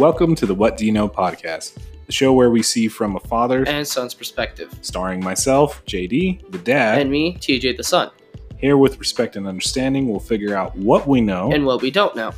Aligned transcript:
Welcome 0.00 0.34
to 0.36 0.46
the 0.46 0.54
What 0.54 0.78
Do 0.78 0.86
You 0.86 0.92
Know 0.92 1.10
podcast, 1.10 1.76
the 2.06 2.12
show 2.12 2.32
where 2.32 2.48
we 2.48 2.62
see 2.62 2.88
from 2.88 3.16
a 3.16 3.20
father, 3.20 3.64
and 3.68 3.86
son's 3.86 4.14
perspective. 4.14 4.74
starring 4.80 5.22
myself, 5.22 5.84
JD, 5.84 6.50
the 6.52 6.56
dad. 6.56 7.02
And 7.02 7.10
me, 7.10 7.34
TJ 7.34 7.76
the 7.76 7.84
son. 7.84 8.10
Here, 8.56 8.78
with 8.78 8.98
respect 8.98 9.36
and 9.36 9.46
understanding, 9.46 10.08
we'll 10.08 10.18
figure 10.18 10.56
out 10.56 10.74
what 10.74 11.06
we 11.06 11.20
know. 11.20 11.52
And 11.52 11.66
what 11.66 11.82
we 11.82 11.90
don't 11.90 12.16
know. 12.16 12.32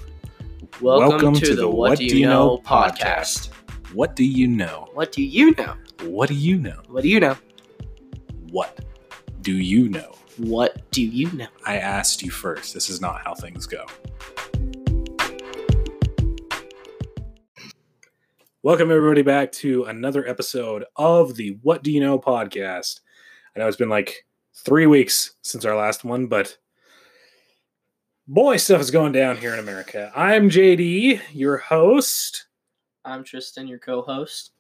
Welcome, 0.80 1.34
to, 1.34 1.54
the 1.54 1.70
What, 1.70 2.00
Do 2.00 2.04
You 2.04 2.26
Know 2.26 2.58
podcast. 2.66 3.50
what 3.92 4.16
do 4.16 4.24
you 4.24 4.48
know? 4.48 4.88
What 4.92 5.12
do 5.12 5.22
you 5.22 5.54
know? 5.54 5.76
What 6.02 6.30
do 6.30 6.34
you 6.34 6.58
know? 6.58 6.82
What 6.88 7.02
do 7.02 7.08
you 7.08 7.20
know? 7.20 7.36
What 8.50 8.84
do 9.40 9.52
you 9.52 9.88
know? 9.88 10.12
What 10.36 10.90
do 10.90 11.00
you 11.00 11.30
know? 11.30 11.46
I 11.64 11.76
asked 11.76 12.24
you 12.24 12.32
first. 12.32 12.74
This 12.74 12.90
is 12.90 13.00
not 13.00 13.22
how 13.24 13.34
things 13.34 13.66
go. 13.66 13.86
Welcome, 18.64 18.92
everybody, 18.92 19.22
back 19.22 19.50
to 19.54 19.84
another 19.84 20.24
episode 20.24 20.84
of 20.94 21.34
the 21.34 21.58
What 21.62 21.82
Do 21.82 21.90
You 21.90 21.98
Know 22.00 22.16
podcast. 22.18 23.00
I 23.56 23.58
know 23.58 23.66
it's 23.66 23.76
been 23.76 23.88
like 23.88 24.24
three 24.54 24.86
weeks 24.86 25.34
since 25.42 25.64
our 25.64 25.74
last 25.74 26.04
one, 26.04 26.28
but 26.28 26.56
boy, 28.28 28.58
stuff 28.58 28.80
is 28.80 28.92
going 28.92 29.10
down 29.10 29.36
here 29.36 29.52
in 29.52 29.58
America. 29.58 30.12
I'm 30.14 30.48
JD, 30.48 31.20
your 31.32 31.56
host. 31.56 32.46
I'm 33.04 33.24
Tristan, 33.24 33.66
your 33.66 33.80
co-host. 33.80 34.52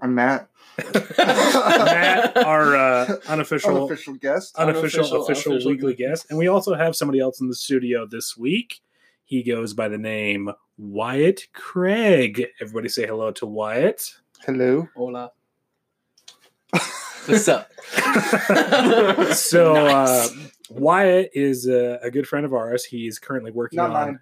I'm 0.00 0.16
Matt, 0.16 0.48
Matt, 1.18 2.36
our 2.36 2.74
uh, 2.76 3.16
unofficial, 3.28 3.76
unofficial 3.76 4.14
guest. 4.14 4.56
unofficial, 4.56 5.00
Unofficial, 5.00 5.22
official 5.22 5.52
unofficial 5.52 5.70
weekly 5.72 5.94
guest. 5.94 6.26
And 6.30 6.38
we 6.38 6.48
also 6.48 6.74
have 6.74 6.96
somebody 6.96 7.20
else 7.20 7.40
in 7.40 7.48
the 7.48 7.54
studio 7.54 8.06
this 8.06 8.36
week. 8.36 8.80
He 9.24 9.44
goes 9.44 9.72
by 9.72 9.86
the 9.88 9.98
name 9.98 10.50
Wyatt 10.78 11.48
Craig. 11.52 12.46
Everybody 12.60 12.88
say 12.88 13.06
hello 13.06 13.30
to 13.32 13.46
Wyatt. 13.46 14.14
Hello. 14.46 14.88
Hola. 14.96 15.32
What's 17.26 17.48
up? 17.48 17.70
so 19.34 19.74
Nice. 19.74 19.88
uh, 19.90 20.28
Wyatt 20.70 21.30
is 21.34 21.66
a, 21.66 21.98
a 22.02 22.10
good 22.10 22.26
friend 22.28 22.46
of 22.46 22.54
ours. 22.54 22.84
He's 22.84 23.18
currently 23.18 23.50
working 23.50 23.78
Not 23.78 23.90
on. 23.90 23.94
mine. 23.94 24.20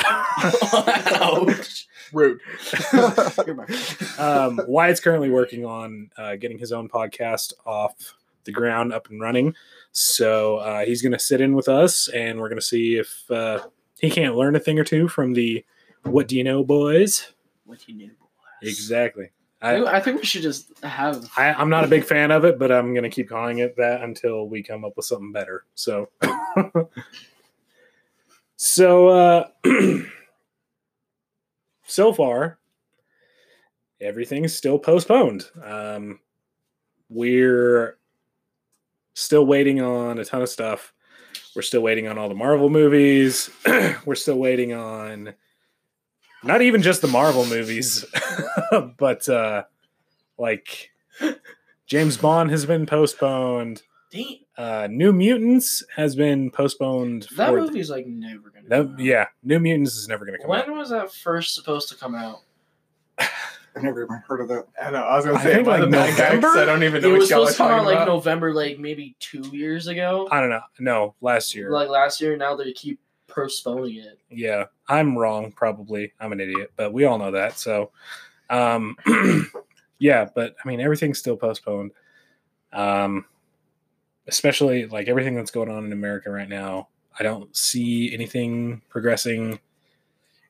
Ouch. 1.20 1.86
Rude. 2.12 2.40
You're 2.92 3.66
um, 4.18 4.60
Wyatt's 4.66 5.00
currently 5.00 5.28
working 5.30 5.66
on 5.66 6.10
uh, 6.16 6.36
getting 6.36 6.58
his 6.58 6.72
own 6.72 6.88
podcast 6.88 7.52
off 7.66 8.14
the 8.44 8.52
ground, 8.52 8.92
up 8.94 9.10
and 9.10 9.20
running. 9.20 9.54
So 9.92 10.56
uh, 10.58 10.84
he's 10.86 11.02
going 11.02 11.12
to 11.12 11.18
sit 11.18 11.40
in 11.40 11.54
with 11.54 11.68
us, 11.68 12.08
and 12.08 12.40
we're 12.40 12.48
going 12.48 12.60
to 12.60 12.64
see 12.66 12.96
if 12.96 13.30
uh, 13.30 13.60
he 14.00 14.10
can't 14.10 14.36
learn 14.36 14.56
a 14.56 14.60
thing 14.60 14.78
or 14.78 14.84
two 14.84 15.08
from 15.08 15.34
the 15.34 15.64
"What 16.02 16.28
Do 16.28 16.36
You 16.36 16.44
Know" 16.44 16.64
boys. 16.64 17.32
What 17.64 17.80
do 17.84 17.92
you 17.92 17.98
know? 17.98 18.12
Boys? 18.14 18.70
Exactly. 18.70 19.30
I, 19.60 19.76
I, 19.76 19.96
I 19.96 20.00
think 20.00 20.20
we 20.20 20.26
should 20.26 20.42
just 20.42 20.72
have. 20.84 21.30
I, 21.36 21.52
I'm 21.52 21.70
not 21.70 21.84
a 21.84 21.88
big 21.88 22.04
fan 22.04 22.30
of 22.30 22.44
it, 22.44 22.58
but 22.58 22.70
I'm 22.70 22.94
going 22.94 23.04
to 23.04 23.10
keep 23.10 23.28
calling 23.28 23.58
it 23.58 23.76
that 23.76 24.02
until 24.02 24.48
we 24.48 24.62
come 24.62 24.84
up 24.84 24.96
with 24.96 25.06
something 25.06 25.32
better. 25.32 25.64
So, 25.74 26.08
so, 28.56 29.08
uh, 29.08 29.48
so 31.86 32.12
far, 32.12 32.58
everything's 34.00 34.54
still 34.54 34.78
postponed. 34.78 35.46
Um, 35.62 36.20
we're 37.08 37.98
still 39.14 39.44
waiting 39.44 39.80
on 39.80 40.18
a 40.18 40.24
ton 40.24 40.42
of 40.42 40.48
stuff. 40.48 40.92
We're 41.58 41.62
still 41.62 41.80
waiting 41.80 42.06
on 42.06 42.18
all 42.18 42.28
the 42.28 42.36
Marvel 42.36 42.70
movies. 42.70 43.50
we're 44.04 44.14
still 44.14 44.38
waiting 44.38 44.74
on 44.74 45.34
not 46.44 46.62
even 46.62 46.82
just 46.82 47.02
the 47.02 47.08
Marvel 47.08 47.44
movies, 47.44 48.04
but 48.96 49.28
uh, 49.28 49.64
like 50.38 50.92
James 51.88 52.16
Bond 52.16 52.52
has 52.52 52.64
been 52.64 52.86
postponed. 52.86 53.82
Damn, 54.12 54.36
Uh, 54.56 54.86
New 54.88 55.12
Mutants 55.12 55.82
has 55.96 56.14
been 56.14 56.52
postponed. 56.52 57.26
that 57.36 57.50
for 57.50 57.60
movie's 57.60 57.90
like 57.90 58.06
never 58.06 58.50
gonna. 58.50 58.68
that- 58.68 58.82
come 58.84 58.92
out. 58.94 59.00
yeah, 59.00 59.26
New 59.42 59.58
Mutants 59.58 59.96
is 59.96 60.06
never 60.06 60.24
going 60.24 60.36
to 60.38 60.40
come 60.40 60.50
When 60.50 60.60
out. 60.60 60.68
was 60.76 60.90
that 60.90 61.12
first 61.12 61.56
supposed 61.56 61.88
to 61.88 61.96
come 61.96 62.14
out? 62.14 62.38
I 63.78 63.82
never 63.82 64.04
even 64.04 64.22
heard 64.26 64.40
of 64.40 64.48
that. 64.48 64.66
I 64.82 64.90
know. 64.90 65.02
I 65.02 65.16
was 65.16 65.24
gonna 65.24 65.38
I 65.38 65.42
say 65.42 65.54
think, 65.54 65.68
I 65.68 65.70
like, 65.72 65.80
the 65.82 65.86
bad 65.88 66.10
November? 66.34 66.48
I 66.48 66.64
don't 66.64 66.82
even 66.82 67.02
know 67.02 67.08
It 67.08 67.12
what 67.12 67.18
was 67.20 67.30
y'all 67.30 67.42
are 67.42 67.50
supposed 67.50 67.56
to 67.56 67.58
come 67.58 67.68
talking 67.68 67.80
out 67.80 67.86
like 67.86 67.96
about. 67.96 68.08
November, 68.08 68.52
like 68.54 68.78
maybe 68.78 69.16
two 69.20 69.42
years 69.52 69.86
ago. 69.86 70.28
I 70.30 70.40
don't 70.40 70.50
know. 70.50 70.60
No, 70.80 71.14
last 71.20 71.54
year. 71.54 71.70
Like 71.70 71.88
last 71.88 72.20
year, 72.20 72.36
now 72.36 72.56
they 72.56 72.72
keep 72.72 73.00
postponing 73.28 73.96
it. 73.96 74.18
yeah, 74.30 74.64
I'm 74.88 75.16
wrong. 75.16 75.52
Probably, 75.52 76.12
I'm 76.20 76.32
an 76.32 76.40
idiot, 76.40 76.72
but 76.76 76.92
we 76.92 77.04
all 77.04 77.18
know 77.18 77.30
that. 77.30 77.58
So, 77.58 77.90
um, 78.50 78.96
yeah, 79.98 80.28
but 80.34 80.56
I 80.64 80.68
mean, 80.68 80.80
everything's 80.80 81.18
still 81.18 81.36
postponed. 81.36 81.92
Um, 82.72 83.24
especially 84.26 84.86
like 84.86 85.08
everything 85.08 85.34
that's 85.34 85.50
going 85.50 85.70
on 85.70 85.84
in 85.84 85.92
America 85.92 86.30
right 86.30 86.48
now. 86.48 86.88
I 87.18 87.22
don't 87.22 87.54
see 87.56 88.12
anything 88.14 88.82
progressing 88.88 89.58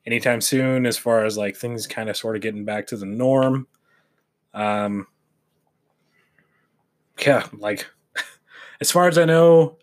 anytime 0.09 0.41
soon 0.41 0.87
as 0.87 0.97
far 0.97 1.23
as 1.23 1.37
like 1.37 1.55
things 1.55 1.85
kind 1.85 2.09
of 2.09 2.17
sort 2.17 2.35
of 2.35 2.41
getting 2.41 2.65
back 2.65 2.87
to 2.87 2.97
the 2.97 3.05
norm. 3.05 3.67
Um, 4.55 5.05
yeah, 7.23 7.45
like 7.53 7.85
as 8.81 8.89
far 8.89 9.07
as 9.07 9.19
I 9.19 9.25
know, 9.25 9.77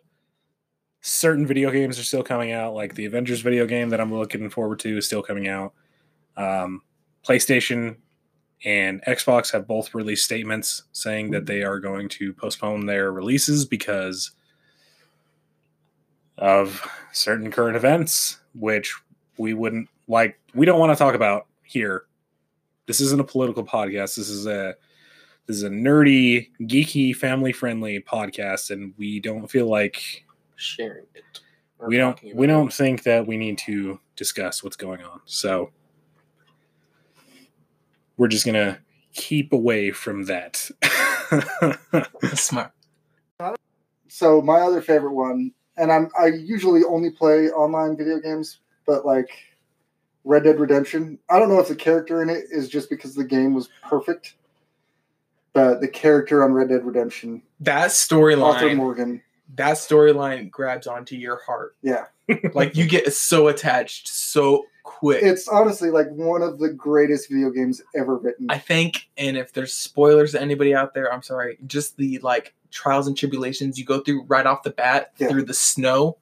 certain 1.01 1.47
video 1.47 1.71
games 1.71 1.97
are 1.97 2.03
still 2.03 2.25
coming 2.25 2.51
out. 2.51 2.75
Like 2.75 2.97
the 2.97 3.05
Avengers 3.05 3.41
video 3.41 3.67
game 3.67 3.89
that 3.91 4.01
I'm 4.01 4.13
looking 4.13 4.51
forward 4.51 4.81
to 4.81 4.99
is 4.99 5.07
still 5.07 5.23
coming 5.23 5.47
out. 5.47 5.75
Um, 6.37 6.83
PlayStation 7.25 7.97
and 8.65 9.05
Xbox 9.05 9.53
have 9.53 9.69
both 9.69 9.95
released 9.95 10.25
statements 10.25 10.83
saying 10.91 11.31
that 11.31 11.47
they 11.47 11.63
are 11.63 11.79
going 11.79 12.09
to 12.09 12.33
postpone 12.33 12.87
their 12.87 13.13
releases 13.13 13.65
because 13.65 14.33
of 16.37 16.85
certain 17.13 17.53
current 17.53 17.77
events, 17.77 18.41
which 18.55 18.93
we 19.39 19.55
wouldn't 19.55 19.89
like. 20.09 20.39
We 20.55 20.65
don't 20.67 20.79
want 20.79 20.97
to 20.97 20.97
talk 20.97 21.15
about 21.15 21.47
here. 21.63 22.05
This 22.87 23.01
isn't 23.01 23.21
a 23.21 23.25
political 23.25 23.65
podcast. 23.65 24.17
This 24.17 24.29
is 24.29 24.47
a 24.47 24.75
this 25.47 25.57
is 25.57 25.63
a 25.63 25.69
nerdy, 25.69 26.49
geeky, 26.63 27.15
family 27.15 27.53
friendly 27.53 28.01
podcast, 28.01 28.71
and 28.71 28.95
we 28.97 29.21
don't 29.21 29.49
feel 29.49 29.69
like 29.69 30.25
Sharing 30.57 31.07
it. 31.15 31.41
we 31.87 31.97
don't 31.97 32.19
we 32.35 32.47
about 32.47 32.47
don't 32.47 32.73
think 32.73 33.03
that 33.05 33.27
we 33.27 33.37
need 33.37 33.59
to 33.59 34.01
discuss 34.17 34.65
what's 34.65 34.77
going 34.77 35.03
on. 35.03 35.21
So 35.25 35.71
we're 38.17 38.29
just 38.29 38.47
gonna 38.47 38.79
keep 39.13 39.53
away 39.53 39.91
from 39.91 40.25
that. 40.25 40.69
Smart. 42.35 42.73
So 44.09 44.41
my 44.41 44.61
other 44.61 44.81
favorite 44.81 45.13
one, 45.13 45.53
and 45.77 45.93
I'm 45.93 46.09
I 46.19 46.27
usually 46.27 46.83
only 46.85 47.11
play 47.11 47.51
online 47.51 47.97
video 47.97 48.19
games, 48.19 48.61
but 48.87 49.05
like 49.05 49.31
Red 50.27 50.43
Dead 50.45 50.59
Redemption. 50.61 51.19
I 51.31 51.39
don't 51.39 51.49
know 51.49 51.61
if 51.61 51.69
the 51.69 51.77
character 51.77 52.21
in 52.21 52.29
it 52.29 52.45
is 52.51 52.69
just 52.69 52.91
because 52.91 53.15
the 53.15 53.25
game 53.25 53.55
was 53.55 53.69
perfect, 53.83 54.35
but 55.53 55.81
the 55.81 55.89
character 55.89 56.45
on 56.45 56.53
Red 56.53 56.69
Dead 56.69 56.85
Redemption, 56.85 57.43
That 57.61 57.85
Arthur 57.85 57.95
storyline, 57.95 58.77
Morgan, 58.77 59.23
that 59.55 59.77
storyline 59.77 60.51
grabs 60.51 60.87
onto 60.87 61.17
your 61.17 61.41
heart. 61.47 61.77
yeah, 61.81 62.07
Like 62.55 62.77
you 62.77 62.87
get 62.87 63.13
so 63.15 63.49
attached 63.49 64.09
so 64.09 64.65
quick. 64.83 65.23
it's 65.23 65.47
honestly 65.49 65.91
like 65.91 66.09
one 66.11 66.43
of 66.43 66.59
the 66.59 66.71
greatest 66.71 67.31
video 67.31 67.51
games 67.51 67.81
ever 67.95 68.17
written. 68.17 68.47
I 68.51 68.59
think, 68.59 69.09
and 69.17 69.37
if 69.37 69.53
there's 69.53 69.73
spoilers 69.73 70.33
to 70.33 70.41
anybody 70.43 70.75
out 70.75 70.93
there, 70.93 71.13
I'm 71.13 71.23
sorry. 71.23 71.57
Just 71.67 71.97
the 71.97 72.19
like 72.19 72.53
trials 72.73 73.07
and 73.07 73.17
tribulations 73.17 73.79
you 73.79 73.85
go 73.85 74.01
through 74.01 74.25
right 74.25 74.45
off 74.45 74.65
the 74.65 74.71
bat 74.71 75.13
Yeah. 75.19 75.29
through 75.29 75.45
the 75.45 75.55
snow 75.55 76.19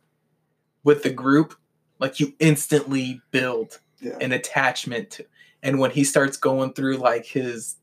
with 0.84 1.02
the 1.02 1.10
group, 1.10 1.54
like 1.98 2.20
you 2.20 2.34
instantly 2.38 3.22
build 3.30 3.80
yeah, 4.04 4.18
an 4.20 4.32
attachment 4.32 5.10
to. 5.10 5.26
And 5.62 5.78
when 5.78 5.90
he 5.90 6.04
starts 6.04 6.36
going 6.36 6.74
through 6.74 6.98
like 6.98 7.24
his 7.24 7.76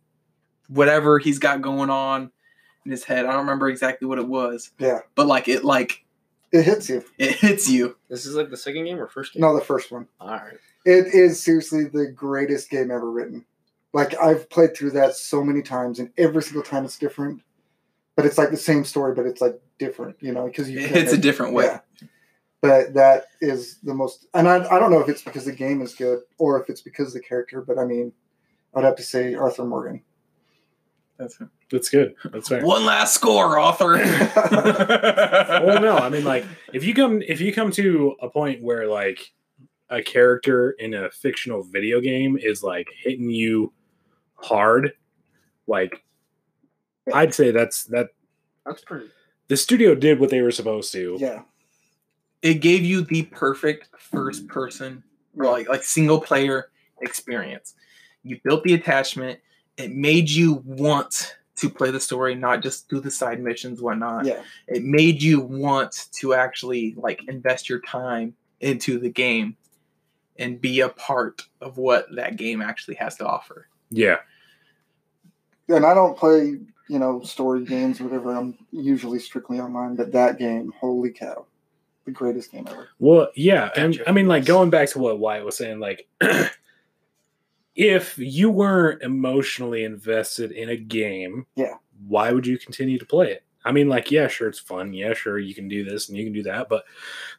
whatever 0.68 1.20
he's 1.20 1.40
got 1.40 1.62
going 1.62 1.90
on 1.90 2.32
in 2.86 2.92
his 2.92 3.04
head, 3.04 3.26
I 3.26 3.32
don't 3.32 3.42
remember 3.42 3.70
exactly 3.70 4.08
what 4.08 4.20
it 4.20 4.28
was, 4.28 4.72
yeah, 4.78 5.00
but 5.16 5.28
like 5.28 5.48
it 5.48 5.64
like 5.64 6.06
it 6.52 6.64
hits 6.64 6.90
you. 6.90 7.04
it 7.18 7.36
hits 7.36 7.70
you. 7.70 7.98
This 8.10 8.26
is 8.26 8.36
like 8.36 8.50
the 8.50 8.58
second 8.58 8.86
game 8.86 9.00
or 9.00 9.08
first 9.08 9.34
game? 9.34 9.42
No, 9.42 9.56
the 9.56 9.66
first 9.66 9.92
one. 9.92 10.08
All 10.20 10.30
right. 10.30 10.58
It 10.86 11.08
is 11.14 11.42
seriously 11.42 11.86
the 11.86 12.08
greatest 12.08 12.70
game 12.70 12.92
ever 12.92 13.10
written. 13.10 13.46
Like 13.94 14.20
I've 14.22 14.50
played 14.50 14.76
through 14.76 14.92
that 14.92 15.16
so 15.16 15.44
many 15.44 15.62
times, 15.62 16.00
and 16.00 16.12
every 16.18 16.44
single 16.44 16.64
time 16.64 16.86
it's 16.86 16.98
different. 16.98 17.42
But 18.16 18.26
it's 18.26 18.38
like 18.38 18.52
the 18.52 18.58
same 18.58 18.84
story, 18.84 19.16
but 19.16 19.26
it's 19.26 19.42
like 19.42 19.60
different, 19.80 20.18
you 20.20 20.34
know, 20.34 20.46
because 20.46 20.70
you 20.70 20.80
It 20.80 21.12
a 21.14 21.18
different 21.18 21.54
way. 21.54 21.66
Yeah. 21.66 21.80
But 22.62 22.94
that 22.94 23.26
is 23.42 23.80
the 23.82 23.94
most, 23.94 24.28
and 24.36 24.48
I, 24.48 24.58
I 24.58 24.80
don't 24.80 24.92
know 24.92 25.00
if 25.00 25.10
it's 25.10 25.24
because 25.24 25.46
the 25.46 25.52
game 25.52 25.82
is 25.82 25.96
good 25.96 26.20
or 26.38 26.62
if 26.62 26.70
it's 26.70 26.82
because 26.82 27.08
of 27.08 27.14
the 27.14 27.22
character, 27.22 27.62
but 27.62 27.80
I 27.80 27.86
mean, 27.86 28.14
I'd 28.76 28.84
have 28.84 28.96
to 28.98 29.04
say 29.04 29.34
Arthur 29.34 29.66
Morgan. 29.66 30.04
That's 31.18 31.40
it. 31.42 31.48
That's 31.72 31.90
good. 31.90 32.16
That's 32.32 32.50
fair. 32.50 32.64
One 32.66 32.86
last 32.86 33.14
score, 33.16 33.60
Arthur. 33.60 33.94
well, 34.52 35.82
no, 35.82 35.98
I 35.98 36.10
mean, 36.10 36.24
like, 36.24 36.46
if 36.74 36.84
you 36.84 36.94
come 36.94 37.22
if 37.22 37.42
you 37.42 37.54
come 37.54 37.72
to 37.72 38.16
a 38.22 38.30
point 38.30 38.62
where 38.64 38.88
like 38.88 39.32
a 39.90 40.02
character 40.02 40.72
in 40.72 40.94
a 40.94 41.10
fictional 41.12 41.64
video 41.64 42.00
game 42.00 42.38
is 42.38 42.64
like 42.64 42.88
hitting 43.04 43.30
you 43.30 43.74
hard, 44.36 44.94
like 45.68 46.04
I'd 47.14 47.34
say 47.34 47.52
that's 47.52 47.86
that 47.86 48.10
That's 48.66 48.84
pretty. 48.84 49.08
the 49.48 49.58
studio 49.58 49.96
did 49.96 50.20
what 50.20 50.30
they 50.30 50.42
were 50.42 50.52
supposed 50.52 50.92
to. 50.94 51.18
Yeah. 51.20 51.44
It 52.42 52.56
gave 52.56 52.84
you 52.84 53.02
the 53.02 53.24
perfect 53.24 53.90
first 54.00 54.48
person 54.48 55.04
like 55.36 55.70
like 55.70 55.84
single 55.84 56.20
player 56.20 56.72
experience. 57.02 57.76
You 58.24 58.40
built 58.44 58.64
the 58.64 58.74
attachment. 58.74 59.40
It 59.78 59.92
made 59.92 60.30
you 60.30 60.62
want 60.66 61.38
to 61.56 61.70
play 61.70 61.92
the 61.92 62.00
story, 62.00 62.36
not 62.36 62.62
just 62.62 62.90
do 62.90 63.00
the 63.00 63.12
side 63.12 63.42
missions, 63.42 63.82
whatnot. 63.82 64.26
Yeah. 64.26 64.42
It 64.68 64.84
made 64.84 65.22
you 65.22 65.40
want 65.40 66.08
to 66.14 66.34
actually 66.34 66.96
like 66.98 67.22
invest 67.28 67.70
your 67.70 67.80
time 67.82 68.34
into 68.60 69.00
the 69.00 69.10
game 69.10 69.56
and 70.38 70.60
be 70.60 70.80
a 70.80 70.90
part 70.90 71.44
of 71.62 71.78
what 71.78 72.08
that 72.16 72.36
game 72.36 72.62
actually 72.62 72.96
has 72.96 73.16
to 73.18 73.28
offer. 73.28 73.68
Yeah. 73.90 74.18
And 75.68 75.86
I 75.86 75.94
don't 75.94 76.18
play, 76.18 76.58
you 76.90 77.00
know, 77.00 77.22
story 77.22 77.64
games 77.64 78.02
or 78.02 78.06
whatever. 78.06 78.36
I'm 78.36 78.58
usually 78.72 79.20
strictly 79.20 79.60
online, 79.60 79.96
but 79.96 80.12
that 80.14 80.40
game, 80.40 80.74
holy 80.80 81.12
cow. 81.12 81.46
The 82.06 82.12
greatest 82.12 82.52
game 82.52 82.68
ever. 82.70 82.90
Well, 83.00 83.30
yeah, 83.36 83.70
and 83.76 84.02
I 84.08 84.12
mean, 84.12 84.28
like 84.28 84.46
going 84.46 84.70
back 84.72 84.90
to 84.90 85.00
what 85.00 85.20
Wyatt 85.20 85.46
was 85.46 85.56
saying, 85.58 85.80
like 85.80 86.08
if 87.76 88.18
you 88.18 88.50
weren't 88.50 89.02
emotionally 89.02 89.84
invested 89.84 90.52
in 90.52 90.70
a 90.70 90.78
game, 90.78 91.46
Yeah. 91.56 91.76
why 92.08 92.32
would 92.32 92.46
you 92.48 92.58
continue 92.58 92.98
to 93.00 93.06
play 93.06 93.32
it? 93.32 93.44
I 93.64 93.72
mean, 93.72 93.88
like, 93.88 94.10
yeah, 94.10 94.28
sure, 94.28 94.48
it's 94.50 94.58
fun. 94.60 94.92
Yeah, 94.94 95.14
sure, 95.14 95.38
you 95.38 95.54
can 95.54 95.68
do 95.68 95.84
this 95.84 96.10
and 96.10 96.18
you 96.18 96.24
can 96.24 96.34
do 96.34 96.42
that, 96.44 96.68
but 96.68 96.84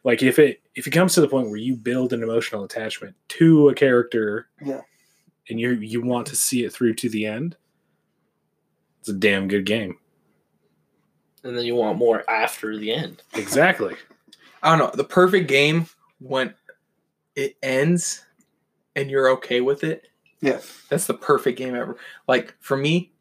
like, 0.05 0.23
if 0.23 0.39
it 0.39 0.61
if 0.75 0.87
it 0.87 0.91
comes 0.91 1.13
to 1.15 1.21
the 1.21 1.27
point 1.27 1.47
where 1.47 1.57
you 1.57 1.75
build 1.75 2.13
an 2.13 2.23
emotional 2.23 2.63
attachment 2.63 3.15
to 3.29 3.67
a 3.69 3.73
character, 3.75 4.47
Yeah. 4.65 4.81
and 5.49 5.59
you 5.59 5.71
you 5.71 6.01
want 6.01 6.27
to 6.27 6.35
see 6.37 6.63
it 6.63 6.71
through 6.71 6.93
to 6.95 7.09
the 7.09 7.25
end, 7.25 7.57
it's 9.01 9.09
a 9.09 9.13
damn 9.13 9.49
good 9.49 9.65
game. 9.65 9.97
And 11.43 11.57
then 11.57 11.65
you 11.65 11.75
want 11.75 11.97
more 11.97 12.23
after 12.29 12.77
the 12.77 12.93
end. 12.93 13.21
Exactly. 13.33 13.95
I 14.63 14.69
don't 14.75 14.79
know. 14.79 14.91
The 14.95 15.03
perfect 15.07 15.47
game 15.47 15.87
when 16.19 16.53
it 17.35 17.57
ends 17.61 18.25
and 18.95 19.11
you're 19.11 19.29
okay 19.31 19.61
with 19.61 19.83
it. 19.83 20.07
Yeah. 20.41 20.59
That's 20.89 21.05
the 21.07 21.13
perfect 21.13 21.57
game 21.57 21.75
ever. 21.75 21.97
Like 22.27 22.55
for 22.59 22.75
me, 22.77 23.11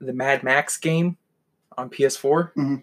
the 0.00 0.12
Mad 0.12 0.42
Max 0.42 0.76
game 0.78 1.16
on 1.76 1.90
PS4, 1.90 2.52
Mhm. 2.56 2.82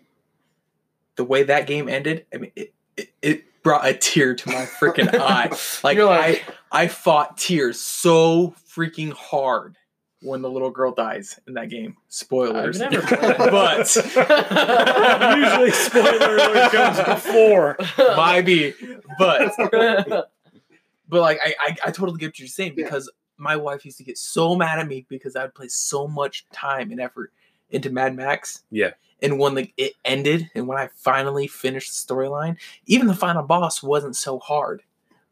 the 1.16 1.24
way 1.24 1.44
that 1.44 1.68
game 1.68 1.88
ended, 1.90 2.26
I 2.34 2.38
mean, 2.38 2.52
it, 2.56 2.74
it, 2.98 3.10
it 3.22 3.64
brought 3.64 3.86
a 3.88 3.94
tear 3.94 4.34
to 4.36 4.50
my 4.50 4.66
freaking 4.66 5.14
eye. 5.14 5.50
Like, 5.84 5.98
like- 5.98 6.46
I, 6.72 6.84
I 6.84 6.88
fought 6.88 7.38
tears 7.38 7.80
so 7.80 8.54
freaking 8.76 9.14
hard 9.14 9.78
when 10.22 10.42
the 10.42 10.50
little 10.50 10.70
girl 10.70 10.92
dies 10.92 11.40
in 11.48 11.54
that 11.56 11.70
game. 11.70 11.98
Spoilers. 12.08 12.80
I've 12.82 12.92
never 12.92 13.16
but 13.38 13.96
Usually, 15.38 15.72
spoiler 15.72 16.36
alert 16.38 16.72
comes 16.72 16.98
before. 17.00 17.78
might 18.16 18.42
be, 18.42 18.74
but 19.18 19.52
but 21.10 21.22
like 21.22 21.40
I, 21.44 21.54
I 21.60 21.78
I 21.88 21.92
totally 21.92 22.18
get 22.20 22.28
what 22.28 22.40
you're 22.40 22.48
saying 22.48 22.74
Yeah. 22.78 22.86
because 22.86 23.10
my 23.38 23.56
wife 23.56 23.86
used 23.86 23.98
to 23.98 24.04
get 24.04 24.18
so 24.18 24.56
mad 24.56 24.80
at 24.80 24.88
me 24.88 25.06
because 25.10 25.36
I 25.36 25.44
would 25.44 25.56
play 25.56 25.68
so 25.68 26.08
much 26.08 26.46
time 26.52 26.92
and 26.92 27.00
effort 27.02 27.32
into 27.72 27.90
Mad 27.90 28.16
Max. 28.16 28.64
Yeah. 28.70 28.92
And 29.24 29.40
when 29.40 29.56
like 29.56 29.74
it 29.78 29.94
ended 30.06 30.50
and 30.56 30.68
when 30.68 30.78
I 30.78 30.90
finally 30.96 31.48
finished 31.48 32.08
the 32.08 32.14
storyline, 32.14 32.58
even 32.86 33.08
the 33.08 33.16
final 33.16 33.44
boss 33.44 33.82
wasn't 33.82 34.16
so 34.16 34.38
hard, 34.40 34.84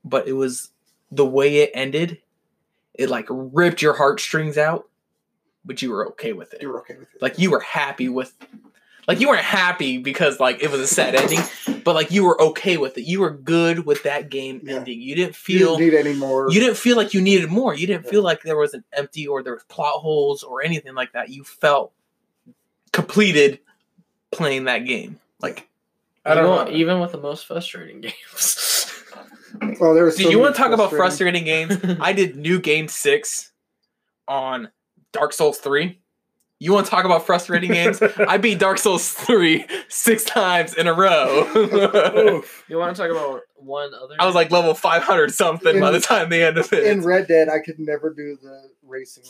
but 0.04 0.28
it 0.28 0.34
was 0.34 0.70
the 1.12 1.26
way 1.26 1.58
it 1.58 1.72
ended. 1.74 2.20
It 3.00 3.10
like 3.10 3.26
ripped 3.30 3.82
your 3.82 3.94
heartstrings 3.94 4.58
out, 4.58 4.90
but 5.64 5.82
you 5.82 5.90
were 5.92 6.08
okay 6.10 6.34
with 6.34 6.54
it. 6.54 6.62
You 6.62 6.68
were 6.70 6.80
okay 6.82 6.98
with 6.98 7.08
it. 7.16 7.22
Like 7.22 7.40
you 7.40 7.50
were 7.50 7.62
happy 7.62 8.10
with 8.10 8.34
like 9.08 9.20
you 9.22 9.30
weren't 9.30 9.42
happy 9.42 9.98
because 9.98 10.40
like 10.40 10.62
it 10.62 10.70
was 10.70 10.82
a 10.82 10.86
sad 10.88 11.16
ending, 11.16 11.40
but 11.86 11.96
like 11.96 12.12
you 12.12 12.26
were 12.26 12.40
okay 12.42 12.76
with 12.78 12.98
it. 12.98 13.06
You 13.06 13.22
were 13.22 13.32
good 13.32 13.86
with 13.86 14.04
that 14.04 14.30
game 14.30 14.60
Yeah. 14.64 14.76
ending. 14.76 15.02
You 15.02 15.16
didn't 15.16 15.30
you 15.30 15.34
feel 15.60 15.78
didn't 15.78 15.94
need 15.94 15.98
any 16.08 16.14
more. 16.16 16.52
you 16.52 16.60
didn't 16.60 16.76
feel 16.78 16.98
like 16.98 17.14
you 17.14 17.22
needed 17.22 17.50
more. 17.50 17.74
You 17.74 17.88
didn't 17.88 18.04
Yeah. 18.06 18.12
feel 18.12 18.22
like 18.24 18.42
there 18.44 18.58
was 18.58 18.74
an 18.74 18.84
empty 18.94 19.26
or 19.26 19.42
there 19.42 19.54
was 19.54 19.64
plot 19.64 20.02
holes 20.02 20.44
or 20.44 20.62
anything 20.62 20.94
like 20.94 21.14
that. 21.14 21.30
You 21.30 21.44
felt 21.46 21.94
completed 22.92 23.60
playing 24.32 24.66
that 24.66 24.80
game. 24.80 25.20
Like 25.42 25.68
I 26.26 26.36
don't 26.36 26.44
know. 26.44 26.72
Even 26.76 27.00
with 27.00 27.14
the 27.14 27.18
most 27.18 27.46
frustrating 27.48 28.02
games. 28.02 28.69
Well, 29.80 29.94
there 29.94 30.06
was 30.06 30.16
Do 30.16 30.24
so 30.24 30.30
you 30.30 30.40
want 30.40 30.56
to 30.56 30.62
talk 30.62 30.72
about 30.72 30.92
frustrating- 30.92 31.44
frustrating 31.46 31.80
games? 31.88 31.98
I 32.02 32.14
did 32.14 32.36
new 32.36 32.60
game 32.60 32.88
six 32.88 33.52
on 34.28 34.70
Dark 35.14 35.34
Souls 35.34 35.58
3. 35.58 36.00
You 36.62 36.74
want 36.74 36.86
to 36.88 36.90
talk 36.92 37.06
about 37.06 37.26
frustrating 37.26 37.72
games? 37.72 38.02
I 38.02 38.38
beat 38.38 38.60
Dark 38.60 38.80
Souls 38.80 39.14
3 39.14 39.66
six 39.88 40.26
times 40.26 40.74
in 40.74 40.88
a 40.88 40.94
row. 40.94 42.42
You 42.68 42.78
want 42.78 42.96
to 42.96 43.02
talk 43.02 43.10
about 43.12 43.42
one 43.56 43.94
other? 43.94 44.16
I 44.20 44.26
was 44.26 44.36
like 44.36 44.52
level 44.52 44.74
500 44.74 45.34
something 45.34 45.80
by 45.80 45.92
the 45.92 46.00
time 46.02 46.30
the 46.30 46.44
end 46.44 46.58
of 46.58 46.72
it. 46.74 46.86
In 46.86 47.02
Red 47.02 47.28
Dead, 47.28 47.48
I 47.50 47.60
could 47.60 47.80
never 47.80 48.14
do 48.14 48.38
the 48.42 48.70
racing. 48.86 49.24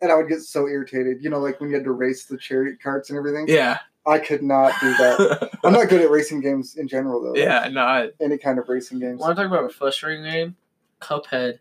And 0.00 0.12
I 0.12 0.14
would 0.14 0.28
get 0.28 0.40
so 0.42 0.68
irritated. 0.68 1.18
You 1.22 1.30
know, 1.30 1.38
like 1.40 1.58
when 1.60 1.70
you 1.70 1.76
had 1.76 1.84
to 1.84 1.90
race 1.92 2.26
the 2.26 2.36
chariot 2.38 2.76
carts 2.82 3.10
and 3.10 3.18
everything. 3.18 3.46
yeah. 3.48 3.78
I 4.08 4.18
could 4.18 4.42
not 4.42 4.72
do 4.80 4.90
that. 4.96 5.50
I'm 5.64 5.72
not 5.72 5.88
good 5.88 6.00
at 6.00 6.10
racing 6.10 6.40
games 6.40 6.76
in 6.76 6.88
general, 6.88 7.22
though. 7.22 7.34
yeah, 7.38 7.68
no. 7.70 7.82
I- 7.82 8.10
Any 8.20 8.38
kind 8.38 8.58
of 8.58 8.68
racing 8.68 8.98
games. 9.00 9.20
Want 9.20 9.36
to 9.36 9.42
talk 9.42 9.50
about 9.52 9.64
a 9.68 9.72
frustrating 9.72 10.24
game? 10.24 10.56
Cuphead 11.00 11.58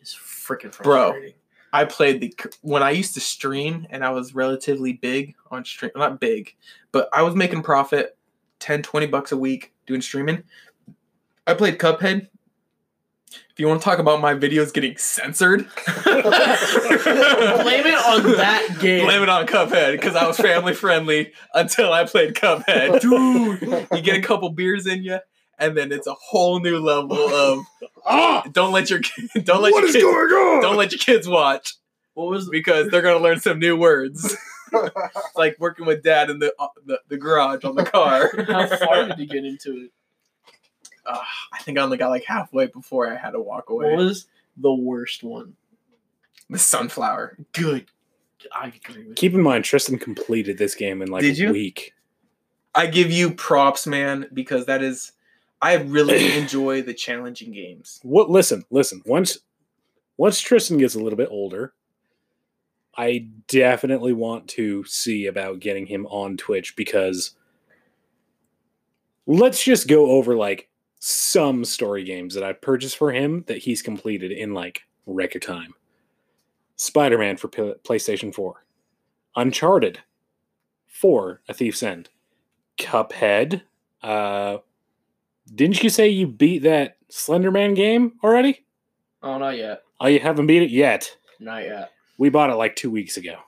is 0.00 0.16
freaking 0.18 0.76
Bro. 0.82 1.20
I 1.74 1.84
played 1.86 2.20
the 2.20 2.34
when 2.60 2.82
I 2.82 2.90
used 2.90 3.14
to 3.14 3.20
stream 3.20 3.86
and 3.90 4.04
I 4.04 4.10
was 4.10 4.34
relatively 4.34 4.92
big 4.94 5.34
on 5.50 5.64
stream 5.64 5.90
not 5.96 6.20
big, 6.20 6.54
but 6.92 7.08
I 7.12 7.22
was 7.22 7.34
making 7.34 7.62
profit 7.62 8.16
10 8.60 8.82
20 8.82 9.06
bucks 9.06 9.32
a 9.32 9.36
week 9.36 9.72
doing 9.86 10.00
streaming. 10.02 10.42
I 11.46 11.54
played 11.54 11.78
Cuphead. 11.78 12.28
If 13.34 13.58
you 13.60 13.66
want 13.68 13.80
to 13.80 13.84
talk 13.84 13.98
about 13.98 14.20
my 14.20 14.34
videos 14.34 14.72
getting 14.72 14.96
censored, 14.96 15.60
blame 16.04 16.26
it 17.86 17.94
on 17.94 18.22
that 18.36 18.76
game. 18.80 19.04
Blame 19.04 19.22
it 19.22 19.28
on 19.28 19.46
Cuphead 19.46 19.92
because 19.92 20.16
I 20.16 20.26
was 20.26 20.36
family 20.38 20.74
friendly 20.74 21.32
until 21.54 21.92
I 21.92 22.04
played 22.06 22.34
Cuphead. 22.34 23.00
Dude, 23.60 23.86
you 23.92 24.00
get 24.02 24.16
a 24.16 24.22
couple 24.22 24.50
beers 24.50 24.86
in 24.86 25.02
you, 25.04 25.18
and 25.58 25.76
then 25.76 25.92
it's 25.92 26.06
a 26.06 26.14
whole 26.14 26.60
new 26.60 26.78
level 26.78 27.16
of 27.18 27.64
Ah! 28.06 28.42
don't 28.52 28.72
let 28.72 28.90
your 28.90 29.00
don't 29.44 29.62
let 29.62 29.72
What 29.72 29.80
your 29.80 29.88
is 29.88 29.92
kids, 29.92 30.04
going 30.04 30.16
on? 30.32 30.62
don't 30.62 30.76
let 30.76 30.90
your 30.92 30.98
kids 30.98 31.28
watch 31.28 31.74
What 32.14 32.28
was 32.28 32.48
because 32.48 32.88
they're 32.90 33.02
gonna 33.02 33.22
learn 33.22 33.38
some 33.40 33.58
new 33.58 33.76
words. 33.76 34.36
Like 35.36 35.56
working 35.58 35.84
with 35.84 36.02
dad 36.02 36.30
in 36.30 36.38
the, 36.38 36.52
uh, 36.58 36.68
the 36.86 36.98
the 37.08 37.16
garage 37.18 37.62
on 37.64 37.74
the 37.76 37.84
car. 37.84 38.30
how 38.48 38.66
far 38.66 39.06
did 39.06 39.18
you 39.18 39.26
get 39.26 39.44
into 39.44 39.72
it? 39.84 39.90
Uh, 41.04 41.18
I 41.52 41.58
think 41.62 41.78
I 41.78 41.82
only 41.82 41.96
got 41.96 42.10
like 42.10 42.24
halfway 42.24 42.66
before 42.66 43.12
I 43.12 43.16
had 43.16 43.32
to 43.32 43.40
walk 43.40 43.70
away. 43.70 43.90
What 43.90 43.98
was 43.98 44.26
the 44.56 44.72
worst 44.72 45.22
one? 45.22 45.54
The 46.48 46.58
sunflower. 46.58 47.38
Good. 47.52 47.86
I 48.54 48.72
agree 48.84 49.06
with 49.06 49.16
Keep 49.16 49.34
in 49.34 49.42
mind, 49.42 49.64
Tristan 49.64 49.98
completed 49.98 50.58
this 50.58 50.74
game 50.74 51.00
in 51.02 51.08
like 51.08 51.22
Did 51.22 51.38
a 51.38 51.42
you? 51.42 51.52
week. 51.52 51.94
I 52.74 52.86
give 52.86 53.10
you 53.10 53.32
props, 53.32 53.86
man, 53.86 54.28
because 54.32 54.66
that 54.66 54.82
is 54.82 55.12
I 55.60 55.74
really 55.74 56.32
enjoy 56.38 56.82
the 56.82 56.94
challenging 56.94 57.52
games. 57.52 58.00
What? 58.02 58.30
Listen, 58.30 58.64
listen. 58.70 59.02
Once, 59.06 59.38
once 60.16 60.40
Tristan 60.40 60.78
gets 60.78 60.94
a 60.94 61.00
little 61.00 61.16
bit 61.16 61.28
older, 61.30 61.72
I 62.96 63.28
definitely 63.48 64.12
want 64.12 64.48
to 64.48 64.84
see 64.84 65.26
about 65.26 65.60
getting 65.60 65.86
him 65.86 66.06
on 66.06 66.36
Twitch 66.36 66.76
because 66.76 67.34
let's 69.26 69.62
just 69.62 69.88
go 69.88 70.10
over 70.10 70.36
like 70.36 70.68
some 71.04 71.64
story 71.64 72.04
games 72.04 72.32
that 72.32 72.44
I 72.44 72.52
purchased 72.52 72.96
for 72.96 73.10
him 73.10 73.42
that 73.48 73.58
he's 73.58 73.82
completed 73.82 74.30
in 74.30 74.54
like 74.54 74.82
record 75.04 75.42
time. 75.42 75.74
Spider 76.76 77.18
Man 77.18 77.36
for 77.36 77.48
P- 77.48 77.74
PlayStation 77.82 78.32
4, 78.32 78.64
Uncharted 79.34 79.98
4, 80.86 81.40
A 81.48 81.54
Thief's 81.54 81.82
End, 81.82 82.08
Cuphead. 82.78 83.62
Uh, 84.00 84.58
didn't 85.52 85.82
you 85.82 85.90
say 85.90 86.08
you 86.08 86.28
beat 86.28 86.60
that 86.60 86.98
Slenderman 87.10 87.74
game 87.74 88.12
already? 88.22 88.64
Oh, 89.24 89.38
not 89.38 89.56
yet. 89.56 89.82
Oh, 90.00 90.06
you 90.06 90.20
haven't 90.20 90.46
beat 90.46 90.62
it 90.62 90.70
yet. 90.70 91.16
Not 91.40 91.64
yet. 91.64 91.90
We 92.16 92.28
bought 92.28 92.50
it 92.50 92.54
like 92.54 92.76
two 92.76 92.92
weeks 92.92 93.16
ago. 93.16 93.38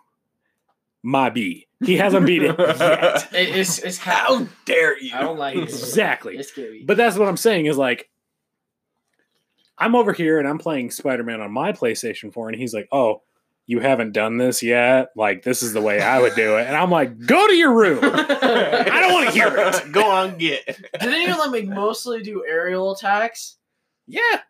My 1.06 1.28
B. 1.28 1.66
He 1.84 1.98
hasn't 1.98 2.24
beat 2.24 2.42
it 2.42 2.56
yet. 2.58 3.28
It, 3.34 3.56
it's 3.56 3.78
it's 3.78 3.98
How 3.98 4.46
dare 4.64 4.98
you? 4.98 5.14
I 5.14 5.20
don't 5.20 5.36
like 5.38 5.54
it. 5.54 5.64
Exactly. 5.64 6.36
It's 6.38 6.48
scary. 6.48 6.82
But 6.82 6.96
that's 6.96 7.18
what 7.18 7.28
I'm 7.28 7.36
saying 7.36 7.66
is 7.66 7.76
like, 7.76 8.08
I'm 9.76 9.94
over 9.94 10.12
here 10.14 10.38
and 10.38 10.48
I'm 10.48 10.58
playing 10.58 10.90
Spider 10.92 11.22
Man 11.24 11.40
on 11.40 11.52
my 11.52 11.72
PlayStation 11.72 12.32
4, 12.32 12.48
and 12.50 12.58
he's 12.58 12.72
like, 12.72 12.88
oh, 12.90 13.22
you 13.66 13.80
haven't 13.80 14.12
done 14.12 14.38
this 14.38 14.62
yet? 14.62 15.08
Like, 15.16 15.42
this 15.42 15.62
is 15.62 15.72
the 15.72 15.80
way 15.82 16.00
I 16.00 16.20
would 16.20 16.34
do 16.34 16.56
it. 16.56 16.66
And 16.66 16.76
I'm 16.76 16.90
like, 16.90 17.18
go 17.26 17.46
to 17.48 17.54
your 17.54 17.72
room. 17.74 17.98
I 18.02 18.98
don't 19.00 19.12
want 19.12 19.26
to 19.26 19.32
hear 19.32 19.48
it. 19.56 19.92
Go 19.92 20.10
on, 20.10 20.38
get. 20.38 20.64
Didn't 21.00 21.22
you 21.22 21.50
me 21.50 21.62
mostly 21.62 22.22
do 22.22 22.44
aerial 22.46 22.92
attacks? 22.92 23.56
Yeah, 24.06 24.40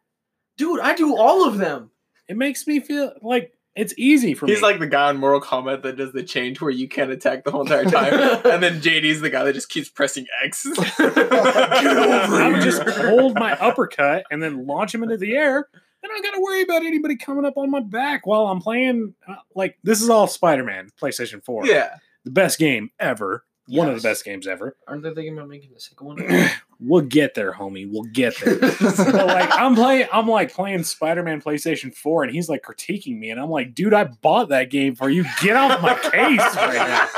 Dude, 0.57 0.81
I 0.81 0.95
do 0.95 1.17
all 1.17 1.49
of 1.49 1.59
them. 1.59 1.91
it 2.29 2.37
makes 2.37 2.67
me 2.67 2.79
feel 2.81 3.13
like 3.23 3.53
it's 3.77 3.93
easy 3.97 4.35
for 4.35 4.47
He's 4.47 4.53
me. 4.53 4.55
He's 4.57 4.63
like 4.63 4.79
the 4.79 4.87
guy 4.87 5.09
on 5.09 5.17
Mortal 5.17 5.41
Kombat 5.41 5.83
that 5.83 5.97
does 5.97 6.13
the 6.13 6.23
change 6.23 6.61
where 6.61 6.71
you 6.71 6.89
can't 6.89 7.11
attack 7.11 7.45
the 7.45 7.51
whole 7.51 7.63
entire 7.63 7.85
time, 7.85 8.13
and 8.45 8.63
then 8.63 8.81
JD's 8.81 9.21
the 9.21 9.31
guy 9.31 9.43
that 9.45 9.53
just 9.53 9.69
keeps 9.69 9.89
pressing 9.89 10.27
X. 10.45 10.65
Get 10.65 11.01
over 11.01 11.15
I 11.23 12.49
would 12.49 12.63
here. 12.63 12.71
just 12.71 12.83
hold 12.83 13.35
my 13.35 13.53
uppercut 13.59 14.25
and 14.31 14.43
then 14.43 14.67
launch 14.67 14.95
him 14.95 15.03
into 15.03 15.17
the 15.17 15.35
air. 15.37 15.69
Then 15.73 16.11
I 16.11 16.15
don't 16.15 16.23
got 16.25 16.35
to 16.37 16.41
worry 16.43 16.63
about 16.63 16.85
anybody 16.85 17.17
coming 17.17 17.45
up 17.45 17.57
on 17.57 17.71
my 17.71 17.81
back 17.81 18.27
while 18.27 18.47
I'm 18.47 18.61
playing. 18.61 19.15
Uh, 19.27 19.37
like 19.55 19.79
this 19.83 20.03
is 20.03 20.11
all 20.11 20.27
Spider-Man, 20.27 20.91
PlayStation 21.01 21.45
Four. 21.45 21.67
Yeah. 21.67 21.97
the 22.25 22.31
best 22.31 22.59
game 22.59 22.91
ever. 23.01 23.45
One 23.67 23.89
of 23.89 23.97
the 23.97 24.07
best 24.07 24.27
games 24.27 24.47
ever. 24.47 24.77
Aren't 24.87 25.03
they 25.05 25.15
thinking 25.15 25.33
about 25.39 25.49
making 25.49 25.73
the 25.73 25.81
second 25.81 26.07
one? 26.07 26.19
we'll 26.87 27.03
get 27.03 27.35
there, 27.35 27.53
homie. 27.53 27.91
We'll 27.91 28.05
get 28.05 28.35
there. 28.41 28.59
But 28.59 29.27
like 29.27 29.51
I'm 29.53 29.75
playing, 29.75 30.09
I'm 30.13 30.29
like 30.29 30.53
playing 30.53 30.85
Spider-Man 30.85 31.41
PlayStation 31.41 31.95
4, 31.95 32.25
and 32.25 32.33
he's 32.33 32.49
like 32.49 32.63
critiquing 32.63 33.19
me, 33.19 33.31
and 33.31 33.41
I'm 33.41 33.51
like, 33.51 33.75
dude, 33.75 33.95
I 33.95 34.05
bought 34.05 34.51
that 34.51 34.71
game 34.71 34.95
for 34.95 35.09
you. 35.11 35.25
Get 35.41 35.57
off 35.57 35.81
my 35.81 35.95
case 35.95 36.57
right 36.57 37.11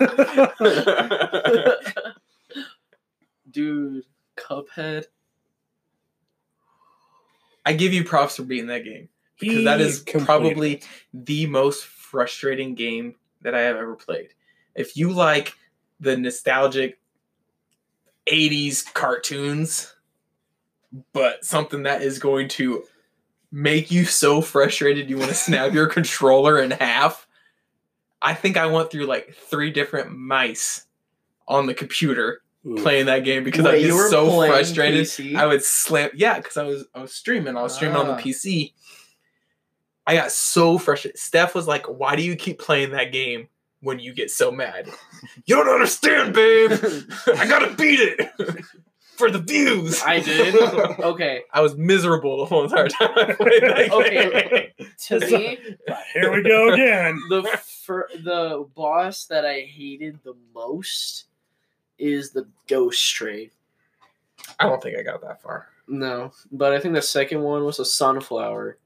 now. 0.00 1.66
Dude, 3.50 4.04
Cuphead. 4.36 5.06
I 7.66 7.72
give 7.72 7.92
you 7.92 8.04
props 8.04 8.36
for 8.36 8.44
beating 8.44 8.68
that 8.68 8.84
game 8.84 9.08
because 9.40 9.64
that 9.64 9.80
is 9.80 10.00
completed 10.00 10.26
probably 10.26 10.82
the 11.12 11.46
most 11.46 11.84
frustrating 11.84 12.74
game 12.74 13.16
that 13.42 13.54
I 13.54 13.62
have 13.62 13.76
ever 13.76 13.96
played. 13.96 14.34
If 14.74 14.96
you 14.96 15.12
like 15.12 15.54
the 15.98 16.16
nostalgic 16.16 16.99
80s 18.30 18.92
cartoons, 18.94 19.94
but 21.12 21.44
something 21.44 21.82
that 21.84 22.02
is 22.02 22.18
going 22.18 22.48
to 22.48 22.84
make 23.52 23.90
you 23.90 24.04
so 24.04 24.40
frustrated 24.40 25.10
you 25.10 25.16
want 25.18 25.28
to 25.30 25.34
snap 25.34 25.72
your 25.72 25.86
controller 25.98 26.60
in 26.60 26.70
half. 26.70 27.26
I 28.22 28.34
think 28.34 28.56
I 28.56 28.66
went 28.66 28.90
through 28.90 29.06
like 29.06 29.34
three 29.34 29.70
different 29.70 30.12
mice 30.16 30.86
on 31.48 31.66
the 31.66 31.74
computer 31.74 32.42
Ooh. 32.66 32.76
playing 32.76 33.06
that 33.06 33.24
game 33.24 33.42
because 33.44 33.64
I 33.66 33.72
Wait, 33.72 33.82
you 33.86 33.94
was 33.94 34.04
were 34.04 34.08
so 34.10 34.46
frustrated. 34.46 35.06
PC? 35.06 35.34
I 35.36 35.46
would 35.46 35.64
slam, 35.64 36.10
yeah, 36.14 36.36
because 36.38 36.56
I 36.56 36.64
was 36.64 36.84
I 36.94 37.00
was 37.02 37.12
streaming. 37.14 37.56
I 37.56 37.62
was 37.62 37.74
streaming 37.74 37.96
on 37.96 38.06
the 38.06 38.12
Ah. 38.14 38.20
PC. 38.20 38.72
I 40.06 40.14
got 40.14 40.32
so 40.32 40.76
frustrated. 40.78 41.18
Steph 41.18 41.54
was 41.54 41.66
like, 41.66 41.86
"Why 41.88 42.14
do 42.16 42.22
you 42.22 42.36
keep 42.36 42.58
playing 42.58 42.90
that 42.90 43.12
game 43.12 43.48
when 43.80 43.98
you 43.98 44.12
get 44.12 44.30
so 44.30 44.50
mad? 44.50 44.88
You 45.46 45.56
don't 45.56 45.68
understand, 45.68 46.34
babe. 46.34 46.72
I 47.36 47.46
gotta 47.46 47.74
beat 47.74 48.00
it 48.00 48.64
for 49.16 49.30
the 49.30 49.38
views." 49.38 50.02
I 50.02 50.20
did. 50.20 50.54
Okay, 50.54 51.42
I 51.52 51.60
was 51.60 51.76
miserable 51.76 52.38
the 52.38 52.44
whole 52.46 52.64
entire 52.64 52.88
time 52.88 53.10
I 53.16 53.32
played 53.34 53.62
that 53.62 53.90
Okay. 53.92 54.72
game. 54.78 54.86
to 55.06 55.20
me, 55.20 55.58
Here 56.14 56.32
we 56.32 56.42
go 56.42 56.72
again. 56.72 57.20
the 57.28 57.42
fir- 57.84 58.08
the 58.22 58.66
boss 58.74 59.26
that 59.26 59.44
I 59.46 59.60
hated 59.60 60.20
the 60.24 60.34
most 60.54 61.26
is 61.98 62.30
the 62.32 62.46
Ghost 62.68 63.14
Train. 63.14 63.50
I 64.58 64.64
don't 64.64 64.82
think 64.82 64.96
I 64.98 65.02
got 65.02 65.20
that 65.22 65.42
far. 65.42 65.68
No, 65.86 66.32
but 66.52 66.72
I 66.72 66.80
think 66.80 66.94
the 66.94 67.02
second 67.02 67.42
one 67.42 67.64
was 67.64 67.78
a 67.78 67.84
Sunflower. 67.84 68.78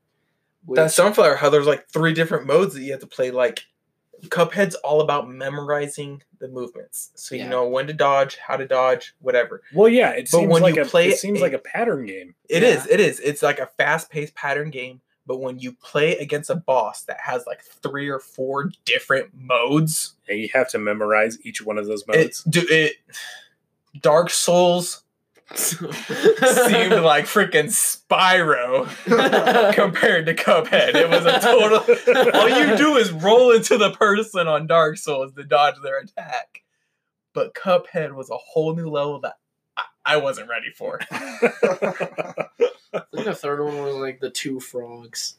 Which, 0.67 0.77
That 0.77 0.91
Sunflower, 0.91 1.37
how 1.37 1.51
there's 1.51 1.67
like 1.67 1.89
three 1.91 2.13
different 2.15 2.47
modes 2.47 2.75
that 2.75 2.81
you 2.83 2.91
have 2.93 3.01
to 3.03 3.07
play. 3.07 3.31
Like 3.31 3.65
Cuphead's 4.31 4.75
all 4.77 5.01
about 5.01 5.29
memorizing 5.29 6.23
the 6.39 6.49
movements, 6.49 7.11
so 7.15 7.35
you 7.35 7.43
Yeah. 7.43 7.49
know 7.49 7.69
when 7.69 7.87
to 7.87 7.93
dodge, 7.93 8.37
how 8.37 8.57
to 8.57 8.67
dodge, 8.67 9.15
whatever. 9.21 9.63
Well, 9.73 9.89
yeah, 9.89 10.11
it 10.11 10.29
But 10.33 10.39
seems 10.39 10.53
when 10.53 10.63
like 10.63 10.75
you 10.77 10.83
a 10.83 10.85
play 10.87 11.07
it 11.09 11.13
it 11.15 11.19
seems 11.19 11.39
in- 11.39 11.43
like 11.43 11.53
a 11.53 11.59
pattern 11.59 12.07
game. 12.07 12.35
It 12.49 12.63
Yeah. 12.63 12.71
is. 12.71 12.87
It 12.87 13.01
is. 13.01 13.21
It's 13.21 13.43
like 13.43 13.59
a 13.59 13.67
fast-paced 13.79 14.35
pattern 14.35 14.71
game, 14.71 15.01
but 15.27 15.39
when 15.39 15.59
you 15.59 15.73
play 15.73 16.19
against 16.19 16.51
a 16.51 16.55
boss 16.57 17.03
that 17.05 17.19
has 17.21 17.47
like 17.47 17.63
three 17.63 18.09
or 18.09 18.19
four 18.19 18.71
different 18.85 19.31
modes, 19.35 20.15
And 20.29 20.39
you 20.41 20.49
have 20.55 20.69
to 20.71 20.79
memorize 20.79 21.39
each 21.45 21.63
one 21.63 21.79
of 21.79 21.87
those 21.87 22.03
it 22.09 22.17
modes. 22.17 22.43
do 22.45 22.67
it. 22.69 22.97
Dark 24.01 24.29
Souls 24.31 25.04
seemed 25.55 26.95
like 27.03 27.27
freaking 27.27 27.69
Spyro 27.71 28.87
compared 29.75 30.27
to 30.27 30.35
Cuphead. 30.35 30.95
It 30.95 31.09
was 31.09 31.27
a 31.27 31.39
total. 31.41 31.79
All 32.41 32.49
you 32.49 32.77
do 32.77 32.97
is 32.97 33.13
roll 33.13 33.53
into 33.53 33.77
the 33.77 33.91
person 33.91 34.49
on 34.49 34.67
Dark 34.67 34.97
Souls 34.97 35.33
to 35.35 35.45
dodge 35.45 35.75
their 35.83 35.99
attack. 35.99 36.63
But 37.35 37.55
Cuphead 37.55 38.15
was 38.15 38.31
a 38.31 38.37
whole 38.37 38.75
new 38.75 38.89
level 38.89 39.21
that 39.21 39.35
I, 39.77 39.83
I 40.05 40.17
wasn't 40.17 40.49
ready 40.49 40.71
for. 40.75 41.01
I 41.11 42.47
think 43.13 43.25
the 43.25 43.35
third 43.35 43.63
one 43.63 43.83
was 43.83 43.97
like 43.97 44.21
the 44.21 44.31
two 44.31 44.61
frogs. 44.61 45.37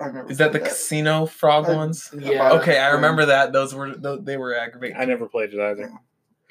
I've 0.00 0.30
Is 0.30 0.38
that 0.38 0.52
the 0.52 0.58
played 0.58 0.70
casino 0.70 1.26
frog 1.26 1.66
I- 1.68 1.74
ones? 1.74 2.14
Yeah. 2.18 2.52
Okay, 2.52 2.78
I 2.78 2.90
remember 2.90 3.26
that. 3.26 3.52
Those 3.52 3.74
were 3.74 3.94
tho- 3.94 4.18
they 4.18 4.36
were 4.36 4.54
aggravating. 4.54 4.96
I 4.96 5.04
never 5.04 5.26
played 5.26 5.52
it 5.52 5.60
either. 5.60 5.92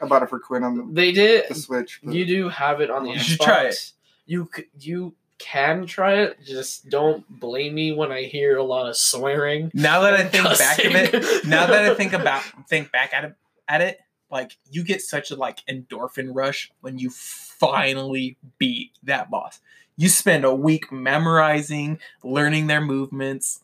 I 0.01 0.07
bought 0.07 0.23
it 0.23 0.29
for 0.29 0.39
Quinn 0.39 0.63
on 0.63 0.75
the, 0.75 0.87
They 0.91 1.11
did. 1.11 1.45
the 1.49 1.55
Switch. 1.55 1.99
but- 2.03 2.13
You 2.13 2.25
do 2.25 2.49
have 2.49 2.81
it 2.81 2.89
on 2.89 3.03
the 3.03 3.11
You 3.11 3.15
Xbox. 3.17 3.21
should 3.23 3.39
try 3.41 3.63
it. 3.65 3.91
You 4.25 4.49
you 4.79 5.13
can 5.37 5.85
try 5.87 6.21
it. 6.21 6.37
Just 6.45 6.89
don't 6.89 7.27
blame 7.39 7.73
me 7.73 7.91
when 7.91 8.11
I 8.11 8.23
hear 8.23 8.57
a 8.57 8.63
lot 8.63 8.87
of 8.87 8.95
swearing. 8.95 9.71
Now 9.73 10.01
that 10.01 10.13
I 10.13 10.23
think 10.27 10.43
back 10.45 10.79
of 10.85 10.95
it, 10.95 11.45
now 11.47 11.65
that 11.67 11.85
I 11.91 11.95
think 11.95 12.13
about 12.13 12.43
think 12.69 12.91
back 12.91 13.13
at 13.13 13.25
it, 13.25 13.35
at 13.67 13.81
it, 13.81 13.99
like 14.29 14.57
you 14.69 14.83
get 14.83 15.01
such 15.01 15.31
a 15.31 15.35
like 15.35 15.59
endorphin 15.69 16.29
rush 16.31 16.71
when 16.81 16.97
you 16.99 17.09
finally 17.09 18.37
beat 18.59 18.91
that 19.03 19.29
boss. 19.29 19.59
You 19.97 20.09
spend 20.09 20.45
a 20.45 20.53
week 20.55 20.91
memorizing, 20.91 21.99
learning 22.23 22.67
their 22.67 22.81
movements, 22.81 23.61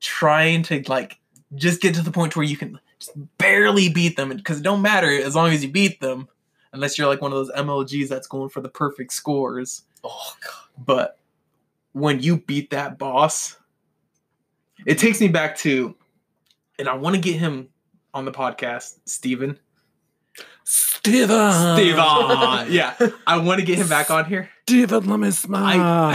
trying 0.00 0.62
to 0.64 0.82
like 0.88 1.18
just 1.54 1.80
get 1.80 1.94
to 1.94 2.02
the 2.02 2.10
point 2.10 2.36
where 2.36 2.44
you 2.44 2.56
can 2.56 2.80
just 3.02 3.38
barely 3.38 3.88
beat 3.88 4.16
them 4.16 4.30
because 4.30 4.60
it 4.60 4.62
don't 4.62 4.82
matter 4.82 5.08
as 5.08 5.34
long 5.34 5.52
as 5.52 5.64
you 5.64 5.70
beat 5.70 6.00
them, 6.00 6.28
unless 6.72 6.96
you're 6.96 7.08
like 7.08 7.20
one 7.20 7.32
of 7.32 7.38
those 7.38 7.50
MLGs 7.52 8.08
that's 8.08 8.26
going 8.26 8.48
for 8.48 8.60
the 8.60 8.68
perfect 8.68 9.12
scores. 9.12 9.82
oh 10.04 10.34
god. 10.44 10.84
But 10.84 11.18
when 11.92 12.20
you 12.20 12.38
beat 12.38 12.70
that 12.70 12.98
boss, 12.98 13.58
it 14.86 14.98
takes 14.98 15.20
me 15.20 15.28
back 15.28 15.56
to, 15.58 15.94
and 16.78 16.88
I 16.88 16.94
want 16.94 17.14
to 17.16 17.20
get 17.20 17.36
him 17.36 17.68
on 18.14 18.24
the 18.24 18.32
podcast, 18.32 18.98
Steven. 19.04 19.58
Steven. 20.64 21.74
Steven. 21.76 22.72
yeah, 22.72 22.94
I 23.26 23.36
want 23.38 23.60
to 23.60 23.66
get 23.66 23.78
him 23.78 23.88
back 23.88 24.10
on 24.10 24.24
here. 24.24 24.48
Steven, 24.68 25.08
let 25.08 25.18
me 25.18 25.30
smile. 25.32 26.14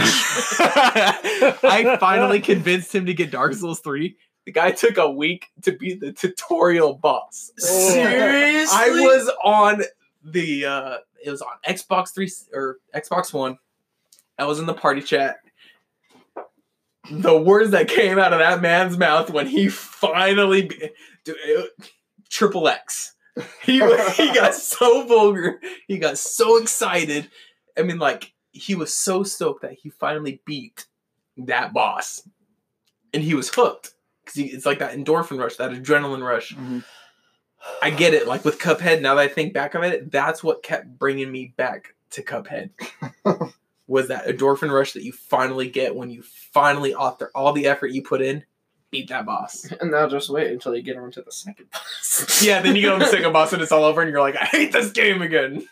I 1.62 1.96
finally 2.00 2.40
convinced 2.40 2.94
him 2.94 3.06
to 3.06 3.14
get 3.14 3.30
Dark 3.30 3.52
Souls 3.54 3.80
3. 3.80 4.16
The 4.48 4.52
guy 4.52 4.70
took 4.70 4.96
a 4.96 5.10
week 5.10 5.48
to 5.60 5.72
beat 5.72 6.00
the 6.00 6.10
tutorial 6.10 6.94
boss. 6.94 7.52
Seriously? 7.58 8.74
I 8.74 8.88
was 8.92 9.30
on 9.44 9.82
the 10.24 10.64
uh 10.64 10.96
it 11.22 11.30
was 11.30 11.42
on 11.42 11.52
Xbox 11.68 12.14
3 12.14 12.30
or 12.54 12.78
Xbox 12.94 13.34
1. 13.34 13.58
I 14.38 14.46
was 14.46 14.58
in 14.58 14.64
the 14.64 14.72
party 14.72 15.02
chat. 15.02 15.40
The 17.10 17.36
words 17.38 17.72
that 17.72 17.88
came 17.88 18.18
out 18.18 18.32
of 18.32 18.38
that 18.38 18.62
man's 18.62 18.96
mouth 18.96 19.28
when 19.28 19.46
he 19.46 19.68
finally 19.68 20.62
be- 20.62 20.92
dude, 21.24 21.36
it- 21.44 21.90
triple 22.30 22.68
X. 22.68 23.16
He 23.62 23.74
he 24.14 24.32
got 24.32 24.54
so 24.54 25.04
vulgar. 25.06 25.60
He 25.86 25.98
got 25.98 26.16
so 26.16 26.56
excited. 26.56 27.28
I 27.76 27.82
mean 27.82 27.98
like 27.98 28.32
he 28.52 28.74
was 28.74 28.94
so 28.94 29.24
stoked 29.24 29.60
that 29.60 29.74
he 29.74 29.90
finally 29.90 30.40
beat 30.46 30.86
that 31.36 31.74
boss. 31.74 32.26
And 33.12 33.22
he 33.22 33.34
was 33.34 33.50
hooked 33.50 33.92
cuz 34.28 34.38
it's 34.38 34.66
like 34.66 34.78
that 34.78 34.96
endorphin 34.96 35.38
rush, 35.38 35.56
that 35.56 35.72
adrenaline 35.72 36.22
rush. 36.26 36.54
Mhm. 36.54 36.84
I 37.82 37.90
get 37.90 38.14
it. 38.14 38.26
Like 38.28 38.44
with 38.44 38.58
Cuphead, 38.58 39.00
now 39.00 39.16
that 39.16 39.22
I 39.22 39.28
think 39.28 39.52
back 39.52 39.74
of 39.74 39.82
it, 39.82 40.10
that's 40.12 40.42
what 40.44 40.62
kept 40.62 40.98
bringing 40.98 41.30
me 41.30 41.52
back 41.56 41.94
to 42.10 42.22
Cuphead. 42.22 42.70
was 43.88 44.08
that 44.08 44.26
endorphin 44.26 44.70
rush 44.70 44.92
that 44.92 45.02
you 45.02 45.12
finally 45.12 45.68
get 45.68 45.96
when 45.96 46.10
you 46.10 46.22
finally, 46.22 46.94
after 46.98 47.30
all 47.34 47.52
the 47.52 47.66
effort 47.66 47.88
you 47.90 48.02
put 48.02 48.20
in, 48.22 48.44
beat 48.90 49.08
that 49.08 49.26
boss. 49.26 49.70
And 49.80 49.90
now 49.90 50.08
just 50.08 50.30
wait 50.30 50.52
until 50.52 50.74
you 50.76 50.82
get 50.82 50.96
onto 50.96 51.24
the 51.24 51.32
second 51.32 51.70
boss. 51.70 52.42
yeah, 52.44 52.60
then 52.60 52.76
you 52.76 52.82
go 52.82 52.98
to 52.98 53.04
the 53.04 53.10
second 53.10 53.32
boss 53.32 53.52
and 53.52 53.60
it's 53.62 53.72
all 53.72 53.84
over, 53.84 54.00
and 54.02 54.10
you're 54.10 54.20
like, 54.20 54.36
I 54.36 54.44
hate 54.44 54.72
this 54.72 54.92
game 54.92 55.22
again. 55.22 55.66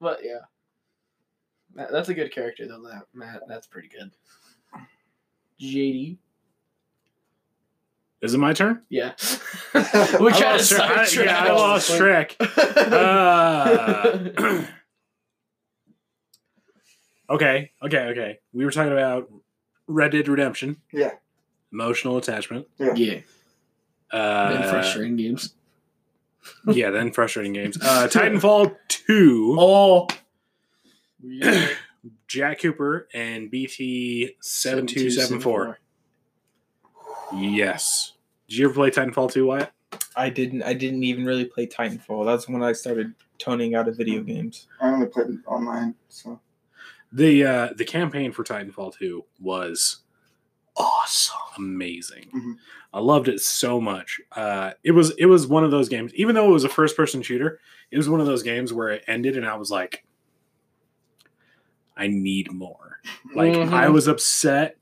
But 0.00 0.18
yeah. 0.22 0.40
That's 1.74 2.08
a 2.08 2.14
good 2.14 2.32
character 2.32 2.66
though, 2.68 2.82
that 2.82 3.04
Matt. 3.14 3.42
That's 3.48 3.66
pretty 3.66 3.88
good. 3.88 4.10
JD. 5.60 6.18
Is 8.24 8.32
it 8.34 8.38
my 8.38 8.52
turn? 8.54 8.82
Yeah. 8.88 9.12
I 9.74 10.16
we 10.20 10.32
kind 10.32 10.58
of 10.60 10.70
lost 10.70 10.70
track. 10.72 10.90
I- 11.18 11.22
yeah, 11.24 11.38
I 11.38 11.52
lost 11.52 11.96
track. 11.96 12.36
Uh, 12.94 14.62
okay, 17.30 17.70
okay, 17.82 17.98
okay. 17.98 18.38
We 18.52 18.64
were 18.64 18.70
talking 18.70 18.92
about 18.92 19.30
Red 19.86 20.12
Dead 20.12 20.28
Redemption, 20.28 20.76
Yeah. 20.92 21.12
emotional 21.72 22.16
attachment. 22.16 22.66
yeah. 22.78 23.20
Uh, 24.10 24.52
Then 24.52 24.70
frustrating 24.70 25.16
games. 25.16 25.54
yeah, 26.66 26.90
then 26.90 27.12
frustrating 27.12 27.52
games. 27.52 27.76
Uh, 27.80 28.06
Titanfall 28.10 28.76
2. 28.88 29.56
Oh. 29.58 30.08
Really? 31.22 31.68
Jack 32.28 32.60
Cooper 32.60 33.08
and 33.14 33.50
BT 33.50 34.36
seven 34.40 34.86
two 34.86 35.10
seven 35.10 35.40
four. 35.40 35.78
Yes. 37.34 38.12
Did 38.48 38.58
you 38.58 38.64
ever 38.66 38.74
play 38.74 38.90
Titanfall 38.90 39.32
two, 39.32 39.46
Wyatt? 39.46 39.70
I 40.16 40.28
didn't. 40.30 40.62
I 40.62 40.74
didn't 40.74 41.02
even 41.04 41.24
really 41.24 41.44
play 41.44 41.66
Titanfall. 41.66 42.24
That's 42.26 42.48
when 42.48 42.62
I 42.62 42.72
started 42.72 43.14
toning 43.38 43.74
out 43.74 43.88
of 43.88 43.96
video 43.96 44.22
games. 44.22 44.68
I 44.80 44.88
only 44.90 45.06
played 45.06 45.28
it 45.30 45.38
online, 45.46 45.94
so 46.08 46.40
The 47.12 47.44
uh 47.44 47.68
the 47.76 47.84
campaign 47.84 48.32
for 48.32 48.44
Titanfall 48.44 48.96
two 48.98 49.24
was 49.40 50.00
Awesome. 50.76 51.36
amazing. 51.56 52.26
Mhm. 52.34 52.56
I 52.92 52.98
loved 53.00 53.28
it 53.28 53.40
so 53.40 53.80
much. 53.80 54.20
Uh, 54.32 54.72
it 54.82 54.90
was 54.92 55.10
it 55.18 55.26
was 55.26 55.46
one 55.46 55.64
of 55.64 55.70
those 55.70 55.88
games. 55.88 56.12
Even 56.14 56.34
though 56.34 56.48
it 56.48 56.52
was 56.52 56.64
a 56.64 56.68
first 56.68 56.96
person 56.96 57.22
shooter, 57.22 57.60
it 57.90 57.96
was 57.96 58.08
one 58.08 58.20
of 58.20 58.26
those 58.26 58.42
games 58.42 58.72
where 58.72 58.88
it 58.90 59.04
ended, 59.06 59.36
and 59.36 59.46
I 59.46 59.56
was 59.56 59.70
like, 59.70 60.04
I 61.96 62.08
need 62.08 62.52
more. 62.52 63.00
Like 63.34 63.52
Mhm. 63.52 63.72
I 63.72 63.88
was 63.88 64.06
upset, 64.08 64.76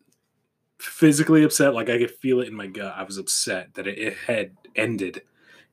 physically 0.82 1.44
upset. 1.44 1.74
Like 1.74 1.88
I 1.88 1.98
could 1.98 2.10
feel 2.10 2.40
it 2.40 2.48
in 2.48 2.54
my 2.54 2.66
gut. 2.66 2.94
I 2.96 3.02
was 3.02 3.18
upset 3.18 3.74
that 3.74 3.86
it, 3.86 3.98
it 3.98 4.16
had 4.26 4.52
ended, 4.76 5.22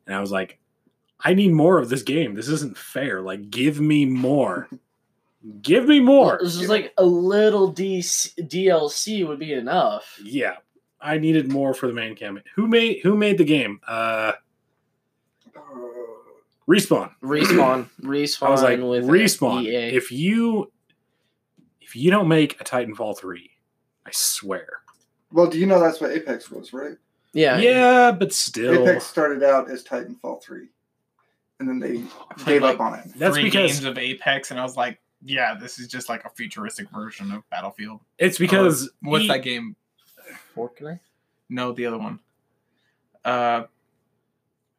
and 0.06 0.16
I 0.16 0.20
was 0.20 0.32
like, 0.32 0.60
I 1.22 1.34
need 1.34 1.52
more 1.52 1.78
of 1.78 1.90
this 1.90 2.04
game. 2.04 2.36
This 2.36 2.48
isn't 2.48 2.78
fair. 2.78 3.22
Like, 3.22 3.50
give 3.50 3.80
me 3.80 4.06
more. 4.06 4.70
Give 5.62 5.86
me 5.86 6.02
more. 6.02 6.38
This 6.42 6.58
is 6.58 6.68
like 6.68 6.94
a 6.98 7.06
little 7.06 7.74
DC, 7.74 8.36
DLC 8.50 9.26
would 9.26 9.40
be 9.40 9.54
enough. 9.54 10.20
Yeah, 10.22 10.58
I 11.00 11.18
needed 11.18 11.50
more 11.50 11.74
for 11.74 11.88
the 11.88 11.94
main 11.94 12.14
campaign. 12.14 12.44
Who 12.56 12.68
made 12.68 13.00
Who 13.04 13.16
made 13.16 13.38
the 13.38 13.46
game? 13.46 13.80
Uh, 13.88 14.34
uh, 15.56 15.62
Respawn, 16.70 17.12
Respawn. 17.24 17.90
respawn. 18.02 18.42
I 18.48 18.50
was 18.50 18.64
like, 18.64 18.80
with 18.82 19.06
Respawn. 19.06 19.64
EA. 19.64 19.96
If 19.96 20.12
you 20.12 20.74
if 21.80 21.96
you 21.96 22.12
don't 22.12 22.28
make 22.28 22.60
a 22.60 22.66
Titanfall 22.66 23.18
three, 23.18 23.52
I 24.06 24.10
swear. 24.12 24.68
Well, 25.32 25.48
do 25.48 25.58
you 25.60 25.66
know 25.66 25.80
that's 25.80 26.00
what 26.02 26.12
Apex 26.12 26.50
was, 26.52 26.74
right? 26.74 26.98
yeah, 27.34 27.58
Yeah, 27.60 28.12
but 28.12 28.34
still, 28.34 28.82
Apex 28.88 29.06
started 29.06 29.44
out 29.44 29.70
as 29.70 29.84
Titanfall 29.84 30.42
three, 30.42 30.68
and 31.60 31.68
then 31.70 31.80
they 31.80 32.04
gave 32.46 32.62
like, 32.64 32.76
up 32.76 32.82
on 32.82 33.00
it. 33.00 33.06
that's 33.16 33.36
Three 33.36 33.44
because 33.46 33.74
games 33.74 33.86
of 33.86 33.98
Apex, 33.98 34.52
and 34.52 34.60
I 34.60 34.64
was 34.64 34.76
like, 34.78 35.00
yeah, 35.24 35.54
this 35.56 35.80
is 35.80 35.88
just 35.88 36.10
like 36.10 36.24
a 36.26 36.30
futuristic 36.30 36.90
version 36.92 37.32
of 37.32 37.48
Battlefield. 37.50 38.00
it's 38.18 38.38
because 38.38 38.90
What's 39.02 39.26
E- 39.26 39.28
that 39.28 39.44
game? 39.44 39.76
Fortnite. 40.56 41.00
No, 41.50 41.72
the 41.72 41.86
other 41.88 41.98
one. 41.98 42.20
Uh, 43.26 43.64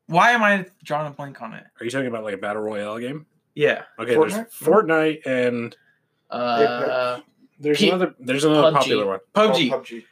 why 0.07 0.31
am 0.33 0.43
I 0.43 0.67
drawing 0.83 1.07
a 1.07 1.11
blank 1.11 1.41
on 1.43 1.53
it? 1.55 1.65
Are 1.79 1.85
you 1.85 1.91
talking 1.91 2.07
about 2.09 2.25
like 2.25 2.35
a 2.35 2.39
battle 2.39 2.63
royale 2.63 2.99
game? 2.99 3.27
Yeah, 3.55 3.83
Okay, 3.99 4.15
Fortnite? 4.15 4.31
there's 4.33 4.49
Fortnite 4.55 5.27
and 5.27 5.77
Uh, 6.31 7.21
there's 7.59 7.79
P- 7.79 7.89
another 7.89 8.15
there's 8.19 8.45
another 8.45 8.71
PUBG. 8.71 8.75
popular 8.81 9.07
one. 9.07 9.19
PUBG. 9.35 9.73
Oh, 9.73 9.81
PUBG. 9.81 10.05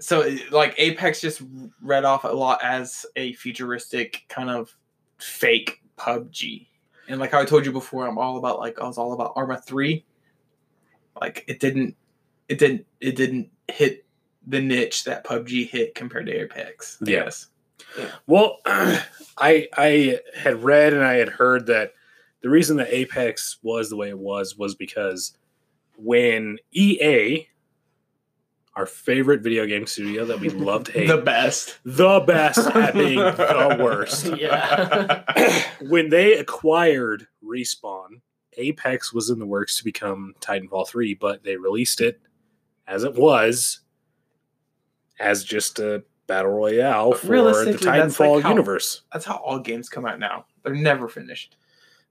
So 0.00 0.22
uh, 0.22 0.32
like 0.50 0.74
Apex 0.78 1.20
just 1.20 1.42
read 1.82 2.04
off 2.04 2.24
a 2.24 2.28
lot 2.28 2.62
as 2.64 3.06
a 3.16 3.32
futuristic 3.34 4.24
kind 4.28 4.50
of 4.50 4.74
fake 5.18 5.82
PUBG. 5.98 6.66
And 7.08 7.20
like 7.20 7.32
how 7.32 7.40
I 7.40 7.44
told 7.44 7.66
you 7.66 7.72
before, 7.72 8.06
I'm 8.06 8.18
all 8.18 8.38
about 8.38 8.58
like 8.58 8.80
I 8.80 8.86
was 8.86 8.98
all 8.98 9.12
about 9.12 9.32
Arma 9.36 9.60
3. 9.60 10.04
Like 11.20 11.44
it 11.48 11.60
didn't 11.60 11.96
it 12.48 12.58
didn't 12.58 12.86
it 13.00 13.16
didn't 13.16 13.50
hit 13.68 14.04
the 14.46 14.60
niche 14.60 15.04
that 15.04 15.24
PUBG 15.24 15.68
hit 15.68 15.94
compared 15.94 16.26
to 16.26 16.32
Apex. 16.32 16.98
I 17.06 17.10
Yeah. 17.10 17.24
guess. 17.24 17.46
Well, 18.26 18.58
I 18.66 19.68
I 19.76 20.18
had 20.36 20.62
read 20.62 20.92
and 20.94 21.04
I 21.04 21.14
had 21.14 21.28
heard 21.28 21.66
that 21.66 21.92
the 22.42 22.48
reason 22.48 22.76
that 22.78 22.88
Apex 22.92 23.58
was 23.62 23.90
the 23.90 23.96
way 23.96 24.08
it 24.08 24.18
was 24.18 24.56
was 24.56 24.74
because 24.74 25.36
when 25.98 26.58
EA, 26.72 27.48
our 28.80 28.86
favorite 28.86 29.42
video 29.42 29.66
game 29.66 29.86
studio 29.86 30.24
that 30.24 30.40
we 30.40 30.48
love 30.48 30.84
to 30.84 30.92
hate, 30.94 31.06
The 31.08 31.18
best. 31.18 31.78
the, 31.84 32.20
best. 32.20 32.56
best 32.64 32.76
at 32.76 32.94
being 32.94 33.18
the 33.18 33.76
worst, 33.78 34.24
yeah. 34.38 35.22
when 35.82 36.08
they 36.08 36.32
acquired 36.38 37.26
Respawn, 37.44 38.22
Apex 38.56 39.12
was 39.12 39.28
in 39.28 39.38
the 39.38 39.44
works 39.46 39.76
to 39.76 39.84
become 39.84 40.34
Titanfall 40.40 40.88
3, 40.88 41.12
but 41.14 41.44
they 41.44 41.56
released 41.56 42.00
it 42.00 42.20
as 42.86 43.04
it 43.04 43.14
was 43.14 43.80
as 45.18 45.44
just 45.44 45.78
a 45.78 46.02
battle 46.26 46.50
royale 46.52 47.12
for 47.12 47.26
the 47.26 47.32
realistically, 47.32 47.72
that's 47.86 48.18
like 48.18 48.28
Titanfall 48.30 48.42
how- 48.42 48.48
universe. 48.48 49.02
That's 49.12 49.26
how 49.26 49.36
all 49.36 49.58
games 49.58 49.90
come 49.90 50.06
out 50.06 50.18
now. 50.18 50.46
They're 50.64 50.74
never 50.74 51.06
finished. 51.06 51.56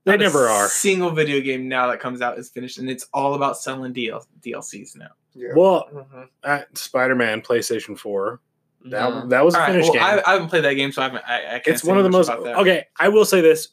They 0.04 0.12
Not 0.12 0.20
a 0.20 0.22
never 0.24 0.46
are. 0.48 0.68
Single 0.68 1.10
video 1.10 1.40
game 1.40 1.68
now 1.68 1.88
that 1.88 1.98
comes 2.00 2.22
out 2.22 2.38
is 2.38 2.48
finished, 2.48 2.78
and 2.78 2.88
it's 2.88 3.06
all 3.12 3.34
about 3.34 3.58
selling 3.58 3.92
DL- 3.92 4.24
DLCs 4.40 4.96
now. 4.96 5.10
Yeah. 5.34 5.50
Well, 5.54 6.06
at 6.44 6.76
Spider-Man 6.76 7.40
PlayStation 7.42 7.98
4, 7.98 8.40
that 8.86 9.10
Mhm. 9.12 9.28
that 9.30 9.44
was 9.44 9.54
a 9.54 9.58
All 9.58 9.64
right, 9.64 9.72
finished 9.72 9.92
well, 9.94 10.02
I, 10.04 10.14
game. 10.16 10.24
I 10.26 10.32
haven't 10.32 10.48
played 10.48 10.64
that 10.64 10.74
game, 10.74 10.90
so 10.92 11.02
I 11.02 11.04
haven't. 11.04 11.24
I, 11.28 11.36
I 11.38 11.48
can't 11.58 11.68
it's 11.68 11.82
say 11.82 11.88
one 11.88 11.98
of 11.98 12.04
the 12.04 12.10
most 12.10 12.30
okay. 12.30 12.86
I 12.98 13.08
will 13.08 13.24
say 13.24 13.40
this: 13.40 13.68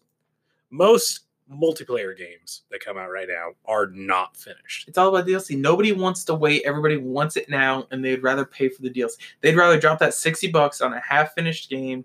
most 0.70 1.22
multiplayer 1.50 2.16
games 2.18 2.64
that 2.72 2.82
come 2.84 2.98
out 2.98 3.10
right 3.10 3.28
now 3.30 3.52
are 3.66 3.88
not 3.88 4.36
finished. 4.36 4.88
It's 4.90 4.98
all 4.98 5.08
about 5.08 5.26
DLC. 5.26 5.58
Nobody 5.58 5.94
wants 5.94 6.26
to 6.26 6.36
wait. 6.36 6.64
Everybody 6.66 6.98
wants 6.98 7.38
it 7.38 7.50
now, 7.50 7.88
and 7.90 8.04
they'd 8.04 8.22
rather 8.22 8.44
pay 8.46 8.68
for 8.68 8.82
the 8.82 8.90
DLC. 8.90 9.16
They'd 9.42 9.56
rather 9.56 9.80
drop 9.80 10.00
that 10.00 10.14
sixty 10.14 10.52
bucks 10.52 10.82
on 10.82 10.92
a 10.94 11.00
half-finished 11.00 11.70
game, 11.70 12.04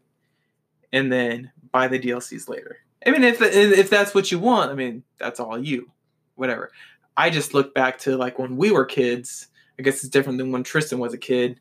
and 0.92 1.12
then 1.12 1.50
buy 1.72 1.88
the 1.88 1.98
DLCs 1.98 2.48
later. 2.48 2.78
I 3.04 3.10
mean, 3.10 3.24
if 3.24 3.42
if 3.42 3.90
that's 3.90 4.14
what 4.14 4.30
you 4.30 4.38
want, 4.38 4.70
I 4.70 4.74
mean, 4.74 5.02
that's 5.18 5.40
all 5.40 5.58
you. 5.58 5.90
Whatever. 6.36 6.70
I 7.16 7.30
just 7.30 7.54
look 7.54 7.74
back 7.74 7.98
to 8.00 8.16
like 8.16 8.38
when 8.38 8.56
we 8.56 8.70
were 8.70 8.84
kids. 8.84 9.48
I 9.78 9.82
guess 9.82 9.96
it's 9.96 10.08
different 10.08 10.38
than 10.38 10.52
when 10.52 10.62
Tristan 10.62 10.98
was 10.98 11.12
a 11.14 11.18
kid. 11.18 11.58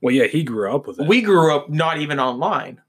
Well, 0.00 0.14
yeah, 0.14 0.26
he 0.26 0.42
grew 0.44 0.72
up 0.74 0.86
with 0.86 1.00
it. 1.00 1.08
We 1.08 1.22
grew 1.22 1.54
up 1.54 1.68
not 1.68 1.98
even 1.98 2.20
online. 2.20 2.80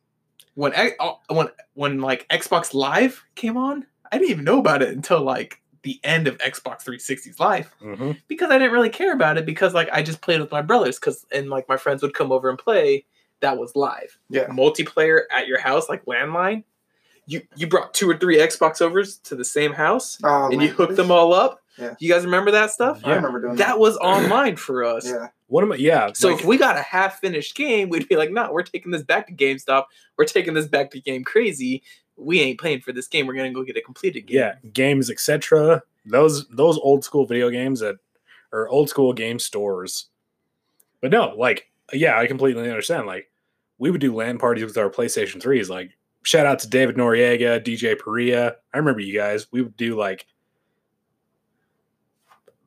When 0.56 0.74
uh, 0.76 1.14
when 1.30 1.48
when 1.74 2.02
like 2.02 2.28
Xbox 2.30 2.74
Live 2.74 3.24
came 3.36 3.58
on, 3.58 3.86
I 4.12 4.18
didn't 4.18 4.32
even 4.32 4.44
know 4.46 4.60
about 4.60 4.82
it 4.82 4.90
until 4.90 5.22
like 5.22 5.62
the 5.84 6.00
end 6.04 6.28
of 6.28 6.38
Xbox 6.40 6.84
360's 6.84 7.40
life 7.40 7.74
Mhm. 7.82 8.18
because 8.28 8.52
I 8.52 8.58
didn't 8.58 8.74
really 8.74 8.90
care 8.90 9.14
about 9.14 9.38
it 9.38 9.46
because 9.46 9.74
like 9.74 9.88
I 9.94 10.04
just 10.04 10.20
played 10.22 10.42
with 10.42 10.52
my 10.52 10.62
brothers 10.62 11.00
because 11.00 11.26
and 11.32 11.50
like 11.50 11.70
my 11.70 11.78
friends 11.78 12.02
would 12.02 12.14
come 12.14 12.32
over 12.32 12.50
and 12.50 12.60
play. 12.60 13.06
That 13.40 13.58
was 13.58 13.74
live. 13.78 14.18
Yeah. 14.30 14.48
Multiplayer 14.48 15.22
at 15.32 15.48
your 15.48 15.60
house, 15.62 15.88
like 15.88 16.04
landline. 16.06 16.66
You 17.30 17.42
you 17.56 17.68
brought 17.68 17.94
two 17.94 18.10
or 18.10 18.18
three 18.18 18.38
Xbox 18.38 18.82
overs 18.82 19.18
to 19.20 19.36
the 19.36 19.46
same 19.46 19.72
house 19.74 20.18
Uh, 20.24 20.48
and 20.48 20.62
you 20.62 20.70
hooked 20.70 20.96
them 20.96 21.12
all 21.12 21.32
up. 21.34 21.62
Yeah. 21.78 21.94
You 22.00 22.12
guys 22.12 22.26
remember 22.26 22.52
that 22.52 22.72
stuff? 22.72 23.02
I 23.06 23.14
remember 23.16 23.40
doing 23.40 23.56
That 23.58 23.80
was 23.80 23.96
online 23.98 24.56
for 24.56 24.84
us. 24.84 25.06
Yeah. 25.08 25.28
One 25.48 25.64
of 25.64 25.70
my 25.70 25.76
yeah. 25.76 26.10
So 26.14 26.30
like, 26.30 26.40
if 26.40 26.46
we 26.46 26.58
got 26.58 26.76
a 26.76 26.82
half 26.82 27.20
finished 27.20 27.56
game, 27.56 27.90
we'd 27.90 28.10
be 28.10 28.16
like, 28.16 28.32
no, 28.32 28.52
we're 28.52 28.64
taking 28.64 28.92
this 28.92 29.04
back 29.04 29.28
to 29.28 29.34
GameStop. 29.34 29.86
We're 30.18 30.26
taking 30.26 30.56
this 30.56 30.68
back 30.68 30.90
to 30.92 31.00
Game 31.00 31.24
Crazy. 31.24 31.84
We 32.18 32.42
ain't 32.42 32.60
playing 32.60 32.82
for 32.82 32.92
this 32.92 33.08
game. 33.08 33.28
We're 33.28 33.36
gonna 33.36 33.54
go 33.54 33.64
get 33.64 33.78
a 33.78 33.82
completed 33.82 34.26
game. 34.26 34.38
yeah, 34.38 34.56
games 34.74 35.10
etc. 35.12 35.84
Those 36.06 36.48
those 36.50 36.78
old 36.80 37.04
school 37.04 37.26
video 37.26 37.50
games 37.50 37.80
that 37.82 37.98
or 38.52 38.68
old 38.70 38.90
school 38.90 39.14
game 39.14 39.38
stores. 39.40 40.08
But 41.02 41.12
no, 41.12 41.34
like 41.38 41.70
yeah, 41.94 42.18
I 42.20 42.26
completely 42.28 42.68
understand. 42.70 43.06
Like 43.06 43.30
we 43.78 43.92
would 43.92 44.02
do 44.02 44.16
LAN 44.16 44.38
parties 44.40 44.66
with 44.66 44.78
our 44.78 44.90
PlayStation 44.90 45.42
3s. 45.42 45.70
Like 45.70 45.92
shout 46.24 46.46
out 46.46 46.60
to 46.60 46.70
David 46.70 46.96
Noriega, 46.96 47.64
DJ 47.64 47.98
Perea. 47.98 48.56
I 48.74 48.78
remember 48.78 49.02
you 49.02 49.14
guys. 49.18 49.48
We 49.52 49.62
would 49.62 49.78
do 49.78 49.98
like 49.98 50.26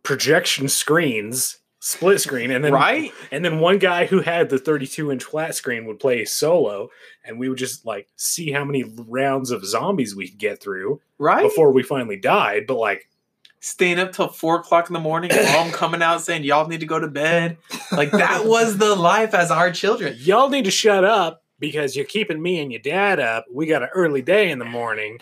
projection 0.03 0.69
screens, 0.69 1.59
split 1.81 2.21
screen, 2.21 2.51
and 2.51 2.65
then 2.65 2.73
right? 2.73 3.13
and 3.31 3.45
then 3.45 3.59
one 3.61 3.79
guy 3.79 4.07
who 4.07 4.21
had 4.21 4.49
the 4.51 4.59
32 4.59 5.13
inch 5.13 5.25
flat 5.25 5.55
screen 5.55 5.87
would 5.87 6.01
play 6.01 6.25
solo, 6.25 6.89
and 7.25 7.39
we 7.39 7.49
would 7.49 7.59
just 7.59 7.87
like 7.87 8.09
see 8.17 8.51
how 8.53 8.65
many 8.65 8.85
rounds 9.09 9.51
of 9.51 9.65
zombies 9.65 10.15
we 10.17 10.29
could 10.29 10.39
get 10.39 10.63
through 10.63 11.01
Right? 11.19 11.43
before 11.43 11.73
we 11.73 11.83
finally 11.83 12.17
died. 12.17 12.67
But 12.67 12.79
like, 12.79 13.09
Staying 13.65 14.01
up 14.01 14.11
till 14.11 14.27
four 14.27 14.57
o'clock 14.57 14.89
in 14.89 14.93
the 14.93 14.99
morning, 14.99 15.31
mom 15.53 15.71
coming 15.71 16.03
out 16.03 16.21
saying 16.21 16.43
y'all 16.43 16.67
need 16.67 16.81
to 16.81 16.87
go 16.87 16.99
to 16.99 17.07
bed. 17.07 17.59
Like 17.93 18.11
that 18.11 18.45
was 18.45 18.77
the 18.77 18.97
life 18.97 19.35
as 19.35 19.53
our 19.53 19.71
children. 19.71 20.17
y'all 20.19 20.49
need 20.49 20.65
to 20.65 20.73
shut 20.73 21.05
up 21.05 21.42
because 21.63 21.95
you're 21.95 22.05
keeping 22.05 22.43
me 22.43 22.61
and 22.61 22.73
your 22.73 22.81
dad 22.83 23.21
up. 23.21 23.47
We 23.51 23.67
got 23.67 23.85
an 23.85 23.89
early 23.95 24.21
day 24.21 24.51
in 24.51 24.59
the 24.59 24.65
morning. 24.65 25.21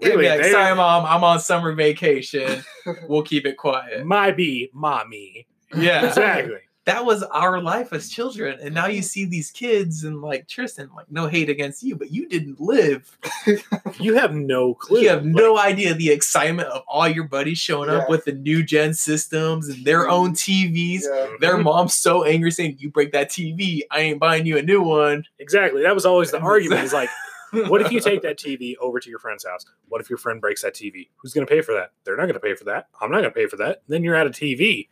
They'd 0.00 0.16
like, 0.16 0.42
sorry, 0.46 0.74
mom, 0.74 1.04
I'm 1.04 1.22
on 1.22 1.38
summer 1.38 1.72
vacation. 1.74 2.64
We'll 3.06 3.22
keep 3.22 3.44
it 3.44 3.58
quiet. 3.58 4.06
my 4.06 4.30
be 4.30 4.70
mommy. 4.72 5.46
Yeah, 5.76 6.06
Exactly. 6.06 6.60
That 6.88 7.04
was 7.04 7.22
our 7.22 7.60
life 7.60 7.92
as 7.92 8.08
children. 8.08 8.58
And 8.62 8.74
now 8.74 8.86
you 8.86 9.00
mm-hmm. 9.00 9.04
see 9.04 9.26
these 9.26 9.50
kids 9.50 10.04
and 10.04 10.22
like 10.22 10.48
Tristan, 10.48 10.88
like 10.96 11.10
no 11.10 11.26
hate 11.26 11.50
against 11.50 11.82
you, 11.82 11.94
but 11.94 12.10
you 12.10 12.26
didn't 12.26 12.58
live. 12.58 13.18
you 14.00 14.14
have 14.14 14.34
no 14.34 14.72
clue. 14.74 14.98
You 15.08 15.10
have 15.10 15.24
no 15.24 15.58
idea 15.58 15.94
the 15.94 16.10
excitement 16.10 16.68
of 16.68 16.82
all 16.88 17.06
your 17.06 17.24
buddies 17.24 17.58
showing 17.58 17.90
up 17.90 18.08
with 18.08 18.24
the 18.24 18.32
new 18.32 18.62
gen 18.62 18.94
systems 18.94 19.68
and 19.68 19.84
their 19.84 20.04
mm-hmm. 20.04 20.12
own 20.12 20.32
TVs. 20.32 21.02
Yeah. 21.02 21.28
Their 21.40 21.58
mom's 21.58 21.94
so 21.94 22.24
angry 22.24 22.50
saying, 22.50 22.76
You 22.78 22.90
break 22.90 23.12
that 23.12 23.28
TV, 23.30 23.82
I 23.90 24.00
ain't 24.00 24.18
buying 24.18 24.46
you 24.46 24.56
a 24.56 24.62
new 24.62 24.82
one. 24.82 25.24
Exactly. 25.38 25.82
That 25.82 25.94
was 25.94 26.06
always 26.06 26.30
the 26.30 26.40
argument. 26.40 26.84
Is 26.84 26.94
like 26.94 27.10
What 27.52 27.82
if 27.82 27.92
you 27.92 28.00
take 28.00 28.22
that 28.22 28.38
TV 28.38 28.76
over 28.80 28.98
to 28.98 29.10
your 29.10 29.18
friend's 29.18 29.46
house? 29.46 29.64
What 29.88 30.00
if 30.00 30.08
your 30.08 30.18
friend 30.18 30.40
breaks 30.40 30.62
that 30.62 30.74
TV? 30.74 31.08
Who's 31.16 31.34
going 31.34 31.46
to 31.46 31.50
pay 31.50 31.60
for 31.60 31.74
that? 31.74 31.92
They're 32.04 32.16
not 32.16 32.24
going 32.24 32.34
to 32.34 32.40
pay 32.40 32.54
for 32.54 32.64
that. 32.64 32.88
I'm 33.00 33.10
not 33.10 33.18
going 33.18 33.30
to 33.30 33.38
pay 33.38 33.46
for 33.46 33.56
that. 33.56 33.82
Then 33.88 34.04
you're 34.04 34.16
out 34.16 34.26
of 34.26 34.32
TV. 34.32 34.88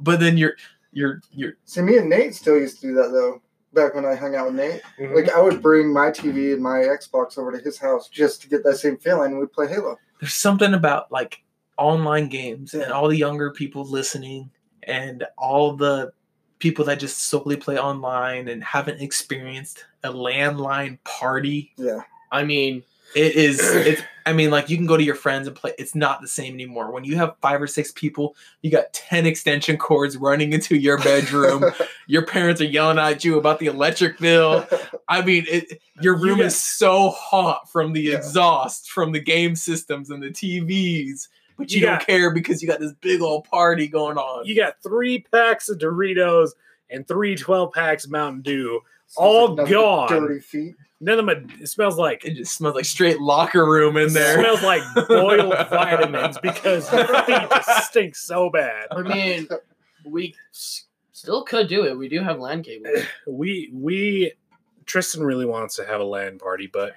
But 0.00 0.20
then 0.20 0.38
you're 0.38 0.54
you're 0.92 1.20
you're 1.32 1.54
See, 1.64 1.82
me 1.82 1.98
and 1.98 2.08
Nate 2.08 2.34
still 2.34 2.58
used 2.58 2.80
to 2.80 2.88
do 2.88 2.94
that 2.94 3.10
though. 3.12 3.42
Back 3.74 3.94
when 3.94 4.06
I 4.06 4.14
hung 4.14 4.34
out 4.34 4.46
with 4.46 4.54
Nate, 4.54 4.80
mm-hmm. 4.98 5.14
like 5.14 5.30
I 5.30 5.40
would 5.40 5.60
bring 5.60 5.92
my 5.92 6.10
TV 6.10 6.54
and 6.54 6.62
my 6.62 6.78
Xbox 6.78 7.36
over 7.36 7.52
to 7.52 7.58
his 7.58 7.78
house 7.78 8.08
just 8.08 8.40
to 8.42 8.48
get 8.48 8.64
that 8.64 8.78
same 8.78 8.96
feeling, 8.96 9.32
and 9.32 9.40
we'd 9.40 9.52
play 9.52 9.68
Halo. 9.68 9.98
there's 10.20 10.34
something 10.34 10.72
about 10.72 11.12
like 11.12 11.42
online 11.76 12.28
games 12.28 12.74
and 12.74 12.90
all 12.90 13.08
the 13.08 13.16
younger 13.16 13.52
people 13.52 13.84
listening 13.84 14.50
and 14.84 15.24
all 15.36 15.76
the 15.76 16.12
people 16.58 16.84
that 16.86 16.98
just 16.98 17.28
solely 17.28 17.56
play 17.56 17.78
online 17.78 18.48
and 18.48 18.64
haven't 18.64 19.00
experienced 19.00 19.84
a 20.02 20.10
landline 20.10 20.98
party. 21.04 21.72
Yeah, 21.76 22.00
I 22.32 22.44
mean, 22.44 22.82
It 23.14 23.34
is 23.36 23.58
it's 23.62 24.02
I 24.26 24.32
mean 24.34 24.50
like 24.50 24.68
you 24.68 24.76
can 24.76 24.86
go 24.86 24.96
to 24.98 25.02
your 25.02 25.14
friends 25.14 25.46
and 25.48 25.56
play 25.56 25.72
it's 25.78 25.94
not 25.94 26.20
the 26.20 26.28
same 26.28 26.52
anymore. 26.54 26.90
When 26.92 27.04
you 27.04 27.16
have 27.16 27.34
5 27.40 27.62
or 27.62 27.66
6 27.66 27.92
people, 27.92 28.36
you 28.62 28.70
got 28.70 28.92
10 28.92 29.24
extension 29.26 29.76
cords 29.78 30.16
running 30.18 30.52
into 30.52 30.76
your 30.76 30.98
bedroom. 30.98 31.64
your 32.06 32.26
parents 32.26 32.60
are 32.60 32.64
yelling 32.66 32.98
at 32.98 33.24
you 33.24 33.38
about 33.38 33.58
the 33.58 33.66
electric 33.66 34.18
bill. 34.18 34.66
I 35.08 35.22
mean, 35.22 35.46
it, 35.48 35.80
your 36.02 36.16
room 36.18 36.38
got- 36.38 36.46
is 36.46 36.62
so 36.62 37.10
hot 37.10 37.70
from 37.72 37.94
the 37.94 38.02
Yeah. 38.02 38.16
exhaust, 38.16 38.90
from 38.90 39.12
the 39.12 39.20
game 39.20 39.56
systems 39.56 40.10
and 40.10 40.22
the 40.22 40.28
TVs, 40.30 41.28
but 41.56 41.72
you, 41.72 41.80
You 41.80 41.86
don't 41.86 42.06
care 42.06 42.30
because 42.32 42.60
you 42.62 42.68
got 42.68 42.80
this 42.80 42.92
big 43.00 43.22
old 43.22 43.44
party 43.44 43.88
going 43.88 44.18
on. 44.18 44.44
You 44.46 44.54
got 44.54 44.74
three 44.82 45.20
packs 45.32 45.68
of 45.70 45.78
Doritos 45.78 46.50
and 46.90 47.08
three 47.08 47.34
12 47.34 47.72
packs 47.72 48.04
of 48.04 48.10
Mountain 48.10 48.42
Dew. 48.42 48.80
Smells 49.08 49.48
All 49.48 49.54
like 49.56 49.68
gone. 49.70 50.08
Dirty 50.08 50.40
feet. 50.40 50.74
None 51.00 51.18
of 51.20 51.26
them, 51.26 51.48
it 51.60 51.68
smells 51.68 51.96
like 51.96 52.24
it 52.24 52.34
just 52.34 52.54
smells 52.54 52.74
like 52.74 52.84
straight 52.84 53.20
locker 53.20 53.64
room 53.64 53.96
in 53.96 54.08
It 54.08 54.12
there. 54.14 54.38
smells 54.38 54.62
like 54.62 54.82
boiled 55.08 55.54
vitamins 55.70 56.38
because 56.38 56.92
your 56.92 57.06
feet 57.24 57.48
just 57.50 57.88
stink 57.90 58.16
so 58.16 58.50
bad. 58.50 58.88
I 58.90 59.02
mean, 59.02 59.48
we 60.04 60.34
still 60.52 61.44
could 61.44 61.68
do 61.68 61.84
it. 61.86 61.96
We 61.96 62.08
do 62.08 62.20
have 62.22 62.38
land 62.40 62.64
cable. 62.64 62.90
We 63.28 63.70
we 63.72 64.32
Tristan 64.86 65.22
really 65.22 65.46
wants 65.46 65.76
to 65.76 65.86
have 65.86 66.00
a 66.00 66.04
land 66.04 66.40
party, 66.40 66.66
but 66.66 66.94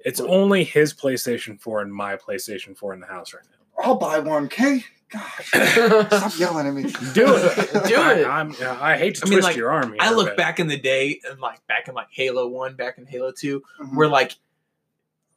it's 0.00 0.20
only 0.20 0.62
his 0.62 0.92
PlayStation 0.92 1.58
4 1.60 1.80
and 1.82 1.92
my 1.94 2.16
PlayStation 2.16 2.76
4 2.76 2.92
in 2.94 3.00
the 3.00 3.06
house 3.06 3.32
right 3.32 3.42
now. 3.44 3.84
I'll 3.84 3.96
buy 3.96 4.18
one, 4.18 4.48
K. 4.48 4.84
Gosh, 5.12 5.48
stop 5.48 6.38
yelling 6.38 6.66
at 6.66 6.74
me. 6.74 6.82
Do 7.12 7.26
it. 7.36 7.72
Do 7.86 7.94
I, 7.96 8.14
it. 8.14 8.26
I'm, 8.26 8.54
I 8.60 8.96
hate 8.96 9.14
to 9.16 9.26
I 9.26 9.30
mean, 9.30 9.38
twist 9.38 9.48
like, 9.48 9.56
your 9.56 9.70
arm 9.70 9.90
here. 9.90 9.98
I 10.00 10.12
look 10.12 10.28
but 10.28 10.36
back 10.36 10.58
in 10.58 10.66
the 10.66 10.76
day 10.78 11.20
and 11.30 11.38
like 11.40 11.64
back 11.68 11.86
in 11.88 11.94
like 11.94 12.08
Halo 12.10 12.48
1, 12.48 12.74
back 12.74 12.98
in 12.98 13.06
Halo 13.06 13.30
2, 13.30 13.62
Mhm. 13.80 13.94
where 13.96 14.08
like 14.08 14.32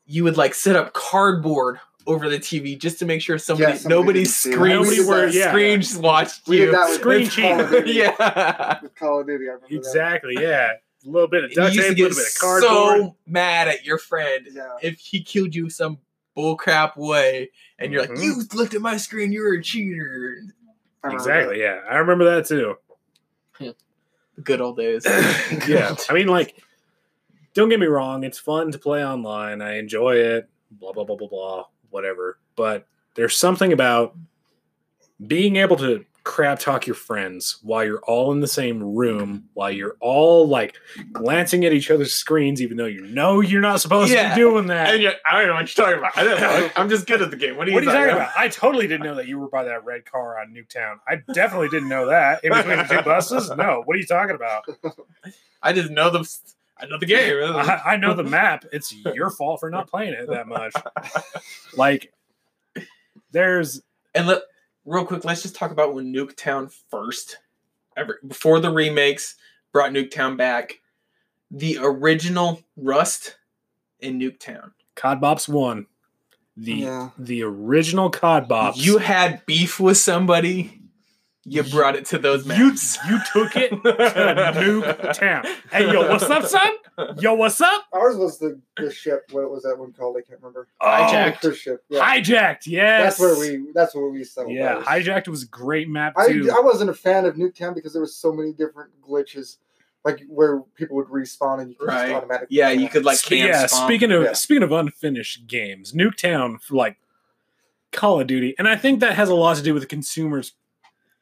you 0.07 0.23
would 0.23 0.37
like 0.37 0.55
set 0.55 0.75
up 0.75 0.93
cardboard 0.93 1.79
over 2.07 2.29
the 2.29 2.39
TV 2.39 2.79
just 2.79 2.97
to 2.99 3.05
make 3.05 3.21
sure 3.21 3.37
somebody, 3.37 3.73
Yeah, 3.73 3.77
somebody 3.77 3.95
nobody 4.01 4.19
didn't 4.21 4.31
see 4.31 4.49
it. 4.49 4.53
screens 4.53 4.87
Nobody 4.97 5.03
were- 5.07 5.27
yeah. 5.27 5.49
screens 5.49 5.97
watched 5.97 6.47
We 6.47 6.57
you. 6.61 6.65
did 6.65 6.73
that 6.75 6.89
with 6.89 6.99
Screen 6.99 7.21
with 7.21 7.35
Call 7.35 7.59
of 7.59 7.69
Duty. 7.69 7.91
yeah. 7.91 8.79
With 8.81 8.95
Call 8.95 9.19
of 9.21 9.27
Duty, 9.27 9.43
I 9.45 9.47
remember 9.53 9.67
that. 9.69 9.75
Exactly, 9.75 10.33
yeah. 10.39 10.71
A 11.05 11.07
little 11.09 11.27
bit 11.29 11.43
of 11.43 11.51
duct 11.53 11.75
tape, 11.75 11.83
a 11.85 11.89
little 12.01 12.09
bit 12.09 12.27
of 12.27 12.39
cardboard. 12.39 12.71
so 13.01 13.15
mad 13.27 13.67
at 13.67 13.85
your 13.85 13.99
friend 13.99 14.47
Yeah. 14.51 14.67
if 14.81 14.97
he 14.99 15.21
killed 15.21 15.53
you 15.53 15.69
some 15.69 15.99
bullcrap 16.39 16.95
way, 16.97 17.51
and 17.77 17.91
you're 17.91 18.05
Mhm. 18.05 18.09
like, 18.09 18.19
"You 18.23 18.35
looked 18.53 18.73
at 18.73 18.81
my 18.81 18.97
screen, 18.97 19.31
You're 19.31 19.55
a 19.55 19.63
cheater." 19.63 20.37
Exactly, 21.03 21.59
yeah. 21.59 21.81
I 21.89 21.97
remember 21.97 22.25
that 22.25 22.45
too. 22.47 22.75
Good 24.43 24.61
old 24.61 24.77
days. 24.77 25.05
yeah. 25.67 25.95
I 26.09 26.13
mean, 26.13 26.27
like, 26.27 26.55
don't 27.53 27.67
get 27.69 27.79
me 27.79 27.87
wrong, 27.87 28.23
it's 28.23 28.39
fun 28.39 28.71
to 28.71 28.79
play 28.79 29.05
online. 29.05 29.61
I 29.61 29.77
enjoy 29.77 30.15
it, 30.15 30.49
blah, 30.71 30.93
blah, 30.93 31.03
blah, 31.03 31.17
blah, 31.17 31.27
blah, 31.27 31.65
whatever. 31.89 32.39
But 32.55 32.87
there's 33.15 33.35
something 33.37 33.73
about 33.73 34.15
being 35.27 35.57
able 35.57 35.75
to 35.77 36.05
crap 36.23 36.59
talk 36.59 36.85
your 36.85 36.95
friends 36.95 37.59
while 37.63 37.83
you're 37.83 38.01
all 38.01 38.31
in 38.31 38.39
the 38.39 38.47
same 38.47 38.83
room, 38.83 39.49
while 39.53 39.71
you're 39.71 39.95
all 39.99 40.47
like 40.47 40.75
glancing 41.11 41.65
at 41.65 41.73
each 41.73 41.89
other's 41.89 42.13
screens, 42.13 42.61
even 42.61 42.77
though 42.77 42.85
you 42.85 43.01
know 43.07 43.39
you're 43.41 43.61
not 43.61 43.81
supposed 43.81 44.11
Yeah. 44.11 44.29
to 44.29 44.35
be 44.35 44.41
doing 44.41 44.67
that. 44.67 44.93
And 44.95 45.15
I 45.25 45.39
don't 45.39 45.47
know 45.47 45.53
what 45.55 45.75
you're 45.77 45.85
talking 45.85 45.99
about. 45.99 46.17
I 46.17 46.23
don't 46.23 46.39
know. 46.39 46.69
I'm 46.75 46.89
just 46.89 47.07
good 47.07 47.21
at 47.21 47.31
the 47.31 47.37
game. 47.37 47.57
What 47.57 47.67
are 47.67 47.71
you, 47.71 47.75
What 47.75 47.83
are 47.83 47.87
you 47.87 47.93
talking 47.93 48.15
about? 48.15 48.31
I 48.37 48.47
totally 48.47 48.87
didn't 48.87 49.05
know 49.05 49.15
that 49.15 49.27
you 49.27 49.39
were 49.39 49.49
by 49.49 49.63
that 49.63 49.83
red 49.85 50.05
car 50.05 50.39
on 50.39 50.53
Nuketown. 50.53 50.97
I 51.07 51.21
definitely 51.33 51.69
didn't 51.69 51.89
know 51.89 52.07
that. 52.07 52.43
In 52.43 52.51
between 52.53 52.77
the 52.77 52.83
two 52.83 53.01
buses? 53.01 53.49
No. 53.57 53.81
What 53.85 53.95
are 53.95 53.99
you 53.99 54.05
talking 54.05 54.35
about? 54.35 54.65
I 55.63 55.73
just 55.73 55.89
know 55.89 56.09
the. 56.09 56.29
I 56.81 56.85
know 56.85 56.97
the 56.97 57.05
game. 57.05 57.35
I, 57.43 57.81
I 57.85 57.97
know 57.97 58.13
the 58.13 58.23
map. 58.23 58.63
It's 58.71 58.95
your 59.13 59.29
fault 59.29 59.59
for 59.59 59.69
not 59.69 59.89
playing 59.89 60.13
it 60.13 60.29
that 60.29 60.47
much. 60.47 60.71
Like, 61.75 62.13
there's 63.31 63.81
And 64.15 64.27
let 64.27 64.41
real 64.85 65.05
quick, 65.05 65.25
let's 65.25 65.41
just 65.41 65.55
talk 65.55 65.71
about 65.71 65.93
when 65.93 66.13
Nuketown 66.13 66.73
first, 66.89 67.37
ever 67.97 68.19
before 68.27 68.59
the 68.59 68.71
remakes 68.71 69.35
brought 69.71 69.91
Nuketown 69.91 70.37
back. 70.37 70.79
The 71.51 71.77
original 71.81 72.61
Rust 72.77 73.37
in 73.99 74.19
Nuketown. 74.19 74.71
COD 74.95 75.21
Bops 75.21 75.47
one. 75.47 75.87
The 76.55 76.73
Yeah. 76.73 77.09
the 77.17 77.43
original 77.43 78.09
COD 78.09 78.47
Bops. 78.49 78.77
You 78.77 78.97
had 78.99 79.45
beef 79.45 79.79
with 79.79 79.97
somebody. 79.97 80.78
You 81.49 81.63
brought 81.63 81.95
it 81.95 82.05
to 82.07 82.19
those 82.19 82.43
you, 82.45 82.67
maps. 82.69 82.97
you 83.07 83.19
took 83.33 83.55
it 83.55 83.69
to 83.71 83.75
Nuketown. 83.77 85.45
Hey, 85.71 85.91
yo, 85.91 86.07
what's 86.09 86.23
up, 86.23 86.45
son? 86.45 86.71
Yo, 87.19 87.33
what's 87.33 87.59
up? 87.61 87.85
Ours 87.93 88.17
was 88.17 88.37
the, 88.39 88.59
the 88.77 88.91
ship. 88.91 89.23
What 89.31 89.49
was 89.49 89.63
that 89.63 89.77
one 89.77 89.93
called? 89.93 90.17
I 90.17 90.21
can't 90.21 90.39
remember. 90.41 90.67
Oh, 90.81 90.85
Hijacked. 90.87 91.41
The 91.41 91.55
ship. 91.55 91.83
Yeah. 91.89 92.01
Hijacked. 92.01 92.67
Yes. 92.67 93.17
That's 93.17 93.19
where 93.19 93.39
we. 93.39 93.71
That's 93.73 93.95
where 93.95 94.07
we 94.09 94.23
settled. 94.23 94.53
Yeah, 94.53 94.75
those. 94.75 94.85
Hijacked 94.85 95.27
was 95.27 95.43
a 95.43 95.47
great 95.47 95.89
map 95.89 96.13
I, 96.17 96.27
too. 96.27 96.51
I 96.55 96.61
wasn't 96.61 96.89
a 96.89 96.93
fan 96.93 97.25
of 97.25 97.35
Nuketown 97.35 97.73
because 97.73 97.93
there 97.93 98.01
was 98.01 98.15
so 98.15 98.31
many 98.33 98.51
different 98.53 98.91
glitches, 99.01 99.57
like 100.03 100.21
where 100.27 100.61
people 100.75 100.97
would 100.97 101.07
respawn 101.07 101.61
and 101.61 101.69
you 101.69 101.75
could 101.75 101.87
Right. 101.87 102.07
just 102.09 102.15
automatically. 102.15 102.57
Yeah, 102.57 102.69
you 102.71 102.89
could 102.89 103.05
like 103.05 103.21
camp 103.21 103.49
yeah, 103.49 103.65
spawn. 103.65 103.87
speaking 103.87 104.11
of 104.11 104.23
Yeah. 104.23 104.33
speaking 104.33 104.63
of 104.63 104.71
unfinished 104.71 105.47
games, 105.47 105.93
Nuketown 105.93 106.61
for 106.61 106.75
like 106.75 106.97
Call 107.91 108.19
of 108.19 108.27
Duty, 108.27 108.55
and 108.59 108.67
I 108.67 108.75
think 108.75 108.99
that 108.99 109.15
has 109.15 109.29
a 109.29 109.35
lot 109.35 109.55
to 109.57 109.63
do 109.63 109.73
with 109.73 109.83
the 109.83 109.87
consumers. 109.87 110.53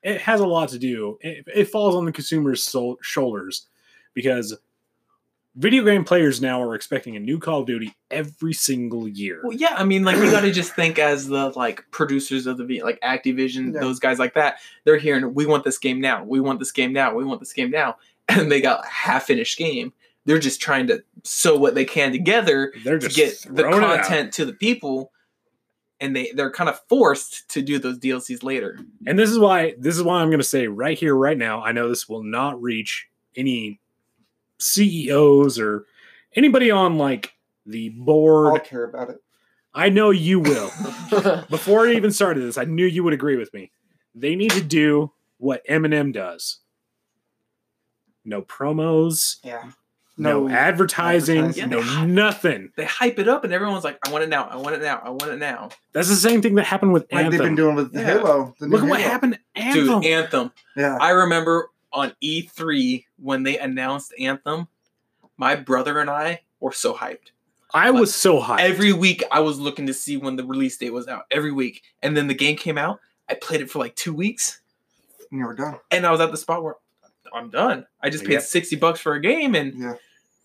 It 0.04 0.22
has 0.22 0.40
a 0.40 0.48
lot 0.48 0.70
to 0.70 0.80
do. 0.80 1.18
It, 1.22 1.46
it 1.54 1.66
falls 1.66 1.96
on 1.96 2.06
the 2.06 2.12
consumers' 2.12 2.64
soul, 2.64 2.98
shoulders 3.02 3.68
because 4.14 4.56
video 5.56 5.84
game 5.84 6.04
players 6.04 6.40
now 6.42 6.62
are 6.62 6.76
expecting 6.76 7.16
a 7.16 7.20
new 7.20 7.40
Call 7.40 7.62
of 7.62 7.66
Duty 7.68 7.94
every 8.12 8.54
single 8.54 9.08
year. 9.08 9.42
Well, 9.44 9.58
yeah, 9.58 9.74
I 9.76 9.84
mean, 9.84 10.04
like 10.04 10.18
you 10.18 10.30
got 10.30 10.42
to 10.42 10.52
just 10.52 10.74
think 10.76 11.00
as 11.00 11.28
the 11.28 11.50
like 11.56 11.84
producers 11.92 12.46
of 12.46 12.58
the 12.58 12.82
like 12.84 13.00
Activision, 13.02 13.74
Yeah. 13.74 13.80
those 13.80 14.00
guys 14.00 14.20
like 14.20 14.36
that. 14.36 14.58
They're 14.86 14.98
hearing, 14.98 15.34
we 15.34 15.46
want 15.46 15.64
this 15.64 15.78
game 15.80 16.00
now. 16.00 16.24
We 16.24 16.40
want 16.40 16.60
this 16.60 16.72
game 16.72 16.94
now. 16.94 17.14
We 17.16 17.26
want 17.26 17.40
this 17.40 17.54
game 17.54 17.72
now, 17.72 17.98
and 18.30 18.52
they 18.52 18.62
got 18.62 18.86
a 18.86 18.88
half 18.88 19.26
finished 19.26 19.58
game. 19.58 19.94
They're 20.26 20.40
just 20.40 20.62
trying 20.62 20.88
to 20.88 21.04
sew 21.24 21.56
what 21.58 21.74
they 21.74 21.86
can 21.86 22.12
together 22.12 22.74
They're 22.84 23.00
to 23.00 23.08
get 23.08 23.42
the 23.50 23.64
throwing 23.64 23.82
it 23.82 23.84
out. 23.84 24.02
content 24.06 24.34
to 24.34 24.46
the 24.46 24.52
people, 24.54 25.12
and 26.00 26.16
they 26.16 26.32
they're 26.36 26.52
kind 26.52 26.70
of 26.70 26.80
forced 26.88 27.50
to 27.50 27.62
do 27.62 27.80
those 27.80 28.00
DLCs 28.00 28.44
later. 28.44 28.80
And 29.06 29.18
this 29.18 29.30
is 29.30 29.40
why 29.40 29.76
this 29.78 29.96
is 29.98 30.04
why 30.04 30.22
I'm 30.22 30.30
going 30.30 30.40
to 30.40 30.44
say 30.46 30.68
right 30.68 30.98
here, 30.98 31.16
right 31.16 31.38
now. 31.38 31.62
I 31.64 31.72
know 31.72 31.90
this 31.90 32.08
will 32.08 32.24
not 32.24 32.62
reach 32.62 33.08
any 33.36 33.80
CEOs 34.60 35.60
or 35.60 35.86
anybody 36.36 36.72
on 36.72 36.98
like 36.98 37.34
the 37.66 37.90
board. 37.90 38.48
I'll 38.54 38.60
care 38.60 38.84
about 38.84 39.10
it. 39.10 39.18
I 39.74 39.90
know 39.90 40.10
you 40.10 40.40
will. 40.40 40.72
Before 41.50 41.88
I 41.88 41.94
even 41.94 42.12
started 42.12 42.42
this, 42.42 42.58
I 42.58 42.64
knew 42.66 42.86
you 42.86 43.04
would 43.04 43.14
agree 43.14 43.38
with 43.38 43.54
me. 43.54 43.72
They 44.16 44.36
need 44.36 44.52
to 44.52 44.64
do 44.64 45.12
what 45.38 45.66
Eminem 45.68 46.12
does. 46.12 46.60
No 48.26 48.42
promos, 48.42 49.38
Yeah. 49.44 49.72
No, 50.18 50.50
advertising, 50.50 51.46
advertising. 51.46 51.70
no 51.70 52.06
nothing. 52.06 52.72
They 52.76 52.86
hype 52.86 53.20
it 53.20 53.28
up, 53.28 53.44
and 53.44 53.54
everyone's 53.54 53.84
like, 53.84 54.00
"I 54.06 54.12
want 54.12 54.24
it 54.24 54.30
now! 54.30 54.46
I 54.46 54.56
want 54.58 54.76
it 54.76 54.82
now! 54.82 55.02
I 55.04 55.10
want 55.10 55.32
it 55.32 55.38
now!" 55.38 55.70
That's 55.94 56.10
the 56.10 56.16
same 56.16 56.42
thing 56.42 56.56
that 56.56 56.66
happened 56.66 56.94
with 56.94 57.12
Like 57.12 57.30
they've 57.30 57.40
been 57.40 57.56
doing 57.56 57.76
with 57.76 57.94
the 57.94 58.00
Yeah. 58.00 58.06
Halo. 58.06 58.56
The 58.60 58.68
Look 58.68 58.84
at 58.84 58.90
what 58.90 59.00
happened 59.02 59.34
to 59.56 59.62
Anthem. 59.62 60.02
Dude, 60.02 60.06
Anthem. 60.12 60.52
Yeah. 60.76 60.98
I 61.00 61.12
remember 61.12 61.70
on 61.94 62.14
E3 62.24 63.06
when 63.18 63.44
they 63.44 63.58
announced 63.58 64.14
Anthem, 64.20 64.68
my 65.38 65.56
brother 65.56 66.00
and 66.00 66.10
I 66.10 66.42
were 66.60 66.72
so 66.72 66.94
hyped. 66.94 67.32
I 67.74 67.92
was 67.92 68.14
so 68.16 68.42
hyped. 68.42 68.60
Every 68.60 68.94
week 68.94 69.24
I 69.32 69.40
was 69.42 69.60
looking 69.60 69.88
to 69.88 69.94
see 69.94 70.18
when 70.18 70.36
the 70.36 70.44
release 70.46 70.78
date 70.78 70.94
was 70.94 71.08
out. 71.08 71.26
Every 71.32 71.52
week. 71.52 71.84
And 72.02 72.16
then 72.16 72.28
the 72.28 72.34
game 72.34 72.56
came 72.56 72.78
out. 72.78 73.00
I 73.30 73.34
played 73.36 73.62
it 73.62 73.70
for 73.70 73.80
like 73.80 73.96
two 73.96 74.14
weeks. 74.14 74.62
And 75.32 75.40
You 75.40 75.46
were 75.46 75.54
done. 75.54 75.80
And 75.92 76.06
I 76.06 76.12
was 76.12 76.22
at 76.22 76.32
the 76.32 76.38
spot 76.38 76.64
where 76.64 76.76
I'm 77.34 77.50
done. 77.50 77.86
I 78.02 78.10
just 78.10 78.24
paid 78.24 78.34
Yep. 78.34 78.44
60 78.44 78.76
bucks 78.78 79.00
for 79.02 79.14
a 79.16 79.22
game 79.22 79.54
and 79.54 79.74
Yeah. 79.78 79.94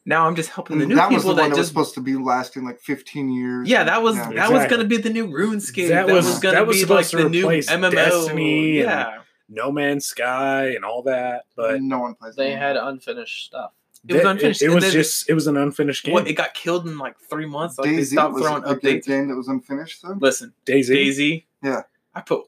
Now 0.04 0.26
I'm 0.26 0.34
just 0.34 0.50
helping 0.50 0.78
the 0.78 0.86
new 0.86 0.96
that 0.96 1.10
was 1.10 1.22
people 1.22 1.34
the 1.36 1.36
one 1.36 1.36
that 1.36 1.42
that 1.42 1.48
was 1.50 1.58
just 1.58 1.68
supposed 1.68 1.94
to 1.94 2.00
be 2.00 2.16
lasting 2.16 2.64
like 2.64 2.80
15 2.80 3.30
years. 3.30 3.68
Yeah, 3.68 3.84
that 3.84 4.02
was 4.02 4.16
Yeah. 4.16 4.32
that 4.32 4.50
was 4.52 4.66
gonna 4.66 4.84
be 4.84 4.96
the 4.96 5.10
new 5.10 5.28
RuneScape. 5.28 5.88
That 5.88 6.06
That, 6.08 6.12
was- 6.14 6.26
was, 6.26 6.38
gonna 6.40 6.66
be 6.66 6.84
like 6.84 7.08
the 7.08 7.28
new 7.28 7.42
replace 7.42 7.70
MMO. 7.70 7.90
Destiny 7.90 8.80
and- 8.80 8.88
yeah. 8.88 9.18
No 9.48 9.70
Man's 9.70 10.06
Sky 10.06 10.68
and 10.74 10.84
all 10.84 11.02
that, 11.02 11.44
but 11.56 11.82
no 11.82 11.98
one 12.00 12.14
plays. 12.14 12.34
they 12.36 12.50
that. 12.50 12.58
had 12.58 12.76
unfinished 12.76 13.44
stuff. 13.46 13.72
It 14.08 14.14
was 14.14 14.24
unfinished. 14.24 14.62
It, 14.62 14.64
and 14.66 14.74
was 14.74 14.84
then 14.84 14.92
just 14.92 15.30
it 15.30 15.34
was 15.34 15.46
an 15.46 15.56
unfinished 15.56 16.04
game. 16.04 16.14
What 16.14 16.26
it 16.26 16.32
got 16.32 16.54
killed 16.54 16.88
in 16.88 16.98
like 16.98 17.18
three 17.20 17.46
months. 17.46 17.78
Like 17.78 17.90
they 17.90 17.96
DayZ 17.98 18.06
stopped 18.12 18.38
throwing 18.38 18.64
a 18.64 18.74
good 18.74 18.80
updates. 19.02 19.06
game 19.06 19.28
that 19.28 19.36
was 19.36 19.46
unfinished 19.48 20.02
though. 20.02 20.16
Listen, 20.18 20.52
DayZ. 20.66 20.88
DayZ. 20.88 21.44
Yeah. 21.62 21.82
I 22.14 22.22
put 22.22 22.46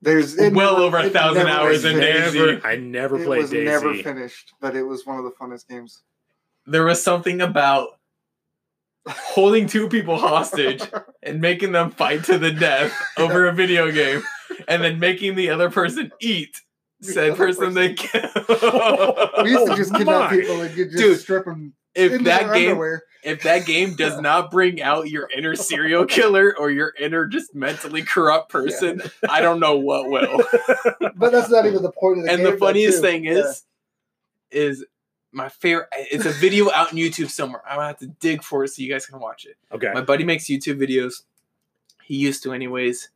There's 0.00 0.38
it 0.38 0.52
Well 0.54 0.74
never- 0.74 0.84
over 0.84 0.98
a 0.98 1.10
thousand 1.10 1.48
hours 1.48 1.84
in 1.84 1.96
finished. 1.98 2.34
DayZ. 2.34 2.46
Never, 2.54 2.66
I 2.66 2.76
never 2.76 3.20
It 3.20 3.26
played 3.26 3.42
was 3.42 3.50
DayZ. 3.50 3.64
never 3.64 3.94
finished, 3.96 4.54
but 4.60 4.76
it 4.76 4.84
was 4.84 5.04
one 5.04 5.18
of 5.18 5.24
the 5.24 5.32
funnest 5.32 5.68
games. 5.68 6.02
There 6.68 6.84
was 6.84 7.02
something 7.02 7.40
about 7.40 7.88
holding 9.08 9.66
two 9.66 9.88
people 9.88 10.18
hostage 10.18 10.82
and 11.22 11.40
making 11.40 11.72
them 11.72 11.90
fight 11.90 12.24
to 12.24 12.38
the 12.38 12.50
death 12.52 12.92
over 13.18 13.46
a 13.48 13.52
video 13.52 13.90
game, 13.90 14.22
and 14.68 14.82
then 14.82 14.98
making 14.98 15.34
the 15.34 15.50
other 15.50 15.70
person 15.70 16.10
eat 16.20 16.60
The 17.00 17.12
said 17.12 17.30
other 17.30 17.36
person 17.36 17.74
they 17.74 17.94
person. 17.94 18.20
killed. 18.20 19.30
We 19.42 19.50
used 19.52 19.66
to 19.66 19.76
just 19.76 19.94
kidnap 19.96 20.30
people 20.30 20.60
and 20.60 20.74
just 20.74 20.90
Dude, 20.96 21.18
strip 21.20 21.44
them 21.46 21.74
if 21.94 22.22
that 22.24 22.52
game 22.54 22.70
underwear. 22.72 23.02
if 23.24 23.42
that 23.44 23.64
game 23.66 23.94
does 23.96 24.20
not 24.20 24.50
bring 24.50 24.80
out 24.82 25.08
your 25.08 25.28
inner 25.36 25.56
serial 25.56 26.04
killer 26.04 26.54
or 26.58 26.70
your 26.70 26.92
inner 27.00 27.26
just 27.26 27.54
mentally 27.54 28.02
corrupt 28.02 28.50
person, 28.50 29.00
I 29.28 29.40
don't 29.40 29.58
know 29.58 29.76
what 29.78 30.10
will. 30.10 30.42
But 31.16 31.32
that's 31.32 31.48
not 31.50 31.64
even 31.66 31.82
the 31.82 31.90
point 31.92 32.18
of 32.18 32.24
the 32.26 32.30
and 32.30 32.42
game. 32.42 32.52
the 32.52 32.58
funniest 32.58 33.00
thing 33.00 33.24
Yeah. 33.24 33.32
is, 33.38 33.62
is 34.50 34.84
my 35.32 35.48
favorite. 35.48 35.88
It's 35.96 36.24
a 36.26 36.30
video 36.32 36.70
out 36.70 36.88
on 36.92 36.98
YouTube 36.98 37.30
somewhere. 37.30 37.62
I'm 37.68 37.76
gonna 37.76 37.88
have 37.88 37.98
to 37.98 38.06
dig 38.06 38.42
for 38.42 38.64
it 38.64 38.68
so 38.68 38.82
you 38.82 38.90
guys 38.92 39.06
can 39.06 39.18
watch 39.20 39.44
it. 39.46 39.56
Okay. 39.72 39.90
My 39.92 40.00
buddy 40.00 40.24
makes 40.24 40.44
YouTube 40.46 40.78
videos. 40.80 41.22
He 42.02 42.16
used 42.16 42.42
to, 42.44 42.52
anyways. 42.52 43.10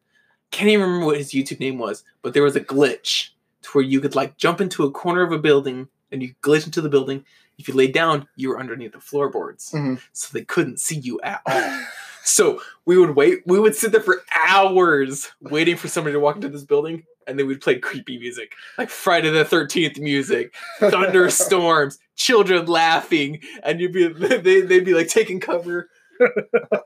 Can't 0.51 0.69
even 0.69 0.83
remember 0.87 1.07
what 1.07 1.17
his 1.17 1.31
YouTube 1.33 1.61
name 1.61 1.79
was, 1.79 2.05
but 2.21 2.35
there 2.35 2.43
was 2.43 2.57
a 2.57 2.61
glitch 2.61 3.31
to 3.63 3.71
where 3.71 3.85
you 3.85 4.01
could 4.01 4.15
like 4.15 4.37
jump 4.37 4.61
into 4.61 4.85
a 4.85 4.91
corner 4.91 5.23
of 5.23 5.33
a 5.33 5.39
building 5.39 5.89
and 6.11 6.23
you 6.23 6.35
glitch 6.43 6.67
into 6.67 6.83
the 6.83 6.91
building. 6.91 7.25
If 7.59 7.69
you 7.69 7.75
lay 7.75 7.87
down, 7.87 8.29
you 8.37 8.51
were 8.51 8.59
underneath 8.61 8.93
the 8.93 9.01
floorboards, 9.01 9.73
Mhm. 9.73 10.01
so 10.13 10.29
they 10.33 10.45
couldn't 10.45 10.81
see 10.81 10.97
you 10.97 11.21
at 11.23 11.41
all. 11.47 11.85
so 12.25 12.61
we 12.85 12.99
would 12.99 13.17
wait. 13.17 13.43
We 13.47 13.59
would 13.59 13.75
sit 13.75 13.93
there 13.93 14.01
for 14.03 14.23
hours 14.47 15.31
waiting 15.41 15.77
for 15.77 15.89
somebody 15.89 16.13
to 16.15 16.21
walk 16.21 16.37
into 16.37 16.49
this 16.51 16.65
building, 16.65 17.05
and 17.27 17.39
then 17.39 17.47
we'd 17.47 17.61
play 17.61 17.79
creepy 17.79 18.19
music 18.19 18.53
like 18.79 18.89
Friday 18.91 19.31
the 19.31 19.45
Thirteenth 19.45 19.99
music, 19.99 20.55
thunderstorms, 20.79 21.99
children 22.17 22.67
laughing, 22.67 23.41
and 23.63 23.81
you'd 23.81 23.93
be 23.93 24.09
they, 24.39 24.61
they'd 24.63 24.85
be 24.85 24.95
like 24.95 25.09
taking 25.09 25.41
cover, 25.41 25.89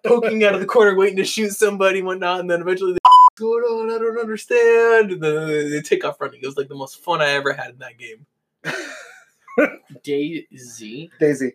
poking 0.04 0.44
out 0.44 0.54
of 0.54 0.60
the 0.60 0.66
corner, 0.66 0.94
waiting 0.96 1.16
to 1.16 1.24
shoot 1.24 1.50
somebody, 1.52 1.98
and 1.98 2.06
whatnot, 2.06 2.40
and 2.40 2.50
then 2.50 2.60
eventually 2.60 2.92
they 2.92 2.98
"What's 3.02 3.40
going 3.40 3.62
on? 3.64 3.90
I 3.94 3.98
don't 3.98 4.18
understand. 4.18 5.12
And 5.12 5.22
then 5.22 5.46
they- 5.48 5.68
they 5.68 5.80
take 5.82 6.04
off 6.04 6.20
running. 6.20 6.40
It 6.42 6.46
was 6.46 6.56
like 6.56 6.68
the 6.68 6.74
most 6.74 7.02
fun 7.02 7.20
I 7.20 7.30
ever 7.30 7.52
had 7.52 7.70
in 7.70 7.78
that 7.78 7.98
game. 7.98 8.26
DayZ. 10.04 11.10
DayZ. 11.20 11.52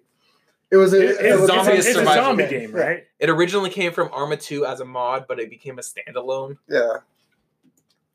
It 0.72 0.78
was 0.78 0.94
a, 0.94 1.02
It- 1.02 1.10
it 1.10 1.26
it's, 1.34 1.42
was 1.42 1.48
zombie 1.50 1.72
a, 1.72 1.76
it's 1.76 1.88
a 1.88 1.94
survival 1.94 2.24
zombie 2.24 2.44
game. 2.48 2.60
game, 2.62 2.72
right? 2.72 3.04
It 3.20 3.30
originally 3.30 3.70
came 3.70 3.92
from 3.92 4.10
Arma 4.14 4.38
2 4.38 4.66
as 4.66 4.80
a 4.80 4.86
mod, 4.86 5.26
but 5.28 5.40
it 5.40 5.50
became 5.50 5.78
a 5.80 5.82
standalone 5.82 6.58
Yeah. 6.70 6.98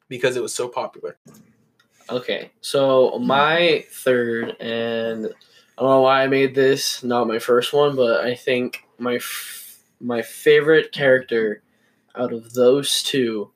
Because 0.09 0.37
it 0.37 0.43
was 0.43 0.55
so 0.55 0.69
popular. 0.69 1.17
Okay, 2.09 2.53
so 2.61 3.19
my 3.19 3.85
third, 3.91 4.57
and 4.61 5.27
I 5.27 5.83
don't 5.83 5.91
know 5.91 6.01
why 6.03 6.23
I 6.23 6.29
made 6.29 6.55
this 6.55 7.03
not 7.03 7.27
my 7.27 7.41
first 7.41 7.73
one, 7.73 7.97
but 7.97 8.21
I 8.25 8.35
think 8.37 8.85
my 8.99 9.17
f- 9.17 9.81
my 10.01 10.23
favorite 10.23 10.93
character 10.93 11.63
out 12.15 12.33
of 12.33 12.53
those 12.55 13.03
two 13.03 13.51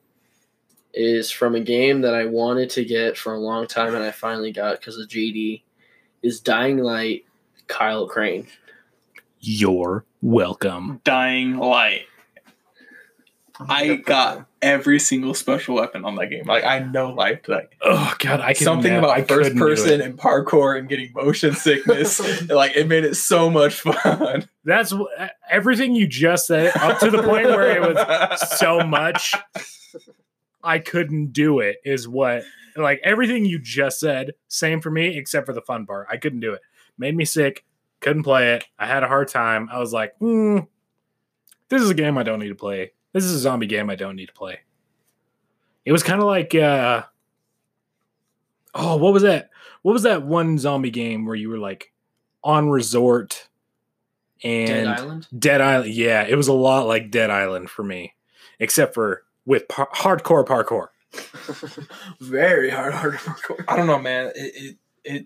is 0.93 1.31
from 1.31 1.55
a 1.55 1.61
game 1.61 2.01
that 2.01 2.13
I 2.13 2.25
wanted 2.25 2.69
to 2.71 2.83
get 2.83 3.17
for 3.17 3.33
a 3.33 3.39
long 3.39 3.67
time, 3.67 3.95
and 3.95 4.03
I 4.03 4.11
finally 4.11 4.51
got 4.51 4.79
because 4.79 4.97
of 4.97 5.07
JD. 5.07 5.63
Is 6.21 6.41
Dying 6.41 6.77
Light 6.79 7.25
Kyle 7.67 8.07
Crane? 8.07 8.47
You're 9.39 10.05
welcome. 10.21 11.01
Dying 11.03 11.57
Light. 11.57 12.05
I 13.59 13.95
got 13.95 14.45
every 14.61 14.99
single 14.99 15.33
special 15.33 15.75
weapon 15.75 16.05
on 16.05 16.15
that 16.15 16.27
game. 16.27 16.45
Like 16.45 16.63
I 16.63 16.79
know 16.79 17.09
life 17.11 17.47
like 17.47 17.75
Oh 17.81 18.13
god, 18.19 18.39
I 18.41 18.53
something 18.53 18.91
never- 18.93 19.05
about 19.07 19.17
I 19.17 19.23
first 19.23 19.55
person 19.55 20.01
and 20.01 20.17
parkour 20.17 20.77
and 20.77 20.87
getting 20.87 21.11
motion 21.13 21.53
sickness. 21.55 22.19
like 22.49 22.75
it 22.75 22.87
made 22.87 23.03
it 23.03 23.15
so 23.15 23.49
much 23.49 23.81
fun. 23.81 24.47
That's 24.63 24.93
everything 25.49 25.95
you 25.95 26.07
just 26.07 26.47
said 26.47 26.71
up 26.77 26.99
to 26.99 27.09
the 27.09 27.23
point 27.23 27.47
where 27.47 27.71
it 27.71 27.81
was 27.81 28.49
so 28.59 28.81
much 28.85 29.33
I 30.63 30.79
couldn't 30.79 31.33
do 31.33 31.59
it 31.59 31.77
is 31.83 32.07
what 32.07 32.43
like 32.75 33.01
everything 33.03 33.45
you 33.45 33.57
just 33.59 33.99
said, 33.99 34.33
same 34.47 34.79
for 34.79 34.91
me, 34.91 35.17
except 35.17 35.45
for 35.45 35.53
the 35.53 35.61
fun 35.61 35.85
part. 35.85 36.07
I 36.09 36.17
couldn't 36.17 36.39
do 36.39 36.53
it. 36.53 36.61
Made 36.97 37.17
me 37.17 37.25
sick, 37.25 37.65
couldn't 37.99 38.23
play 38.23 38.53
it. 38.53 38.63
I 38.77 38.85
had 38.85 39.03
a 39.03 39.07
hard 39.07 39.27
time. 39.27 39.69
I 39.71 39.79
was 39.79 39.91
like, 39.91 40.15
hmm, 40.19 40.59
this 41.69 41.81
is 41.81 41.89
a 41.89 41.93
game 41.95 42.17
I 42.17 42.23
don't 42.23 42.39
need 42.39 42.49
to 42.49 42.55
play. 42.55 42.91
This 43.13 43.25
is 43.25 43.33
a 43.33 43.39
zombie 43.39 43.67
game 43.67 43.89
I 43.89 43.95
don't 43.95 44.15
need 44.15 44.27
to 44.27 44.33
play. 44.33 44.59
It 45.85 45.91
was 45.91 46.03
kind 46.03 46.21
of 46.21 46.27
like 46.27 46.55
uh 46.55 47.03
oh, 48.73 48.97
what 48.97 49.13
was 49.13 49.23
that? 49.23 49.49
What 49.81 49.93
was 49.93 50.03
that 50.03 50.23
one 50.23 50.57
zombie 50.57 50.91
game 50.91 51.25
where 51.25 51.35
you 51.35 51.49
were 51.49 51.57
like 51.57 51.91
on 52.43 52.69
resort 52.69 53.49
and 54.43 54.67
Dead 54.67 54.87
Island. 54.87 55.27
Dead 55.37 55.61
Island. 55.61 55.93
Yeah, 55.93 56.23
it 56.27 56.35
was 56.35 56.47
a 56.47 56.53
lot 56.53 56.87
like 56.87 57.11
Dead 57.11 57.29
Island 57.29 57.69
for 57.69 57.83
me, 57.83 58.15
except 58.59 58.93
for 58.93 59.23
with 59.45 59.67
par- 59.67 59.89
hardcore 59.93 60.45
parkour. 60.45 60.87
Very 62.21 62.69
hard, 62.69 62.93
hard 62.93 63.15
parkour. 63.15 63.63
I 63.67 63.75
don't 63.75 63.87
know, 63.87 63.99
man. 63.99 64.31
It, 64.35 64.53
it 64.55 64.77
it 65.03 65.25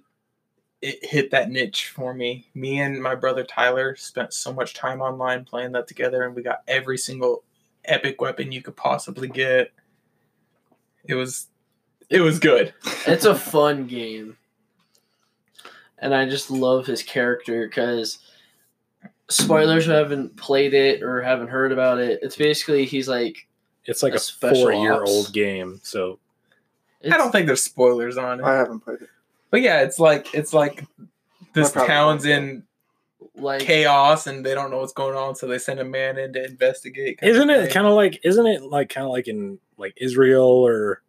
it 0.82 1.06
hit 1.06 1.32
that 1.32 1.50
niche 1.50 1.90
for 1.90 2.14
me. 2.14 2.50
Me 2.54 2.80
and 2.80 3.02
my 3.02 3.16
brother 3.16 3.44
Tyler 3.44 3.96
spent 3.96 4.34
so 4.34 4.54
much 4.54 4.74
time 4.74 5.02
online 5.02 5.46
playing 5.46 5.72
that 5.74 5.88
together, 5.88 6.24
and 6.24 6.36
we 6.36 6.44
got 6.44 6.64
every 6.68 6.98
single 6.98 7.44
epic 7.88 8.22
weapon 8.22 8.52
you 8.52 8.62
could 8.62 8.76
possibly 8.76 9.28
get. 9.28 9.72
It 11.06 11.16
was 11.16 11.48
it 12.10 12.22
was 12.22 12.40
good. 12.40 12.74
it's 13.08 13.26
a 13.26 13.36
fun 13.36 13.88
game 13.88 14.38
and 16.00 16.14
i 16.14 16.28
just 16.28 16.52
love 16.52 16.86
his 16.86 17.02
character 17.02 17.66
because 17.68 18.20
spoilers 19.30 19.86
who 19.86 19.92
haven't 19.92 20.36
played 20.36 20.74
it 20.74 21.02
or 21.02 21.22
haven't 21.22 21.48
heard 21.48 21.72
about 21.72 22.00
it 22.00 22.20
it's 22.22 22.36
basically 22.36 22.86
he's 22.86 23.08
like 23.08 23.48
It's 23.86 24.04
like 24.04 24.14
A 24.14 24.18
a, 24.18 24.20
four-year-old 24.54 25.32
game. 25.32 25.80
So 25.84 26.20
it's, 27.02 27.14
I 27.14 27.18
don't 27.18 27.32
think 27.32 27.48
there's 27.48 27.64
spoilers 27.64 28.18
on 28.18 28.42
it, 28.42 28.44
I 28.44 28.56
haven't 28.56 28.82
played 28.82 29.02
it. 29.02 29.10
but 29.52 29.62
yeah, 29.62 29.82
it's 29.82 30.00
like 30.00 30.34
it's 30.34 30.54
like 30.54 30.84
this 31.54 31.72
probably 31.72 31.88
town's 31.88 32.26
won't. 32.26 32.44
in 32.44 32.64
like 33.38 33.62
chaos 33.62 34.28
and 34.28 34.46
they 34.46 34.54
don't 34.54 34.72
know 34.72 34.80
what's 34.80 34.94
going 34.94 35.16
on, 35.16 35.36
so 35.36 35.48
they 35.48 35.58
send 35.58 35.80
a 35.80 35.86
man 35.86 36.18
in 36.18 36.34
to 36.34 36.46
investigate. 36.46 37.20
isn't 37.22 37.50
it 37.50 37.72
kind 37.72 37.86
of 37.88 37.94
like? 37.94 38.20
Isn't 38.24 38.46
it 38.48 38.64
like 38.64 38.90
kind 38.90 39.06
of 39.06 39.12
like 39.12 39.28
in 39.28 39.60
like 39.78 39.94
Israel 39.98 40.44
or 40.48 41.02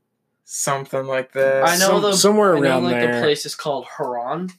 something 0.45 1.07
like 1.07 1.33
that? 1.33 1.65
i 1.67 1.73
know 1.77 2.01
some- 2.01 2.03
the 2.03 2.13
somewhere 2.15 2.57
I 2.57 2.61
know, 2.61 2.67
around 2.69 2.85
like 2.85 2.95
there. 3.01 3.15
the 3.17 3.21
place 3.21 3.45
is 3.47 3.55
called 3.55 3.87
Harran 3.99 4.51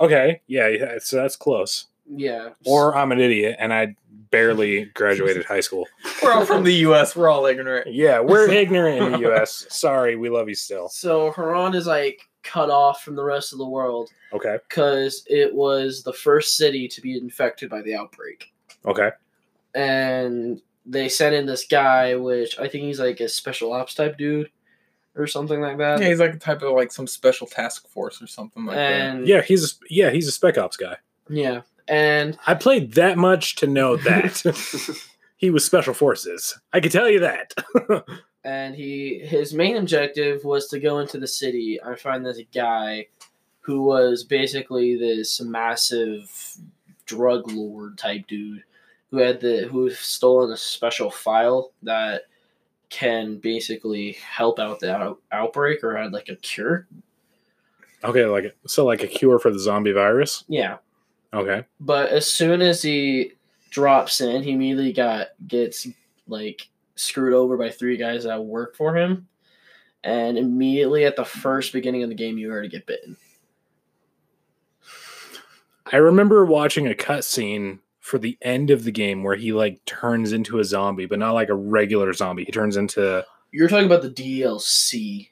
okay? 0.00 0.42
Yeah, 0.46 0.68
yeah. 0.68 0.94
So 1.00 1.16
that's 1.16 1.36
close. 1.36 1.86
yeah 2.08 2.50
Or 2.66 2.94
I'm 2.96 3.12
an 3.12 3.20
idiot 3.20 3.56
and 3.58 3.72
I 3.72 3.96
barely 4.30 4.84
graduated 4.86 5.44
high 5.46 5.60
school. 5.60 5.86
We're 6.22 6.32
all 6.32 6.44
from 6.44 6.64
the 6.64 6.74
U.S. 6.74 7.16
We're 7.16 7.28
all 7.30 7.46
ignorant. 7.46 7.92
Yeah, 7.92 8.20
we're 8.20 8.48
ignorant 8.62 9.02
in 9.02 9.12
the 9.12 9.18
U.S. 9.30 9.66
Sorry, 9.70 10.14
we 10.16 10.28
love 10.28 10.48
you 10.48 10.54
still. 10.54 10.88
so 10.88 11.30
Harran 11.32 11.74
is 11.74 11.86
like 11.86 12.20
cut 12.46 12.70
off 12.70 13.02
from 13.02 13.16
the 13.16 13.24
rest 13.24 13.52
of 13.52 13.58
the 13.58 13.66
world 13.66 14.10
Okay, 14.32 14.58
because 14.68 15.24
it 15.26 15.54
was 15.54 16.02
the 16.02 16.12
first 16.12 16.56
city 16.56 16.88
to 16.88 17.00
be 17.00 17.16
infected 17.18 17.68
by 17.68 17.82
the 17.82 17.94
outbreak 17.94 18.52
okay. 18.86 19.10
and 19.74 20.60
they 20.86 21.08
sent 21.08 21.34
in 21.34 21.46
this 21.46 21.66
guy, 21.66 22.14
which 22.14 22.58
I 22.58 22.68
think 22.68 22.84
he's 22.84 23.00
like 23.00 23.20
a 23.20 23.28
special 23.28 23.72
ops 23.72 23.94
type 23.94 24.16
dude 24.16 24.50
or 25.16 25.26
something 25.26 25.60
like 25.60 25.78
that. 25.78 26.00
Yeah, 26.00 26.08
he's 26.08 26.20
like 26.20 26.34
a 26.34 26.38
type 26.38 26.62
of 26.62 26.74
like 26.74 26.92
some 26.92 27.06
special 27.06 27.46
task 27.46 27.88
force 27.88 28.22
or 28.22 28.26
something 28.26 28.64
like 28.64 28.76
that. 28.76 29.26
Yeah, 29.26 29.42
he's 29.42 29.64
a, 29.64 29.74
yeah 29.90 30.10
he's 30.10 30.28
a 30.28 30.32
spec 30.32 30.58
ops 30.58 30.76
guy. 30.76 30.96
yeah, 31.28 31.62
and 31.88 32.38
I 32.46 32.54
played 32.54 32.92
that 32.94 33.18
much 33.18 33.56
to 33.56 33.66
know 33.66 33.96
that 33.96 34.42
he 35.36 35.50
was 35.50 35.64
special 35.64 35.94
forces. 35.94 36.58
I 36.72 36.80
can 36.80 36.90
tell 36.90 37.08
you 37.08 37.20
that. 37.20 37.54
and 38.46 38.74
he 38.76 39.18
his 39.18 39.52
main 39.52 39.76
objective 39.76 40.44
was 40.44 40.68
to 40.68 40.78
go 40.78 41.00
into 41.00 41.18
the 41.18 41.26
city 41.26 41.78
and 41.84 41.98
find 41.98 42.24
this 42.24 42.40
guy 42.54 43.06
who 43.60 43.82
was 43.82 44.22
basically 44.24 44.96
this 44.96 45.40
massive 45.40 46.56
drug 47.04 47.50
lord 47.52 47.98
type 47.98 48.26
dude 48.28 48.62
who 49.10 49.18
had 49.18 49.40
the 49.40 49.66
who 49.70 49.90
stolen 49.90 50.52
a 50.52 50.56
special 50.56 51.10
file 51.10 51.72
that 51.82 52.22
can 52.88 53.36
basically 53.38 54.12
help 54.12 54.58
out 54.60 54.78
the 54.80 54.94
out- 54.96 55.20
outbreak 55.32 55.82
or 55.82 55.96
had 55.96 56.12
like 56.12 56.28
a 56.28 56.36
cure. 56.36 56.86
okay, 58.04 58.24
like 58.26 58.54
so 58.66 58.84
like 58.86 59.02
a 59.02 59.06
cure 59.08 59.38
for 59.40 59.50
the 59.50 59.58
zombie 59.58 59.90
virus. 59.92 60.44
Yeah, 60.48 60.76
Okay. 61.34 61.64
but 61.80 62.10
as 62.10 62.30
soon 62.30 62.62
as 62.62 62.82
he 62.82 63.32
drops 63.70 64.20
in, 64.20 64.42
he 64.44 64.52
immediately 64.52 64.92
got 64.92 65.28
gets 65.48 65.88
like 66.28 66.68
screwed 66.96 67.32
over 67.34 67.56
by 67.56 67.70
three 67.70 67.96
guys 67.96 68.24
that 68.24 68.44
work 68.44 68.74
for 68.76 68.96
him, 68.96 69.28
and 70.02 70.36
immediately 70.36 71.04
at 71.04 71.16
the 71.16 71.24
first 71.24 71.72
beginning 71.72 72.02
of 72.02 72.08
the 72.08 72.14
game, 72.14 72.36
you 72.38 72.50
already 72.50 72.68
get 72.68 72.86
bitten. 72.86 73.16
I 75.92 75.96
remember 75.98 76.44
watching 76.44 76.88
a 76.88 76.94
cutscene 76.94 77.78
for 78.00 78.18
the 78.18 78.36
end 78.42 78.70
of 78.70 78.84
the 78.84 78.90
game 78.92 79.22
where 79.22 79.36
he 79.36 79.52
like 79.52 79.84
turns 79.84 80.32
into 80.32 80.58
a 80.58 80.64
zombie, 80.64 81.06
but 81.06 81.18
not 81.18 81.32
like 81.32 81.48
a 81.48 81.54
regular 81.54 82.12
zombie. 82.12 82.44
He 82.44 82.52
turns 82.52 82.76
into 82.76 83.24
You're 83.52 83.68
talking 83.68 83.86
about 83.86 84.02
the 84.02 84.10
DLC. 84.10 85.28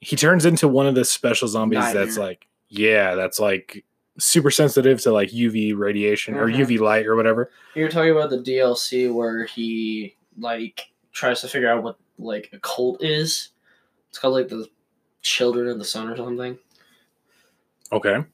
he 0.00 0.16
turns 0.16 0.44
into 0.44 0.68
one 0.68 0.86
of 0.86 0.94
the 0.94 1.04
special 1.04 1.48
zombies 1.48 1.92
that's 1.92 2.16
like 2.18 2.46
yeah, 2.68 3.14
that's 3.14 3.38
like 3.40 3.84
super 4.18 4.50
sensitive 4.50 5.00
to 5.02 5.12
like 5.12 5.30
UV 5.30 5.76
radiation 5.76 6.34
or 6.34 6.46
Mhm. 6.48 6.56
UV 6.66 6.78
light 6.80 7.06
or 7.06 7.16
whatever. 7.16 7.50
You're 7.74 7.88
talking 7.88 8.10
about 8.12 8.30
the 8.30 8.38
DLC 8.38 9.12
where 9.12 9.44
he 9.44 10.16
like 10.38 10.92
tries 11.12 11.40
to 11.40 11.48
figure 11.48 11.70
out 11.70 11.82
what 11.82 11.96
like 12.18 12.50
a 12.52 12.58
cult 12.58 13.02
is. 13.02 13.50
It's 14.08 14.18
called 14.18 14.34
like 14.34 14.48
the 14.48 14.68
Children 15.22 15.68
of 15.68 15.78
the 15.78 15.84
Sun 15.84 16.08
or 16.08 16.16
something. 16.16 16.58
Okay. 17.92 18.24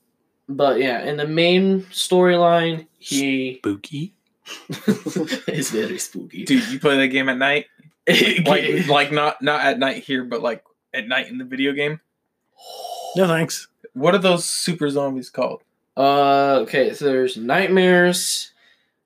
But 0.48 0.80
yeah, 0.80 1.04
in 1.04 1.16
the 1.16 1.26
main 1.26 1.82
storyline, 1.84 2.86
he 2.98 3.58
Spooky. 3.58 4.14
is 5.46 5.70
very 5.70 5.98
spooky. 5.98 6.44
Dude, 6.44 6.68
you 6.68 6.80
play 6.80 6.96
that 6.96 7.08
game 7.08 7.28
at 7.28 7.38
night? 7.38 7.66
Like, 8.08 8.46
like, 8.46 8.88
like 8.88 9.12
not 9.12 9.40
not 9.42 9.64
at 9.64 9.78
night 9.78 10.02
here, 10.02 10.24
but 10.24 10.42
like 10.42 10.64
at 10.92 11.06
night 11.06 11.28
in 11.28 11.38
the 11.38 11.44
video 11.44 11.72
game. 11.72 12.00
No 13.16 13.26
thanks. 13.26 13.68
What 13.92 14.14
are 14.14 14.18
those 14.18 14.44
super 14.44 14.88
zombies 14.90 15.30
called? 15.30 15.62
Uh, 15.96 16.60
okay, 16.62 16.94
so 16.94 17.04
there's 17.04 17.36
nightmares. 17.36 18.52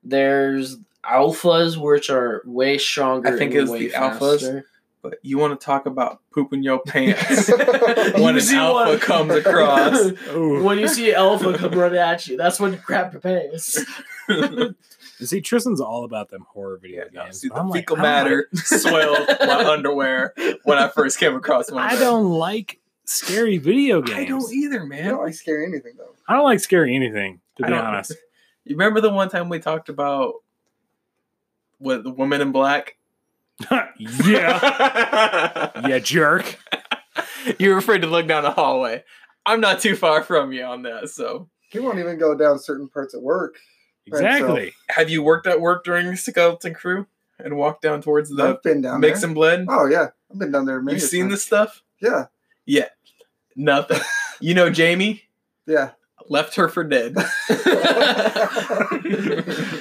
There's 0.03 0.77
alphas, 1.09 1.77
which 1.77 2.09
are 2.09 2.41
way 2.45 2.77
stronger. 2.77 3.33
I 3.33 3.37
think 3.37 3.53
it's 3.53 3.69
way 3.71 3.87
the 3.87 3.93
alphas. 3.93 4.63
But 5.01 5.19
you 5.21 5.37
want 5.37 5.59
to 5.59 5.63
talk 5.63 5.85
about 5.85 6.19
pooping 6.33 6.63
your 6.63 6.79
pants 6.81 7.47
When 8.15 8.23
when 8.23 8.35
You 8.37 8.41
an 8.41 8.55
alpha 8.55 8.89
one- 8.89 8.99
comes 8.99 9.31
across. 9.35 10.11
When 10.33 10.79
you 10.79 10.87
see 10.87 11.11
an 11.11 11.17
alpha 11.17 11.55
come 11.57 11.73
running 11.73 11.99
at 11.99 12.25
you, 12.27 12.37
that's 12.37 12.59
when 12.59 12.71
you 12.73 12.79
crap 12.79 13.13
your 13.13 13.21
pants. 13.21 13.77
See, 15.19 15.39
Tristan's 15.41 15.79
all 15.79 16.03
about 16.03 16.29
them 16.29 16.45
horror 16.51 16.77
video 16.81 17.05
Yeah, 17.13 17.23
games. 17.25 17.39
see, 17.41 17.47
the 17.49 17.55
I'm 17.55 17.71
fecal 17.71 17.95
I 17.97 18.01
don't 18.01 18.03
matter 18.11 18.49
swelled 18.53 19.27
my 19.39 19.65
underwear 19.65 20.33
when 20.63 20.77
I 20.77 20.89
first 20.89 21.19
came 21.19 21.35
across 21.35 21.71
one. 21.71 21.81
I 21.83 21.95
don't 21.97 22.31
like 22.31 22.79
scary 23.05 23.57
video 23.57 24.01
games. 24.01 24.17
I 24.19 24.25
don't 24.25 24.51
either, 24.51 24.83
man. 24.85 25.05
I 25.05 25.09
don't 25.11 25.23
like 25.23 25.35
scary 25.35 25.65
anything 25.67 25.93
though. 25.97 26.13
I 26.27 26.33
don't 26.33 26.43
like 26.43 26.59
scary 26.59 26.95
anything, 26.95 27.39
to 27.57 27.63
be 27.65 27.71
honest. 27.71 28.11
You 28.65 28.75
remember 28.75 28.99
the 28.99 29.09
one 29.11 29.29
time 29.29 29.47
we 29.47 29.59
talked 29.59 29.87
about 29.89 30.33
what 31.85 32.03
the 32.03 32.09
woman 32.11 32.41
in 32.41 32.51
black? 32.51 32.97
yeah. 33.99 35.71
Yeah, 35.87 35.99
jerk. 35.99 36.57
you 37.59 37.69
were 37.71 37.77
afraid 37.77 38.01
to 38.01 38.07
look 38.07 38.27
down 38.27 38.43
the 38.43 38.51
hallway. 38.51 39.03
I'm 39.45 39.61
not 39.61 39.79
too 39.79 39.95
far 39.95 40.23
from 40.23 40.51
you 40.51 40.63
on 40.63 40.81
that. 40.83 41.09
So, 41.09 41.49
He 41.69 41.79
won't 41.79 41.99
even 41.99 42.17
go 42.17 42.35
down 42.35 42.57
certain 42.59 42.87
parts 42.89 43.13
at 43.13 43.21
work. 43.21 43.55
Exactly. 44.07 44.73
have 44.89 45.09
you 45.09 45.23
worked 45.23 45.47
at 45.47 45.61
work 45.61 45.83
during 45.83 46.15
Skeleton 46.15 46.73
Crew 46.73 47.07
and 47.39 47.57
walked 47.57 47.81
down 47.81 48.01
towards 48.01 48.29
the 48.29 48.43
I've 48.43 48.63
been 48.63 48.81
down 48.81 48.99
mix 48.99 49.21
there. 49.21 49.27
and 49.29 49.35
blend? 49.35 49.67
Oh 49.69 49.85
yeah, 49.87 50.07
I've 50.31 50.39
been 50.39 50.51
down 50.51 50.65
there. 50.65 50.81
Many 50.81 50.99
You've 50.99 51.09
seen 51.09 51.21
time. 51.23 51.31
this 51.31 51.43
stuff? 51.43 51.81
Yeah. 52.01 52.25
Yeah, 52.65 52.89
Nothing. 53.55 54.01
you 54.39 54.53
know, 54.53 54.69
Jamie 54.69 55.23
yeah. 55.67 55.91
Left 56.27 56.55
her 56.55 56.69
for 56.69 56.83
dead. 56.83 57.15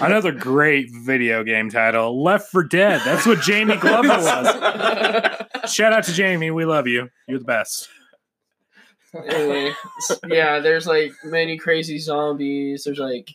Another 0.00 0.32
great 0.32 0.90
video 0.90 1.42
game 1.42 1.70
title, 1.70 2.22
Left 2.22 2.50
4 2.50 2.64
Dead. 2.64 3.00
That's 3.04 3.24
what 3.24 3.40
Jamie 3.40 3.76
Glover 3.76 4.08
was. 4.08 5.72
Shout 5.72 5.94
out 5.94 6.04
to 6.04 6.12
Jamie. 6.12 6.50
We 6.50 6.66
love 6.66 6.86
you. 6.86 7.08
You're 7.26 7.38
the 7.38 7.44
best. 7.44 7.88
anyway, 9.14 9.72
yeah, 10.26 10.58
there's 10.58 10.86
like 10.86 11.12
many 11.24 11.56
crazy 11.56 11.98
zombies. 11.98 12.84
There's 12.84 12.98
like 12.98 13.30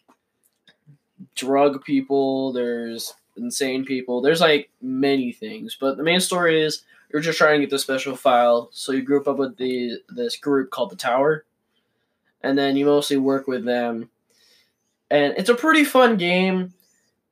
drug 1.36 1.84
people. 1.84 2.52
There's 2.54 3.14
insane 3.38 3.86
people. 3.86 4.22
There's 4.22 4.42
like 4.42 4.70
many 4.82 5.32
things. 5.32 5.78
But 5.80 5.98
the 5.98 6.04
main 6.04 6.20
story 6.20 6.62
is 6.62 6.84
you're 7.12 7.22
just 7.22 7.38
trying 7.38 7.60
to 7.60 7.66
get 7.66 7.72
the 7.72 7.80
special 7.80 8.16
file. 8.16 8.70
So 8.72 8.92
you 8.92 9.02
group 9.02 9.28
up 9.28 9.38
with 9.38 9.58
the 9.58 10.02
this 10.10 10.36
group 10.38 10.70
called 10.70 10.92
the 10.92 10.96
Tower, 10.96 11.46
and 12.42 12.58
then 12.58 12.78
you 12.78 12.86
mostly 12.86 13.18
work 13.18 13.48
with 13.48 13.66
them. 13.66 14.10
And 15.12 15.34
it's 15.38 15.50
a 15.50 15.56
pretty 15.56 15.84
fun 15.84 16.18
game. 16.18 16.74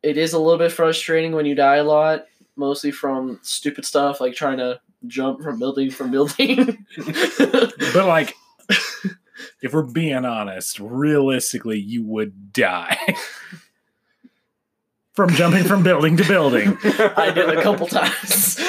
It 0.03 0.17
is 0.17 0.33
a 0.33 0.39
little 0.39 0.57
bit 0.57 0.71
frustrating 0.71 1.33
when 1.33 1.45
you 1.45 1.55
die 1.55 1.77
a 1.77 1.83
lot, 1.83 2.25
mostly 2.55 2.91
from 2.91 3.39
stupid 3.41 3.85
stuff 3.85 4.19
like 4.21 4.33
trying 4.33 4.57
to 4.57 4.79
jump 5.05 5.41
from 5.41 5.59
building 5.59 5.91
from 5.91 6.11
building. 6.11 6.85
But 7.93 8.05
like, 8.05 8.33
if 9.61 9.73
we're 9.73 9.83
being 9.83 10.25
honest, 10.25 10.79
realistically, 10.79 11.79
you 11.79 12.03
would 12.03 12.53
die 12.53 12.97
from 15.13 15.29
jumping 15.31 15.63
from 15.63 15.83
building 15.83 16.17
to 16.17 16.27
building. 16.27 16.77
I 16.83 17.31
did 17.33 17.49
a 17.49 17.61
couple 17.61 17.87
times. 17.87 18.59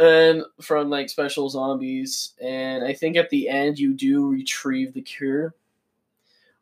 And 0.00 0.44
from 0.60 0.88
like 0.88 1.10
special 1.10 1.48
zombies. 1.50 2.32
And 2.40 2.82
I 2.84 2.94
think 2.94 3.16
at 3.16 3.30
the 3.30 3.48
end 3.48 3.78
you 3.78 3.92
do 3.92 4.28
retrieve 4.28 4.94
the 4.94 5.02
cure. 5.02 5.54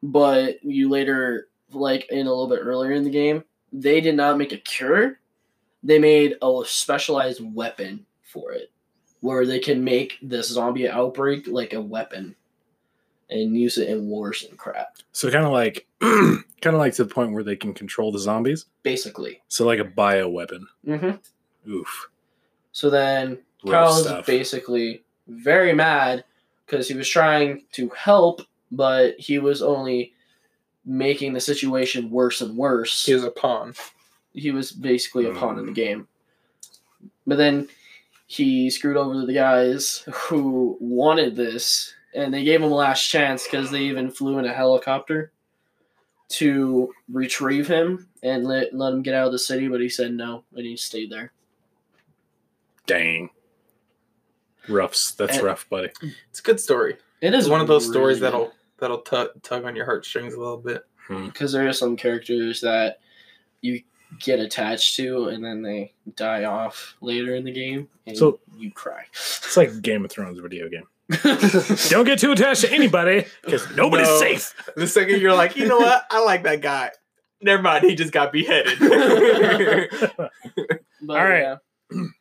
But 0.02 0.62
you 0.64 0.88
later, 0.88 1.48
like 1.72 2.08
in 2.10 2.26
a 2.26 2.30
little 2.30 2.48
bit 2.48 2.60
earlier 2.62 2.92
in 2.92 3.04
the 3.04 3.10
game, 3.10 3.44
they 3.72 4.00
did 4.00 4.16
not 4.16 4.38
make 4.38 4.52
a 4.52 4.58
cure. 4.58 5.20
They 5.82 5.98
made 5.98 6.36
a 6.42 6.62
specialized 6.66 7.40
weapon 7.54 8.06
for 8.22 8.52
it. 8.52 8.72
Where 9.20 9.46
they 9.46 9.58
can 9.58 9.82
make 9.82 10.18
this 10.22 10.48
zombie 10.48 10.88
outbreak 10.88 11.46
like 11.48 11.72
a 11.72 11.80
weapon. 11.80 12.34
And 13.30 13.56
use 13.56 13.76
it 13.76 13.90
in 13.90 14.06
wars 14.06 14.46
and 14.48 14.58
crap. 14.58 14.96
So 15.12 15.30
kind 15.30 15.44
of 15.44 15.52
like, 15.52 15.86
kind 16.00 16.44
of 16.64 16.74
like 16.74 16.94
to 16.94 17.04
the 17.04 17.12
point 17.12 17.32
where 17.32 17.42
they 17.42 17.56
can 17.56 17.74
control 17.74 18.10
the 18.10 18.18
zombies. 18.18 18.66
Basically. 18.82 19.42
So 19.48 19.66
like 19.66 19.80
a 19.80 19.84
bio 19.84 20.28
weapon. 20.28 20.66
Mm-hmm. 20.86 21.70
Oof. 21.70 22.08
So 22.78 22.90
then 22.90 23.40
Rough 23.64 23.72
Kyle's 23.88 24.02
stuff. 24.04 24.26
basically 24.26 25.02
very 25.26 25.72
mad 25.72 26.22
because 26.64 26.86
he 26.86 26.94
was 26.94 27.08
trying 27.08 27.64
to 27.72 27.88
help, 27.88 28.40
but 28.70 29.18
he 29.18 29.40
was 29.40 29.62
only 29.62 30.12
making 30.86 31.32
the 31.32 31.40
situation 31.40 32.08
worse 32.08 32.40
and 32.40 32.56
worse. 32.56 33.04
He 33.04 33.14
was 33.14 33.24
a 33.24 33.32
pawn. 33.32 33.74
He 34.32 34.52
was 34.52 34.70
basically 34.70 35.26
a 35.26 35.34
pawn 35.34 35.58
in 35.58 35.64
Mm. 35.64 35.66
the 35.66 35.72
game. 35.72 36.06
But 37.26 37.38
then 37.38 37.66
he 38.28 38.70
screwed 38.70 38.96
over 38.96 39.26
the 39.26 39.32
guys 39.32 40.04
who 40.28 40.76
wanted 40.80 41.34
this, 41.34 41.92
and 42.14 42.32
they 42.32 42.44
gave 42.44 42.62
him 42.62 42.70
a 42.70 42.76
last 42.76 43.02
chance 43.08 43.42
because 43.42 43.72
they 43.72 43.82
even 43.86 44.08
flew 44.08 44.38
in 44.38 44.44
a 44.44 44.52
helicopter 44.52 45.32
to 46.28 46.94
retrieve 47.10 47.66
him 47.66 48.06
and 48.22 48.44
let, 48.46 48.72
let 48.72 48.92
him 48.92 49.02
get 49.02 49.14
out 49.14 49.26
of 49.26 49.32
the 49.32 49.38
city, 49.40 49.66
but 49.66 49.80
he 49.80 49.88
said 49.88 50.12
no, 50.12 50.44
and 50.54 50.64
he 50.64 50.76
stayed 50.76 51.10
there. 51.10 51.32
Dang. 52.88 53.30
Roughs. 54.68 55.14
That's 55.16 55.36
And- 55.36 55.46
rough, 55.46 55.68
buddy. 55.68 55.90
It's 56.30 56.40
a 56.40 56.42
good 56.42 56.58
story. 56.58 56.96
It 57.20 57.32
is 57.34 57.44
It's 57.44 57.48
one 57.50 57.60
of 57.60 57.68
those 57.68 57.86
stories 57.86 58.18
that'll 58.20 58.52
that'll 58.78 59.02
tug 59.02 59.28
tug 59.42 59.64
on 59.64 59.76
your 59.76 59.84
heartstrings 59.84 60.34
a 60.34 60.38
little 60.38 60.56
bit. 60.58 60.82
Hmm. 61.06 61.26
because 61.26 61.52
there 61.52 61.66
are 61.66 61.72
some 61.72 61.96
characters 61.96 62.60
that 62.60 62.98
you 63.62 63.82
get 64.20 64.40
attached 64.40 64.94
to 64.96 65.28
and 65.28 65.42
then 65.42 65.62
they 65.62 65.94
die 66.16 66.44
off 66.44 66.96
later 67.00 67.34
in 67.34 67.44
the 67.44 67.50
game 67.52 67.88
and 68.06 68.14
So- 68.16 68.40
you 68.58 68.70
cry 68.72 69.04
It's 69.12 69.56
like 69.56 69.80
Game 69.80 70.04
of 70.04 70.10
Thrones 70.10 70.38
video 70.38 70.68
game. 70.68 70.86
Don't 71.88 72.04
get 72.04 72.18
too 72.18 72.32
attached 72.32 72.60
to 72.62 72.70
anybody 72.72 73.24
because 73.42 73.74
nobody's 73.74 74.06
No. 74.08 74.18
safe. 74.18 74.54
The 74.76 74.86
second 74.86 75.20
you're 75.22 75.34
like, 75.34 75.56
you 75.56 75.66
know 75.66 75.78
what, 75.78 76.04
I 76.10 76.22
like 76.22 76.42
that 76.42 76.60
guy. 76.60 76.90
Never 77.40 77.62
mind, 77.62 77.84
he 77.84 77.94
just 77.94 78.12
got 78.12 78.30
beheaded. 78.32 78.78
but 78.78 80.30
All 81.08 81.24
right. 81.24 81.40
yeah 81.40 81.56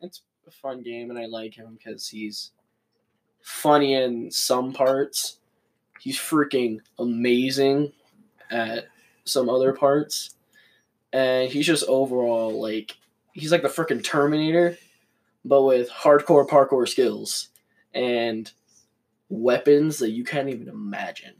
it's 0.00 0.22
a 0.48 0.50
fun 0.50 0.82
game 0.82 1.10
and 1.10 1.18
i 1.18 1.26
like 1.26 1.54
him 1.54 1.76
because 1.76 2.08
he's 2.08 2.52
funny 3.48 3.94
in 3.94 4.30
some 4.30 4.72
parts. 4.72 5.38
He's 6.00 6.18
freaking 6.18 6.80
amazing 6.98 7.92
at 8.50 8.86
some 9.24 9.48
other 9.48 9.72
parts. 9.72 10.34
And 11.12 11.50
he's 11.50 11.66
just 11.66 11.84
overall 11.88 12.60
like 12.60 12.96
he's 13.32 13.52
like 13.52 13.62
the 13.62 13.68
freaking 13.68 14.04
terminator 14.04 14.76
but 15.44 15.62
with 15.62 15.88
hardcore 15.88 16.46
parkour 16.46 16.86
skills 16.86 17.48
and 17.94 18.52
weapons 19.30 19.98
that 19.98 20.10
you 20.10 20.24
can't 20.24 20.48
even 20.48 20.68
imagine. 20.68 21.34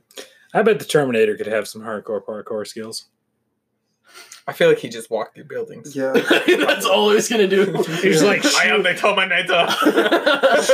I 0.55 0.62
bet 0.62 0.78
the 0.78 0.85
Terminator 0.87 1.37
could 1.37 1.47
have 1.47 1.68
some 1.68 1.82
hardcore 1.82 2.24
parkour 2.24 2.66
skills. 2.66 3.09
I 4.49 4.53
feel 4.55 4.70
like 4.70 4.78
he 4.78 4.88
just 4.88 5.11
walked 5.11 5.34
through 5.34 5.44
buildings. 5.44 5.94
Yeah. 5.94 6.12
that's 6.46 6.86
all 6.86 7.11
he's 7.11 7.28
gonna 7.28 7.46
do 7.46 7.66
He's 8.01 8.22
like, 8.22 8.42
I 8.46 8.68
am 8.68 8.82
the 8.82 8.94
Terminator. 8.94 9.68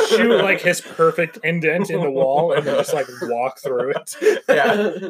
Shoot 0.17 0.41
like 0.45 0.61
his 0.61 0.81
perfect 0.81 1.39
indent 1.43 1.91
in 1.91 2.01
the 2.01 2.11
wall 2.11 2.53
and 2.53 2.65
then 2.65 2.77
just 2.77 2.95
like 2.95 3.09
walk 3.23 3.59
through 3.59 3.95
it. 3.97 4.15
yeah, 4.49 5.09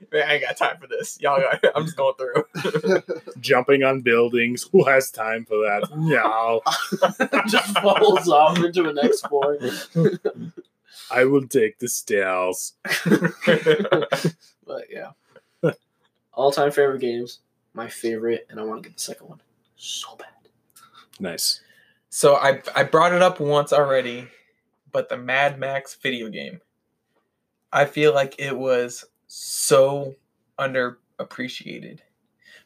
Man, 0.12 0.22
I 0.22 0.34
ain't 0.34 0.44
got 0.44 0.56
time 0.56 0.76
for 0.80 0.86
this. 0.86 1.20
Y'all 1.20 1.40
got. 1.40 1.64
I'm 1.74 1.84
just 1.84 1.96
going 1.96 2.14
through. 2.14 3.02
Jumping 3.40 3.82
on 3.82 4.02
buildings. 4.02 4.68
Who 4.70 4.84
has 4.84 5.10
time 5.10 5.44
for 5.44 5.56
that? 5.56 5.88
No. 5.96 6.60
just 7.48 7.76
falls 7.80 8.28
off 8.28 8.56
into 8.58 8.88
an 8.88 8.94
next 8.94 9.26
floor. 9.26 9.58
I 11.10 11.24
will 11.24 11.48
take 11.48 11.80
the 11.80 11.88
stairs. 11.88 12.74
But 14.64 14.84
yeah. 14.90 15.10
All 16.32 16.52
time 16.52 16.70
favorite 16.70 17.00
games. 17.00 17.40
My 17.74 17.88
favorite, 17.88 18.46
and 18.50 18.58
I 18.58 18.64
want 18.64 18.82
to 18.82 18.88
get 18.88 18.96
the 18.96 19.02
second 19.02 19.28
one 19.28 19.40
so 19.76 20.16
bad. 20.16 20.28
Nice. 21.18 21.60
so 22.08 22.36
I 22.36 22.62
I 22.74 22.82
brought 22.84 23.12
it 23.12 23.22
up 23.22 23.40
once 23.40 23.72
already, 23.72 24.28
but 24.90 25.08
the 25.08 25.16
Mad 25.16 25.58
Max 25.58 25.94
video 25.94 26.28
game. 26.28 26.60
I 27.72 27.84
feel 27.84 28.12
like 28.12 28.34
it 28.38 28.56
was 28.56 29.04
so 29.28 30.16
underappreciated. 30.58 32.00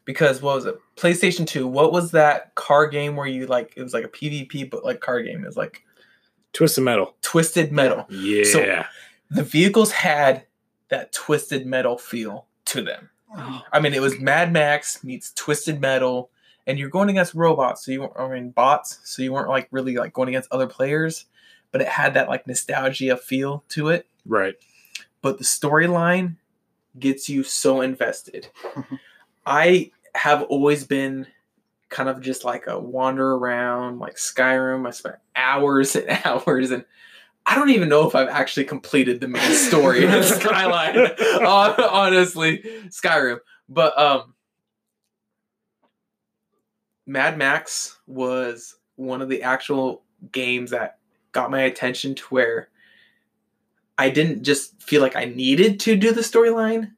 Because 0.05 0.41
what 0.41 0.55
was 0.55 0.65
it? 0.65 0.79
PlayStation 0.95 1.47
2. 1.47 1.67
What 1.67 1.91
was 1.91 2.11
that 2.11 2.53
car 2.55 2.87
game 2.87 3.15
where 3.15 3.27
you 3.27 3.47
like 3.47 3.73
it 3.75 3.81
was 3.83 3.93
like 3.93 4.03
a 4.05 4.07
PvP 4.09 4.69
but 4.69 4.83
like 4.85 4.99
car 4.99 5.21
game. 5.21 5.43
It 5.43 5.47
was 5.47 5.57
like 5.57 5.83
Twisted 6.53 6.83
metal. 6.83 7.15
Twisted 7.21 7.71
Metal. 7.71 8.05
Yeah. 8.09 8.43
So- 8.43 8.83
The 9.31 9.43
vehicles 9.43 9.91
had 9.91 10.45
that 10.89 11.11
Twisted 11.11 11.65
Metal 11.65 11.97
feel 11.97 12.45
to 12.65 12.81
them. 12.81 13.09
I 13.71 13.79
mean, 13.79 13.93
it 13.93 14.01
was 14.01 14.19
Mad 14.19 14.51
Max 14.53 15.03
meets 15.03 15.31
Twisted 15.33 15.81
Metal, 15.81 16.29
and 16.67 16.79
you're 16.79 16.89
going 16.89 17.09
against 17.09 17.33
robots, 17.33 17.85
so 17.85 17.91
you 17.91 18.01
weren't, 18.01 18.13
I 18.17 18.27
mean, 18.27 18.49
bots, 18.49 18.99
so 19.03 19.21
you 19.21 19.33
weren't 19.33 19.49
like 19.49 19.67
really 19.71 19.95
like 19.95 20.13
going 20.13 20.29
against 20.29 20.51
other 20.51 20.67
players, 20.67 21.25
but 21.71 21.81
it 21.81 21.87
had 21.87 22.13
that 22.13 22.29
like 22.29 22.47
nostalgia 22.47 23.17
feel 23.17 23.63
to 23.69 23.89
it. 23.89 24.07
right. 24.25 24.55
But 25.21 25.39
the 25.39 25.43
storyline 25.43 26.35
gets 26.99 27.27
you 27.29 27.43
so 27.43 27.81
invested. 27.81 28.47
I 29.45 29.91
have 30.13 30.43
always 30.43 30.85
been 30.85 31.27
kind 31.89 32.09
of 32.09 32.21
just 32.21 32.43
like 32.45 32.67
a 32.67 32.79
wander 32.79 33.33
around, 33.33 33.99
like 33.99 34.15
Skyrim. 34.15 34.87
I 34.87 34.91
spent 34.91 35.15
hours 35.35 35.95
and 35.95 36.19
hours, 36.25 36.71
and 36.71 36.85
I 37.47 37.55
don't 37.55 37.69
even 37.69 37.89
know 37.89 38.07
if 38.07 38.15
I've 38.15 38.27
actually 38.27 38.65
completed 38.65 39.21
the 39.21 39.27
main 39.27 39.51
story 39.53 40.05
of 40.05 40.25
Skyline. 40.25 40.97
honestly, 41.45 42.59
Skyrim. 42.87 43.39
But 43.69 43.97
um, 43.99 44.33
Mad 47.05 47.37
Max 47.37 47.97
was 48.07 48.75
one 48.95 49.21
of 49.21 49.29
the 49.29 49.43
actual 49.43 50.03
games 50.31 50.71
that 50.71 50.97
got 51.31 51.51
my 51.51 51.61
attention 51.61 52.15
to 52.15 52.23
where 52.25 52.69
I 53.97 54.09
didn't 54.09 54.43
just 54.43 54.81
feel 54.81 55.01
like 55.01 55.15
I 55.15 55.25
needed 55.25 55.79
to 55.81 55.95
do 55.95 56.11
the 56.11 56.21
storyline, 56.21 56.93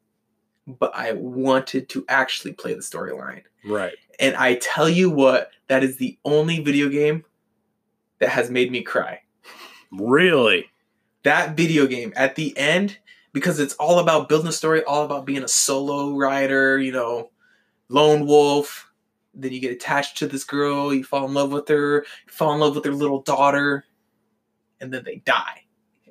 but 0.66 0.92
I 0.96 1.12
wanted 1.14 1.90
to 1.90 2.06
actually 2.08 2.54
play 2.54 2.74
the 2.74 2.82
storyline. 2.82 3.44
Right. 3.66 3.94
And 4.20 4.36
I 4.36 4.56
tell 4.56 4.90
you 4.90 5.10
what, 5.10 5.52
that 5.68 5.84
is 5.84 5.98
the 5.98 6.18
only 6.24 6.62
video 6.64 6.90
game 6.90 7.26
that 8.20 8.30
has 8.30 8.50
made 8.50 8.72
me 8.72 8.82
cry. 8.82 9.22
Really? 9.92 10.70
That 11.24 11.58
video 11.58 11.88
game 11.88 12.14
at 12.16 12.36
the 12.36 12.58
end, 12.58 12.98
because 13.34 13.60
it's 13.60 13.74
all 13.76 14.00
about 14.00 14.30
building 14.30 14.48
a 14.48 14.54
story, 14.54 14.84
all 14.84 15.04
about 15.04 15.26
being 15.26 15.44
a 15.44 15.48
solo 15.48 16.16
rider, 16.16 16.80
you 16.80 16.92
know, 16.92 17.30
lone 17.90 18.26
wolf. 18.26 18.92
Then 19.34 19.52
you 19.52 19.60
get 19.60 19.72
attached 19.72 20.18
to 20.18 20.28
this 20.28 20.44
girl, 20.44 20.94
you 20.94 21.04
fall 21.04 21.26
in 21.26 21.34
love 21.34 21.52
with 21.52 21.68
her, 21.68 22.06
you 22.26 22.34
fall 22.34 22.54
in 22.54 22.60
love 22.60 22.76
with 22.76 22.86
her 22.86 22.92
little 22.92 23.22
daughter, 23.22 23.86
and 24.82 24.94
then 24.94 25.04
they 25.04 25.18
die. 25.18 25.64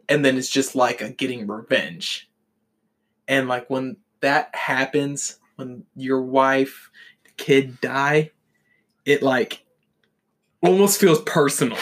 And 0.08 0.24
then 0.24 0.36
it's 0.36 0.50
just 0.50 0.76
like 0.76 1.00
a 1.00 1.10
getting 1.10 1.46
revenge. 1.46 2.30
And 3.26 3.48
like 3.48 3.68
when 3.68 3.96
that 4.20 4.54
happens, 4.54 5.38
when 5.56 5.84
your 5.96 6.22
wife, 6.22 6.90
the 7.24 7.30
kid 7.32 7.80
die, 7.80 8.30
it 9.04 9.22
like 9.22 9.64
almost 10.60 11.00
feels 11.00 11.20
personal. 11.22 11.78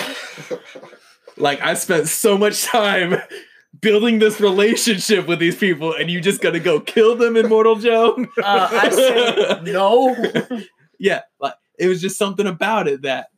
Like 1.37 1.61
I 1.63 1.75
spent 1.75 2.09
so 2.09 2.39
much 2.39 2.65
time 2.65 3.17
building 3.81 4.19
this 4.21 4.41
relationship 4.41 5.27
with 5.27 5.39
these 5.41 5.57
people, 5.57 5.93
and 5.95 6.11
you 6.11 6.21
just 6.21 6.41
gotta 6.41 6.61
go 6.61 6.81
kill 6.81 7.17
them, 7.17 7.37
Immortal 7.37 7.77
Joe. 7.77 8.27
Uh, 8.43 8.69
I 8.73 8.89
say 8.91 9.61
no. 9.73 10.15
yeah, 10.99 11.23
like 11.41 11.55
it 11.79 11.89
was 11.89 12.01
just 12.01 12.17
something 12.19 12.47
about 12.47 12.87
it 12.89 13.03
that 13.03 13.29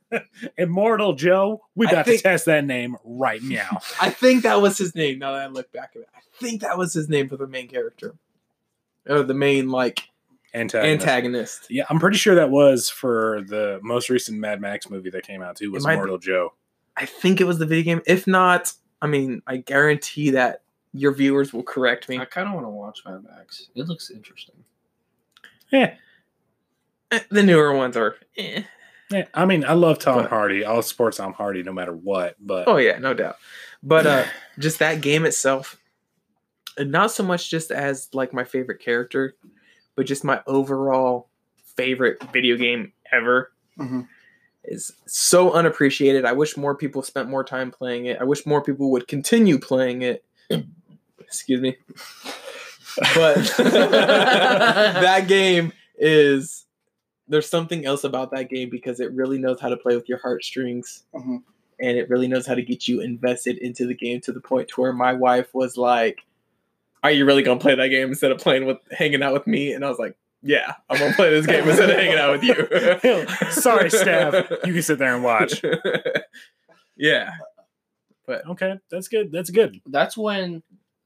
Immortal 0.59 1.15
Joe. 1.15 1.63
We 1.75 1.87
got 1.87 2.05
think- 2.07 2.19
to 2.19 2.23
test 2.23 2.45
that 2.47 2.65
name 2.65 2.97
right 3.05 3.43
now. 3.45 3.81
I 4.01 4.11
think 4.11 4.43
that 4.43 4.61
was 4.61 4.77
his 4.79 4.95
name. 4.95 5.19
Now 5.19 5.33
that 5.33 5.43
I 5.43 5.47
look 5.47 5.73
back 5.73 5.93
at 5.97 6.03
it, 6.03 6.09
I 6.15 6.21
think 6.39 6.61
that 6.63 6.77
was 6.79 6.93
his 6.93 7.09
name 7.09 7.29
for 7.29 7.37
the 7.37 7.47
main 7.47 7.69
character, 7.69 8.15
or 9.09 9.23
the 9.23 9.35
main 9.35 9.71
like 9.71 10.03
Antagonist. 10.55 11.03
antagonist. 11.07 11.67
Yeah, 11.71 11.85
I'm 11.91 11.99
pretty 11.99 12.19
sure 12.19 12.35
that 12.37 12.51
was 12.51 12.89
for 12.91 13.43
the 13.47 13.79
most 13.83 14.11
recent 14.11 14.39
Mad 14.39 14.61
Max 14.61 14.89
movie 14.91 15.11
that 15.11 15.23
came 15.27 15.43
out 15.43 15.57
too. 15.57 15.71
Was 15.73 15.85
might 15.85 15.93
be. 15.93 15.95
Immortal 15.97 16.19
Joe? 16.19 16.53
I 16.97 17.07
think 17.07 17.41
it 17.41 17.45
was 17.45 17.59
the 17.59 17.67
video 17.67 17.85
game. 17.85 18.03
If 18.07 18.27
not, 18.27 18.73
I 19.03 19.07
mean, 19.07 19.43
I 19.47 19.59
guarantee 19.59 20.31
that 20.31 20.63
your 20.93 21.13
viewers 21.13 21.53
will 21.53 21.63
correct 21.63 22.09
me. 22.09 22.19
I 22.19 22.25
kind 22.25 22.49
of 22.49 22.55
want 22.55 22.65
to 22.67 22.71
watch 22.71 23.01
Mad 23.05 23.23
Max. 23.25 23.69
It 23.75 23.87
looks 23.87 24.11
interesting. 24.11 24.55
Yeah. 25.71 25.95
Eh, 27.11 27.21
The 27.31 27.43
newer 27.43 27.75
ones 27.75 27.97
are. 27.97 28.17
Eh. 28.37 28.63
Yeah, 29.11 29.27
I 29.35 29.45
mean, 29.45 29.65
I 29.65 29.75
love 29.75 29.99
Tom 29.99 30.23
But- 30.23 30.31
Hardy. 30.31 30.65
I'll 30.65 30.83
support 30.83 31.15
Tom 31.15 31.33
Hardy 31.33 31.63
no 31.63 31.73
matter 31.73 31.93
what. 31.95 32.35
But 32.41 32.67
Oh 32.67 32.77
yeah, 32.79 32.99
no 32.99 33.15
doubt. 33.15 33.37
But 33.83 34.07
uh 34.07 34.25
just 34.59 34.79
that 34.81 35.01
game 35.01 35.25
itself, 35.27 35.77
and 36.79 36.91
not 36.91 37.11
so 37.13 37.23
much 37.23 37.51
just 37.51 37.71
as 37.71 38.09
like 38.13 38.33
my 38.33 38.43
favorite 38.45 38.81
character, 38.81 39.35
but 39.95 40.07
just 40.07 40.25
my 40.25 40.41
overall 40.47 41.29
favorite 41.77 42.23
video 42.33 42.57
game 42.57 42.93
ever 43.13 43.53
Mhm. 43.79 44.09
Is 44.69 44.93
so 45.07 45.53
unappreciated. 45.53 46.25
I 46.25 46.33
wish 46.33 46.57
more 46.57 46.75
people 46.75 47.03
spent 47.03 47.29
more 47.29 47.45
time 47.45 47.71
playing 47.71 48.07
it. 48.07 48.19
I 48.21 48.25
wish 48.25 48.45
more 48.47 48.63
people 48.63 48.91
would 48.93 49.07
continue 49.09 49.59
playing 49.59 50.03
it. 50.03 50.25
Excuse 51.21 51.61
me. 51.61 51.77
But 53.15 53.37
that 53.59 55.27
game 55.29 55.73
is 55.99 56.65
there's 57.29 57.49
something 57.49 57.85
else 57.85 58.05
about 58.05 58.31
that 58.31 58.49
game 58.49 58.71
because 58.71 59.01
it 59.01 59.13
really 59.13 59.39
knows 59.39 59.61
how 59.61 59.69
to 59.69 59.77
play 59.77 59.97
with 59.97 60.09
your 60.09 60.19
heartstrings 60.19 61.03
Mhm. 61.15 61.43
and 61.81 61.99
it 61.99 62.09
really 62.09 62.29
knows 62.29 62.47
how 62.47 62.55
to 62.55 62.63
get 62.63 62.87
you 62.87 63.01
invested 63.01 63.59
into 63.59 63.87
the 63.87 63.95
game 63.95 64.21
to 64.23 64.33
the 64.33 64.41
point 64.41 64.69
to 64.69 64.81
where 64.81 64.93
my 64.93 65.13
wife 65.13 65.53
was 65.53 65.77
like, 65.77 66.21
"Are 67.03 67.11
you 67.11 67.25
really 67.27 67.43
gonna 67.43 67.61
play 67.61 67.75
that 67.75 67.89
game 67.89 68.09
instead 68.09 68.31
of 68.31 68.39
playing 68.39 68.65
with 68.67 68.79
hanging 68.93 69.23
out 69.23 69.33
with 69.35 69.47
me?" 69.47 69.73
And 69.73 69.85
I 69.85 69.89
was 69.89 69.99
like, 69.99 70.17
"Yeah, 70.47 70.75
I'm 70.89 70.99
gonna 70.99 71.15
play 71.15 71.31
this 71.31 71.47
game 71.47 71.69
instead 71.69 71.91
of 71.91 71.97
hanging 71.97 72.19
out 72.19 72.33
with 72.33 72.43
you." 72.45 73.27
Sorry, 73.51 73.91
Steph. 73.91 74.51
You 74.65 74.73
can 74.73 74.83
sit 74.83 74.99
there 74.99 75.15
and 75.15 75.25
watch. 75.25 75.63
yeah, 76.97 77.31
But 78.27 78.47
Okay, 78.47 78.79
that's 78.91 79.09
good. 79.09 79.33
That's 79.33 79.51
good. 79.51 79.81
That's 79.87 80.17
when. 80.17 80.63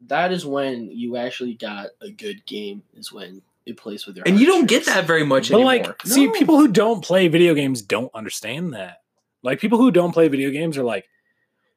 That 0.06 0.32
is 0.32 0.46
when 0.46 0.90
you 0.90 1.16
actually 1.16 1.54
got 1.54 1.88
a 2.00 2.10
good 2.10 2.46
game. 2.46 2.82
Is 2.94 3.12
when 3.12 3.42
it 3.66 3.76
plays 3.76 4.06
with 4.06 4.16
your. 4.16 4.26
and 4.26 4.40
you 4.40 4.46
don't 4.46 4.66
get 4.66 4.86
that 4.86 5.04
very 5.06 5.24
much 5.24 5.50
But 5.50 5.56
anymore. 5.56 5.72
like, 5.88 6.06
see, 6.06 6.30
people 6.30 6.56
who 6.56 6.68
don't 6.68 7.04
play 7.04 7.28
video 7.28 7.52
games 7.54 7.82
don't 7.82 8.10
understand 8.14 8.72
that. 8.72 9.02
Like, 9.42 9.60
people 9.60 9.78
who 9.78 9.90
don't 9.90 10.12
play 10.12 10.28
video 10.28 10.50
games 10.50 10.78
are 10.78 10.82
like, 10.84 11.06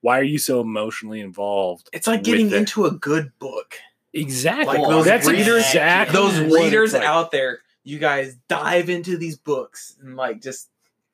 "Why 0.02 0.20
are 0.20 0.24
you 0.24 0.38
so 0.38 0.62
emotionally 0.62 1.20
involved?" 1.20 1.90
it's 1.92 2.08
like 2.08 2.24
getting 2.24 2.48
it?" 2.48 2.54
into 2.54 2.86
a 2.86 2.92
good 2.92 3.32
book. 3.40 3.76
Exactly. 4.14 4.78
like 4.80 4.88
those 4.90 5.06
that's 5.06 5.28
readers- 5.28 5.66
exactly 5.68 6.14
those 6.14 6.40
readers 6.40 6.94
like. 6.94 7.04
out 7.04 7.32
there, 7.32 7.60
you 7.84 8.00
guys 8.00 8.36
dive 8.48 8.90
into 8.90 9.18
these 9.18 9.38
books 9.38 9.96
and 10.02 10.16
like 10.16 10.42
just 10.42 10.70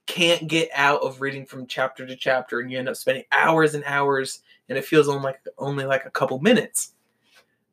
can't 0.06 0.48
get 0.48 0.70
out 0.74 1.02
of 1.02 1.22
reading 1.22 1.46
from 1.46 1.68
chapter 1.68 2.06
to 2.06 2.16
chapter, 2.16 2.60
and 2.60 2.72
you 2.72 2.80
end 2.80 2.90
up 2.90 2.96
spending 2.96 3.24
hours 3.32 3.76
and 3.76 3.84
hours, 3.86 4.42
and 4.68 4.78
it 4.78 4.86
feels 4.86 5.08
only 5.08 5.22
like 5.24 5.40
only 5.58 5.86
like 5.86 6.06
a 6.06 6.12
couple 6.12 6.40
minutes. 6.40 6.94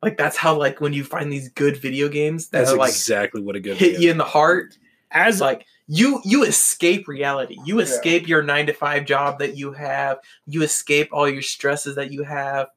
Like 0.03 0.19
that's 0.19 0.37
how 0.37 0.57
like 0.57 0.81
when 0.81 0.93
you 0.93 1.03
find 1.05 1.33
these 1.33 1.49
good 1.49 1.79
video 1.79 2.09
games 2.09 2.49
that 2.49 2.59
That's 2.61 2.73
are 2.73 2.77
like 2.77 2.91
exactly 2.91 3.41
what 3.43 3.57
a 3.57 3.61
good 3.61 3.77
hit 3.79 3.93
video- 3.93 4.01
you 4.01 4.11
in 4.11 4.19
the 4.19 4.25
heart. 4.25 4.77
as 5.11 5.41
like 5.41 5.65
you 5.89 6.21
you 6.25 6.45
escape 6.45 7.09
reality. 7.09 7.57
You 7.65 7.77
Yeah. 7.79 7.85
escape 7.85 8.29
your 8.29 8.43
nine 8.43 8.67
to 8.67 8.75
five 8.75 9.07
job 9.07 9.39
that 9.39 9.57
you 9.57 9.73
have. 9.73 10.19
You 10.47 10.63
escape 10.63 11.09
all 11.13 11.29
your 11.29 11.43
stresses 11.43 11.95
that 11.97 12.13
you 12.13 12.23
have, 12.25 12.69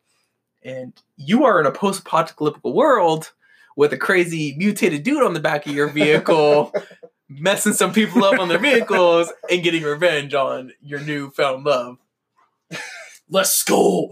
and 0.64 0.94
you 1.18 1.46
are 1.46 1.60
in 1.60 1.66
a 1.66 1.72
post-apocalyptic 1.72 2.64
world 2.64 3.32
with 3.76 3.94
a 3.94 3.98
crazy 3.98 4.56
mutated 4.58 5.04
dude 5.04 5.24
on 5.24 5.34
the 5.34 5.40
back 5.40 5.66
of 5.66 5.74
your 5.74 5.88
vehicle, 5.94 6.74
messing 7.30 7.74
some 7.74 7.94
people 7.94 8.24
up 8.24 8.40
on 8.40 8.50
their 8.50 8.60
vehicles 8.60 9.32
and 9.50 9.64
getting 9.64 9.84
revenge 9.84 10.34
on 10.34 10.74
your 10.82 11.00
newfound 11.00 11.64
love. 11.66 11.98
Let's 13.30 13.64
go. 13.64 14.10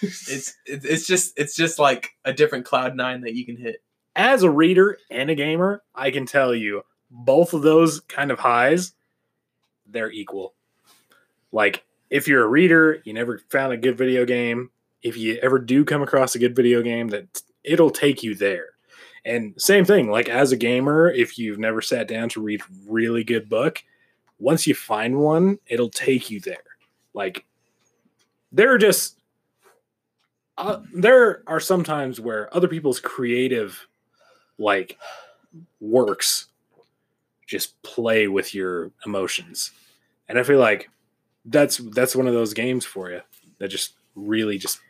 It's 0.00 0.54
it's 0.64 0.84
it's 0.84 1.06
just 1.06 1.36
it's 1.36 1.56
just 1.56 1.78
like 1.78 2.10
a 2.24 2.32
different 2.32 2.64
cloud 2.64 2.94
nine 2.94 3.22
that 3.22 3.34
you 3.34 3.44
can 3.44 3.56
hit. 3.56 3.82
as 4.14 4.42
a 4.42 4.50
reader 4.50 4.96
and 5.10 5.28
a 5.28 5.34
gamer, 5.34 5.82
I 5.94 6.10
can 6.10 6.24
tell 6.24 6.54
you 6.54 6.82
both 7.10 7.52
of 7.52 7.62
those 7.62 8.00
kind 8.00 8.30
of 8.30 8.38
highs, 8.38 8.92
they're 9.86 10.10
equal. 10.10 10.54
Like, 11.52 11.84
if 12.08 12.28
you're 12.28 12.44
a 12.44 12.48
reader, 12.48 13.02
you 13.04 13.12
never 13.12 13.40
found 13.48 13.72
a 13.72 13.76
good 13.76 13.98
video 13.98 14.24
game. 14.24 14.70
If 15.02 15.16
you 15.16 15.38
ever 15.42 15.58
do 15.58 15.84
come 15.84 16.02
across 16.02 16.34
a 16.34 16.38
good 16.38 16.54
video 16.54 16.82
game, 16.82 17.08
that 17.08 17.42
it'll 17.64 17.90
take 17.90 18.22
you 18.22 18.34
there. 18.34 18.66
And 19.24 19.54
same 19.60 19.84
thing, 19.84 20.10
like 20.10 20.28
as 20.28 20.52
a 20.52 20.56
gamer, 20.56 21.10
if 21.10 21.38
you've 21.38 21.58
never 21.58 21.82
sat 21.82 22.08
down 22.08 22.28
to 22.30 22.42
read 22.42 22.62
really 22.86 23.22
good 23.24 23.48
book, 23.48 23.82
once 24.38 24.66
you 24.66 24.74
find 24.74 25.18
one, 25.18 25.58
it'll 25.66 25.90
take 25.90 26.30
you 26.30 26.40
there. 26.40 26.56
Like, 27.12 27.44
there 28.52 28.72
are 28.72 28.78
just 28.78 29.20
uh, 30.58 30.80
there 30.92 31.42
are 31.46 31.60
some 31.60 31.82
times 31.82 32.20
where 32.20 32.54
other 32.54 32.68
people's 32.68 33.00
creative 33.00 33.86
like 34.58 34.98
works 35.80 36.48
just 37.46 37.80
play 37.82 38.28
with 38.28 38.54
your 38.54 38.90
emotions 39.06 39.72
and 40.28 40.38
i 40.38 40.42
feel 40.42 40.58
like 40.58 40.90
that's 41.46 41.78
that's 41.92 42.14
one 42.14 42.26
of 42.26 42.34
those 42.34 42.52
games 42.52 42.84
for 42.84 43.10
you 43.10 43.20
that 43.58 43.68
just 43.68 43.94
really 44.14 44.58
just 44.58 44.80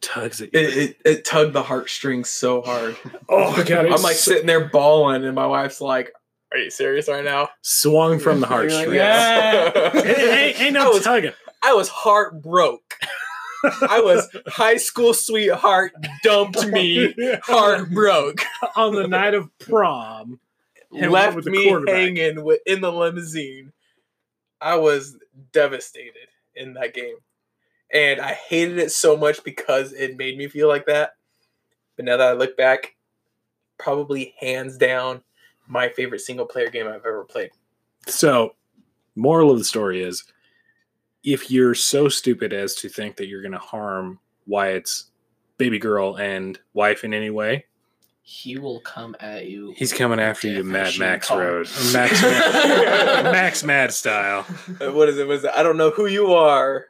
tugs 0.00 0.40
at 0.42 0.52
you 0.52 0.60
It, 0.60 0.76
it, 0.76 0.96
it 1.04 1.24
tugged 1.24 1.52
the 1.52 1.62
heartstrings 1.62 2.28
so 2.28 2.62
hard. 2.62 2.96
oh 3.28 3.56
my 3.56 3.62
god 3.62 3.86
I'm 3.86 4.02
like 4.02 4.16
so- 4.16 4.32
sitting 4.32 4.46
there 4.46 4.68
bawling, 4.68 5.24
and 5.24 5.34
my 5.34 5.46
wife's 5.46 5.80
like, 5.80 6.12
"Are 6.52 6.58
you 6.58 6.70
serious 6.70 7.08
right 7.08 7.24
now?" 7.24 7.48
swung 7.62 8.18
from 8.18 8.40
the 8.40 8.48
You're 8.48 8.62
like, 8.62 8.70
heartstrings 8.70 8.94
yeah. 8.94 9.72
ain't, 9.94 10.06
ain't, 10.08 10.60
ain't 10.60 10.76
I 10.76 10.80
no 10.84 10.90
was- 10.90 11.04
tugging 11.04 11.32
I 11.62 11.72
was 11.74 11.88
heartbroke. 11.90 12.94
I 13.88 14.00
was 14.00 14.28
high 14.46 14.76
school 14.76 15.12
sweetheart 15.12 15.92
dumped 16.22 16.64
me 16.68 17.12
heartbroke. 17.44 18.40
on 18.76 18.94
the 18.94 19.08
night 19.08 19.34
of 19.34 19.48
prom 19.58 20.38
left 20.92 21.34
with 21.34 21.46
me 21.46 21.66
hanging 21.88 22.36
wi- 22.36 22.60
in 22.66 22.80
the 22.80 22.92
limousine. 22.92 23.72
I 24.60 24.76
was 24.76 25.16
devastated 25.52 26.28
in 26.54 26.74
that 26.74 26.94
game. 26.94 27.16
And 27.92 28.20
I 28.20 28.32
hated 28.32 28.78
it 28.78 28.90
so 28.92 29.16
much 29.16 29.42
because 29.44 29.92
it 29.92 30.16
made 30.16 30.36
me 30.36 30.48
feel 30.48 30.68
like 30.68 30.86
that. 30.86 31.12
But 31.96 32.04
now 32.04 32.16
that 32.16 32.28
I 32.28 32.32
look 32.32 32.56
back, 32.56 32.96
probably 33.78 34.34
hands 34.40 34.76
down 34.76 35.22
my 35.68 35.88
favorite 35.88 36.20
single 36.20 36.46
player 36.46 36.68
game 36.70 36.86
I've 36.86 37.06
ever 37.06 37.24
played. 37.24 37.50
So, 38.06 38.54
moral 39.14 39.50
of 39.50 39.58
the 39.58 39.64
story 39.64 40.02
is 40.02 40.24
if 41.24 41.50
you're 41.50 41.74
so 41.74 42.08
stupid 42.08 42.52
as 42.52 42.74
to 42.76 42.88
think 42.88 43.16
that 43.16 43.26
you're 43.26 43.42
going 43.42 43.52
to 43.52 43.58
harm 43.58 44.18
Wyatt's 44.46 45.06
baby 45.58 45.78
girl 45.78 46.16
and 46.18 46.58
wife 46.74 47.02
in 47.02 47.12
any 47.14 47.30
way, 47.30 47.64
He 48.22 48.58
will 48.58 48.80
come 48.80 49.16
at 49.20 49.46
you. 49.46 49.74
he's 49.76 49.92
coming 49.92 50.20
after 50.20 50.48
you, 50.48 50.62
Mad 50.64 50.98
Max 50.98 51.28
call. 51.28 51.38
Road. 51.38 51.68
Max 51.92 52.20
Mad, 52.22 53.24
Max 53.24 53.64
Mad 53.64 53.92
style. 53.92 54.42
What 54.80 55.08
is 55.08 55.18
it? 55.18 55.26
What 55.26 55.36
is 55.36 55.44
it? 55.44 55.50
I 55.56 55.62
don't 55.62 55.76
know 55.76 55.90
who 55.90 56.06
you 56.06 56.32
are. 56.34 56.86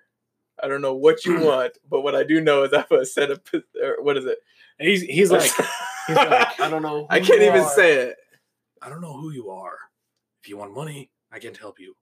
I 0.62 0.68
don't 0.68 0.82
know 0.82 0.94
what 0.94 1.24
you 1.24 1.40
want, 1.44 1.78
but 1.88 2.02
what 2.02 2.14
I 2.14 2.24
do 2.24 2.40
know 2.40 2.64
is 2.64 2.72
I 2.72 2.78
have 2.78 2.92
a 2.92 3.06
set 3.06 3.30
of 3.30 3.40
or 3.82 4.02
what 4.02 4.16
is 4.16 4.24
it? 4.24 4.38
He's, 4.78 5.02
he's 5.02 5.30
like, 5.30 5.50
he's 6.06 6.16
like, 6.16 6.60
I 6.60 6.68
don't 6.70 6.82
know. 6.82 7.06
I 7.10 7.20
can't 7.20 7.40
you 7.40 7.48
even 7.48 7.62
are. 7.62 7.74
say 7.74 7.94
it. 7.94 8.16
I 8.82 8.88
don't 8.88 9.00
know 9.00 9.16
who 9.16 9.30
you 9.30 9.50
are. 9.50 9.76
If 10.42 10.48
you 10.48 10.56
want 10.56 10.74
money, 10.74 11.10
I 11.32 11.38
can't 11.38 11.56
help 11.56 11.80
you. 11.80 11.96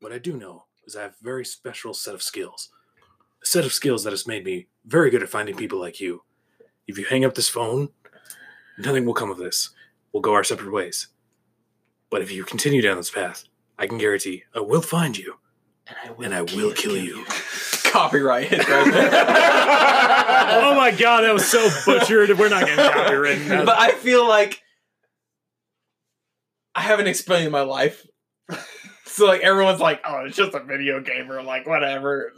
What 0.00 0.12
I 0.12 0.18
do 0.18 0.36
know 0.36 0.64
is 0.84 0.96
I 0.96 1.02
have 1.02 1.12
a 1.20 1.24
very 1.24 1.44
special 1.44 1.94
set 1.94 2.14
of 2.14 2.22
skills. 2.22 2.70
A 3.42 3.46
set 3.46 3.64
of 3.64 3.72
skills 3.72 4.04
that 4.04 4.12
has 4.12 4.26
made 4.26 4.44
me 4.44 4.66
very 4.84 5.10
good 5.10 5.22
at 5.22 5.28
finding 5.28 5.56
people 5.56 5.78
like 5.78 6.00
you. 6.00 6.22
If 6.86 6.98
you 6.98 7.04
hang 7.04 7.24
up 7.24 7.34
this 7.34 7.48
phone, 7.48 7.88
nothing 8.78 9.04
will 9.04 9.14
come 9.14 9.30
of 9.30 9.38
this. 9.38 9.70
We'll 10.12 10.22
go 10.22 10.34
our 10.34 10.44
separate 10.44 10.72
ways. 10.72 11.08
But 12.10 12.22
if 12.22 12.32
you 12.32 12.44
continue 12.44 12.82
down 12.82 12.96
this 12.96 13.10
path, 13.10 13.44
I 13.78 13.86
can 13.86 13.98
guarantee 13.98 14.44
I 14.54 14.60
will 14.60 14.80
find 14.82 15.16
you 15.16 15.36
And 15.86 15.96
I 16.04 16.10
will, 16.10 16.24
and 16.24 16.34
I 16.34 16.42
will 16.42 16.72
kill 16.72 16.96
you. 16.96 17.24
Copyright 18.08 18.48
hit 18.48 18.68
right 18.68 18.92
there. 18.92 19.10
oh 20.60 20.74
my 20.76 20.90
god, 20.90 21.22
that 21.22 21.32
was 21.32 21.46
so 21.46 21.68
butchered. 21.86 22.38
We're 22.38 22.48
not 22.48 22.66
getting 22.66 22.84
copywritten. 22.84 23.64
but 23.66 23.78
I 23.78 23.92
feel 23.92 24.26
like 24.26 24.62
I 26.74 26.82
haven't 26.82 27.06
explained 27.08 27.50
my 27.52 27.62
life. 27.62 28.06
So 29.06 29.26
like 29.26 29.40
everyone's 29.40 29.80
like, 29.80 30.00
oh, 30.06 30.24
it's 30.26 30.36
just 30.36 30.54
a 30.54 30.60
video 30.60 31.00
game 31.00 31.30
or 31.30 31.42
like 31.42 31.66
whatever. 31.66 32.32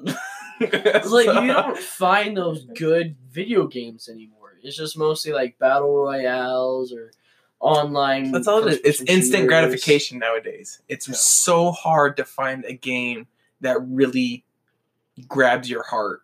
It's 0.60 1.10
like 1.10 1.26
you 1.26 1.46
don't 1.52 1.78
find 1.78 2.36
those 2.36 2.64
good 2.76 3.16
video 3.30 3.66
games 3.66 4.08
anymore. 4.08 4.58
It's 4.62 4.76
just 4.76 4.96
mostly 4.98 5.32
like 5.32 5.58
battle 5.58 5.94
royales 5.94 6.92
or 6.92 7.12
online. 7.60 8.30
That's 8.32 8.46
all 8.46 8.66
it 8.66 8.68
is. 8.72 8.76
It's 8.78 8.86
first-person 8.98 9.06
instant 9.08 9.48
gratification 9.48 10.18
nowadays. 10.18 10.80
It's 10.88 11.08
Yeah. 11.08 11.14
so 11.14 11.70
hard 11.72 12.16
to 12.18 12.24
find 12.24 12.64
a 12.64 12.72
game 12.74 13.26
that 13.62 13.76
really 13.82 14.44
grabs 15.28 15.68
your 15.70 15.82
heart 15.84 16.22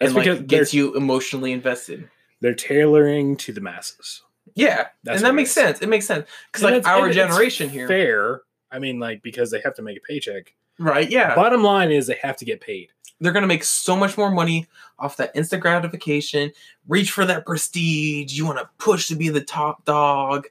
That's 0.00 0.14
and 0.14 0.26
like 0.26 0.46
gets 0.46 0.72
you 0.74 0.94
emotionally 0.94 1.52
invested. 1.52 2.08
They're 2.40 2.54
tailoring 2.54 3.36
to 3.38 3.52
the 3.52 3.60
masses. 3.60 4.22
Yeah, 4.54 4.86
That's 5.04 5.18
and 5.18 5.26
that 5.26 5.34
makes 5.34 5.50
sense. 5.50 5.80
It 5.80 5.88
makes 5.88 6.06
sense 6.06 6.26
because 6.52 6.62
like 6.62 6.86
our 6.86 7.10
generation 7.10 7.68
here, 7.68 7.88
Fair. 7.88 8.40
I 8.70 8.78
mean, 8.78 8.98
like, 8.98 9.22
because 9.22 9.50
they 9.50 9.60
have 9.60 9.74
to 9.76 9.82
make 9.82 9.96
a 9.98 10.00
paycheck. 10.00 10.54
right? 10.78 11.08
Yeah, 11.10 11.34
Bottom 11.34 11.62
line 11.62 11.90
is 11.90 12.06
they 12.06 12.18
have 12.22 12.36
to 12.38 12.44
get 12.44 12.60
paid. 12.60 12.88
they're 13.20 13.32
gonna 13.32 13.46
make 13.46 13.64
so 13.64 13.96
much 13.96 14.16
more 14.18 14.30
money 14.30 14.66
off 14.98 15.16
that 15.18 15.32
instant 15.34 15.62
gratification. 15.62 16.52
Reach 16.88 17.10
for 17.10 17.24
that 17.26 17.44
prestige. 17.46 18.32
You 18.32 18.44
want 18.46 18.58
to 18.58 18.68
push 18.78 19.08
to 19.08 19.14
be 19.16 19.28
the 19.28 19.40
top 19.42 19.84
dog, 19.84 20.46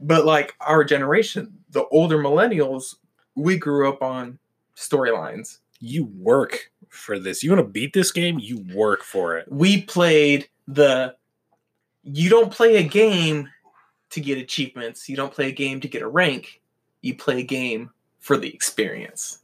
but 0.00 0.24
like 0.24 0.54
our 0.60 0.84
generation, 0.84 1.58
the 1.70 1.86
older 1.86 2.18
millennials, 2.18 2.96
we 3.34 3.56
grew 3.56 3.88
up 3.88 4.02
on 4.02 4.38
storylines. 4.76 5.58
You 5.80 6.04
work 6.04 6.70
for 6.90 7.18
this. 7.18 7.42
You 7.42 7.50
want 7.50 7.64
to 7.66 7.70
beat 7.70 7.92
this 7.92 8.10
game? 8.12 8.38
You 8.38 8.64
work 8.74 9.02
for 9.02 9.36
it. 9.38 9.46
we 9.50 9.82
played 9.82 10.48
the 10.66 11.14
you 12.02 12.28
don't 12.30 12.52
play 12.52 12.76
a 12.76 12.82
game 12.82 13.48
to 14.10 14.20
get 14.20 14.38
achievements 14.38 15.08
you 15.08 15.16
don't 15.16 15.32
play 15.32 15.48
a 15.48 15.52
game 15.52 15.80
to 15.80 15.88
get 15.88 16.00
a 16.02 16.08
rank 16.08 16.60
you 17.02 17.14
play 17.14 17.40
a 17.40 17.42
game 17.42 17.90
for 18.20 18.36
the 18.36 18.52
experience 18.54 19.40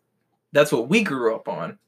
that's 0.52 0.72
what 0.72 0.88
we 0.88 1.02
grew 1.02 1.34
up 1.34 1.48
on 1.48 1.78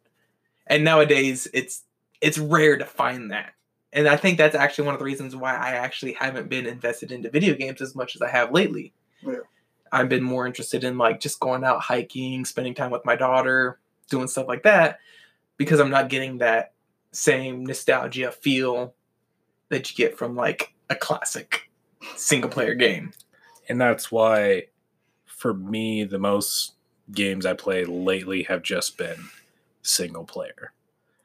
and 0.66 0.84
nowadays 0.84 1.48
it's 1.54 1.84
it's 2.20 2.36
rare 2.38 2.76
to 2.76 2.84
find 2.84 3.30
that 3.30 3.52
and 3.92 4.06
i 4.08 4.16
think 4.16 4.36
that's 4.36 4.54
actually 4.54 4.84
one 4.84 4.94
of 4.94 4.98
the 4.98 5.04
reasons 5.04 5.34
why 5.36 5.54
i 5.54 5.70
actually 5.70 6.12
haven't 6.12 6.48
been 6.48 6.66
invested 6.66 7.12
into 7.12 7.30
video 7.30 7.54
games 7.54 7.80
as 7.80 7.94
much 7.94 8.14
as 8.16 8.20
i 8.22 8.28
have 8.28 8.52
lately 8.52 8.92
Yeah. 9.22 9.36
i've 9.92 10.08
been 10.10 10.22
more 10.22 10.46
interested 10.46 10.84
in 10.84 10.98
like 10.98 11.20
just 11.20 11.40
going 11.40 11.64
out 11.64 11.80
hiking 11.80 12.44
spending 12.44 12.74
time 12.74 12.90
with 12.90 13.04
my 13.04 13.16
daughter 13.16 13.78
doing 14.10 14.28
stuff 14.28 14.48
like 14.48 14.62
that 14.64 14.98
because 15.56 15.80
i'm 15.80 15.90
not 15.90 16.08
getting 16.08 16.38
that 16.38 16.72
same 17.12 17.64
nostalgia 17.64 18.30
feel 18.30 18.94
that 19.68 19.90
you 19.90 19.96
get 19.96 20.16
from 20.16 20.36
like 20.36 20.74
a 20.90 20.94
classic 20.94 21.70
single 22.16 22.50
player 22.50 22.74
game. 22.74 23.12
And 23.68 23.80
that's 23.80 24.12
why, 24.12 24.66
for 25.24 25.54
me, 25.54 26.04
the 26.04 26.18
most 26.18 26.74
games 27.10 27.46
I 27.46 27.54
play 27.54 27.84
lately 27.84 28.44
have 28.44 28.62
just 28.62 28.96
been 28.96 29.16
single 29.82 30.24
player. 30.24 30.72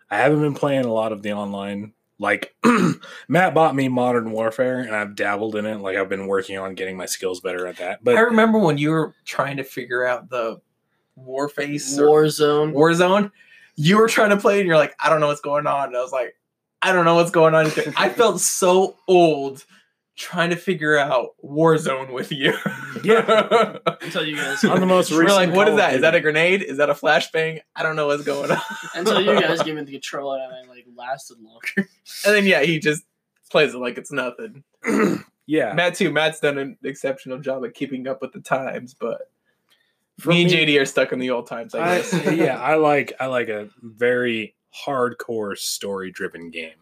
I 0.10 0.18
haven't 0.18 0.42
been 0.42 0.56
playing 0.56 0.86
a 0.86 0.94
lot 0.94 1.12
of 1.12 1.22
the 1.22 1.34
online. 1.34 1.94
Like, 2.20 2.56
Matt 3.28 3.54
bought 3.54 3.76
me 3.76 3.88
Modern 3.88 4.32
Warfare, 4.32 4.80
and 4.80 4.96
I've 4.96 5.16
dabbled 5.16 5.56
in 5.56 5.66
it. 5.66 5.80
Like, 5.80 5.98
I've 5.98 6.10
been 6.10 6.28
working 6.28 6.58
on 6.58 6.76
getting 6.76 6.98
my 6.98 7.06
skills 7.06 7.40
better 7.40 7.66
at 7.68 7.78
that. 7.78 8.04
But 8.04 8.16
I 8.16 8.22
remember 8.22 8.60
when 8.60 8.78
you 8.78 8.92
were 8.92 9.16
trying 9.26 9.58
to 9.58 9.64
figure 9.64 10.06
out 10.06 10.30
the 10.30 10.62
Warface 11.18 11.98
Warzone. 11.98 12.74
Warzone, 12.74 13.32
you 13.76 13.98
were 13.98 14.08
trying 14.08 14.30
to 14.30 14.38
play 14.38 14.60
and 14.60 14.68
you're 14.68 14.78
like, 14.78 14.94
I 15.00 15.10
don't 15.10 15.20
know 15.20 15.28
what's 15.28 15.42
going 15.42 15.68
on. 15.68 15.90
And 15.90 15.98
I 15.98 16.02
was 16.02 16.12
like, 16.12 16.36
I 16.82 16.94
don't 16.94 17.06
know 17.06 17.16
what's 17.16 17.32
going 17.32 17.54
on. 17.54 17.68
either." 17.68 17.94
I 17.96 18.10
felt 18.14 18.40
so 18.40 18.98
old 19.08 19.66
trying 20.22 20.52
to 20.52 20.56
figure 20.56 20.98
out 20.98 21.32
Warzone 21.44 22.14
with 22.14 22.32
you. 22.32 22.54
Yeah. 23.04 23.78
Until 24.02 24.26
you 24.26 24.36
guys, 24.36 24.64
on 24.64 24.80
the 24.80 24.86
most 24.86 25.12
We're 25.12 25.26
like, 25.26 25.52
what 25.54 25.68
is 25.68 25.72
Call 25.72 25.74
of 25.74 25.78
that? 25.78 25.96
Is 25.96 26.02
that 26.02 26.16
a 26.16 26.22
grenade? 26.22 26.62
Is 26.62 26.78
that 26.78 26.90
a 26.90 26.94
flashbang? 26.94 27.62
I 27.76 27.84
don't 27.84 27.96
know 27.96 28.08
what's 28.08 28.24
going 28.24 28.52
on. 28.52 28.58
until 28.96 29.22
you 29.22 29.40
guys 29.40 29.64
gave 29.64 29.76
me 29.76 29.84
the 29.84 29.92
controller 29.92 30.40
and 30.40 30.54
I 30.54 30.70
like 30.70 30.86
lasted 30.96 31.38
longer. 31.40 31.90
And 32.26 32.36
then 32.36 32.46
yeah, 32.46 32.62
he 32.62 32.80
just 32.80 33.04
plays 33.50 33.74
it 33.74 33.78
like 33.80 33.98
it's 33.98 34.12
nothing. 34.12 34.64
yeah. 35.48 35.74
Matt 35.74 35.96
too. 35.96 36.12
Matt's 36.12 36.40
done 36.40 36.58
an 36.58 36.78
exceptional 36.84 37.40
job 37.40 37.66
at 37.66 37.74
keeping 37.74 38.08
up 38.08 38.22
with 38.22 38.34
the 38.34 38.42
times, 38.42 38.94
but 38.94 39.22
For 39.22 39.31
me 40.26 40.44
and 40.44 40.52
JD 40.52 40.80
are 40.82 40.86
stuck 40.86 41.12
in 41.12 41.20
the 41.20 41.30
old 41.32 41.48
times. 41.48 41.76
I 41.76 41.80
I, 41.80 41.98
guess. 41.98 42.14
yeah, 42.34 42.60
I 42.60 42.76
like 42.76 43.14
I 43.20 43.28
like 43.28 43.50
a 43.50 43.70
very 43.82 44.56
hardcore 44.86 45.58
story 45.58 46.12
driven 46.12 46.50
game. 46.50 46.74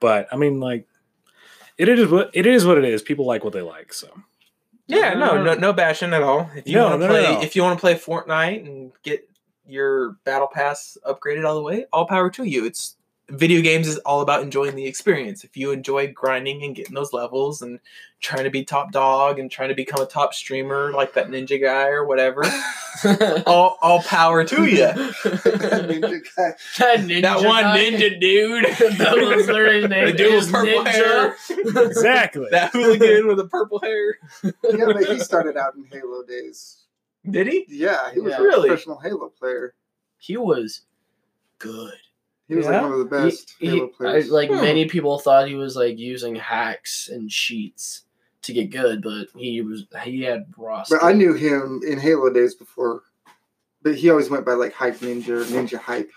But 0.00 0.28
I 0.32 0.36
mean, 0.36 0.60
like, 0.60 0.86
it 1.78 1.88
is 1.88 2.08
what 2.08 2.30
it 2.32 2.46
is. 2.46 2.64
What 2.66 2.78
it 2.78 2.84
is. 2.84 3.02
People 3.02 3.26
like 3.26 3.44
what 3.44 3.52
they 3.52 3.62
like. 3.62 3.92
So 3.92 4.08
yeah, 4.86 5.14
no, 5.14 5.42
no, 5.42 5.54
no 5.54 5.72
bashing 5.72 6.12
at 6.12 6.22
all. 6.22 6.50
If 6.54 6.66
you 6.66 6.74
No, 6.74 6.88
want 6.90 7.00
to 7.02 7.06
no, 7.08 7.12
no, 7.14 7.20
play, 7.20 7.34
no. 7.34 7.40
if 7.42 7.54
you 7.54 7.62
want 7.62 7.78
to 7.78 7.80
play 7.80 7.94
Fortnite 7.94 8.66
and 8.66 8.92
get 9.02 9.28
your 9.66 10.12
battle 10.24 10.48
pass 10.52 10.98
upgraded 11.06 11.46
all 11.46 11.54
the 11.54 11.62
way, 11.62 11.86
all 11.92 12.06
power 12.06 12.28
to 12.30 12.44
you. 12.44 12.64
It's 12.64 12.96
video 13.30 13.62
games 13.62 13.86
is 13.88 13.98
all 13.98 14.20
about 14.20 14.42
enjoying 14.42 14.74
the 14.76 14.86
experience. 14.86 15.44
If 15.44 15.56
you 15.56 15.70
enjoy 15.72 16.12
grinding 16.12 16.62
and 16.64 16.74
getting 16.74 16.94
those 16.94 17.12
levels 17.12 17.62
and 17.62 17.80
trying 18.20 18.44
to 18.44 18.50
be 18.50 18.64
top 18.64 18.92
dog 18.92 19.38
and 19.38 19.50
trying 19.50 19.70
to 19.70 19.74
become 19.74 20.00
a 20.02 20.06
top 20.06 20.34
streamer 20.34 20.92
like 20.92 21.14
that 21.14 21.28
ninja 21.28 21.60
guy 21.60 21.88
or 21.88 22.04
whatever, 22.04 22.42
all 23.46 23.78
all 23.80 24.02
power 24.02 24.44
to 24.44 24.66
you. 24.66 24.76
Ninja 24.86 26.20
guy. 26.36 26.52
that 26.78 26.98
ninja 27.00 27.22
that 27.22 27.42
one 27.44 27.62
guy. 27.62 27.78
ninja 27.78 28.20
dude. 28.20 28.64
that 28.98 29.16
was 29.16 29.46
literally 29.46 29.80
his 29.82 29.90
name. 29.90 30.06
The 30.06 30.12
dude 30.12 30.34
with 30.34 30.44
is 30.44 30.50
purple 30.50 30.84
hair. 30.84 31.36
Ninja. 31.48 31.86
exactly. 31.86 32.46
that 32.50 32.72
hooligan 32.72 33.26
with 33.26 33.36
the 33.38 33.46
purple 33.48 33.80
hair. 33.80 34.18
Yeah, 34.42 34.86
but 34.86 35.04
he 35.06 35.18
started 35.20 35.56
out 35.56 35.74
in 35.76 35.84
Halo 35.90 36.22
days. 36.24 36.76
Did 37.28 37.46
he? 37.48 37.66
Yeah, 37.68 38.12
he 38.12 38.20
was 38.20 38.32
Yeah. 38.32 38.38
a 38.38 38.42
Really? 38.42 38.68
professional 38.68 38.98
Halo 38.98 39.28
player. 39.28 39.74
He 40.18 40.36
was 40.36 40.82
good. 41.58 41.94
He 42.50 42.56
was 42.56 42.66
Yeah? 42.66 42.72
like 42.72 42.82
one 42.82 42.92
of 42.92 42.98
the 42.98 43.04
best 43.04 43.54
He- 43.60 43.66
Halo 43.68 43.86
he- 43.86 43.92
players. 43.92 44.28
I- 44.28 44.32
like 44.34 44.50
Hmm. 44.50 44.56
many 44.56 44.84
people 44.86 45.18
thought 45.20 45.46
he 45.48 45.54
was 45.54 45.76
like 45.76 45.98
using 45.98 46.34
hacks 46.34 47.08
and 47.08 47.30
cheats 47.30 48.02
to 48.42 48.52
get 48.52 48.70
good, 48.70 49.02
but 49.02 49.28
he 49.36 49.60
was 49.62 49.86
he 50.02 50.22
had 50.22 50.46
raw. 50.58 50.82
but 50.90 51.02
I 51.04 51.12
knew 51.12 51.32
him 51.32 51.80
in 51.86 51.98
Halo 52.00 52.28
days 52.30 52.54
before. 52.56 53.02
But 53.82 53.94
he 53.94 54.10
always 54.10 54.28
went 54.28 54.44
by 54.44 54.52
like 54.54 54.72
Hype 54.72 54.96
Ninja 54.98 55.44
Ninja 55.44 55.78
Hype, 55.78 56.10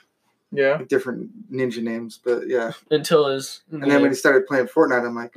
Yeah. 0.51 0.77
like 0.77 0.87
different 0.87 1.51
ninja 1.51 1.83
names. 1.83 2.19
But 2.23 2.47
yeah. 2.47 2.71
until 2.89 3.27
his 3.27 3.61
And 3.71 3.83
then 3.83 4.01
when 4.01 4.09
he 4.11 4.15
started 4.15 4.47
playing 4.47 4.67
Fortnite, 4.67 5.05
I'm 5.05 5.15
like, 5.15 5.35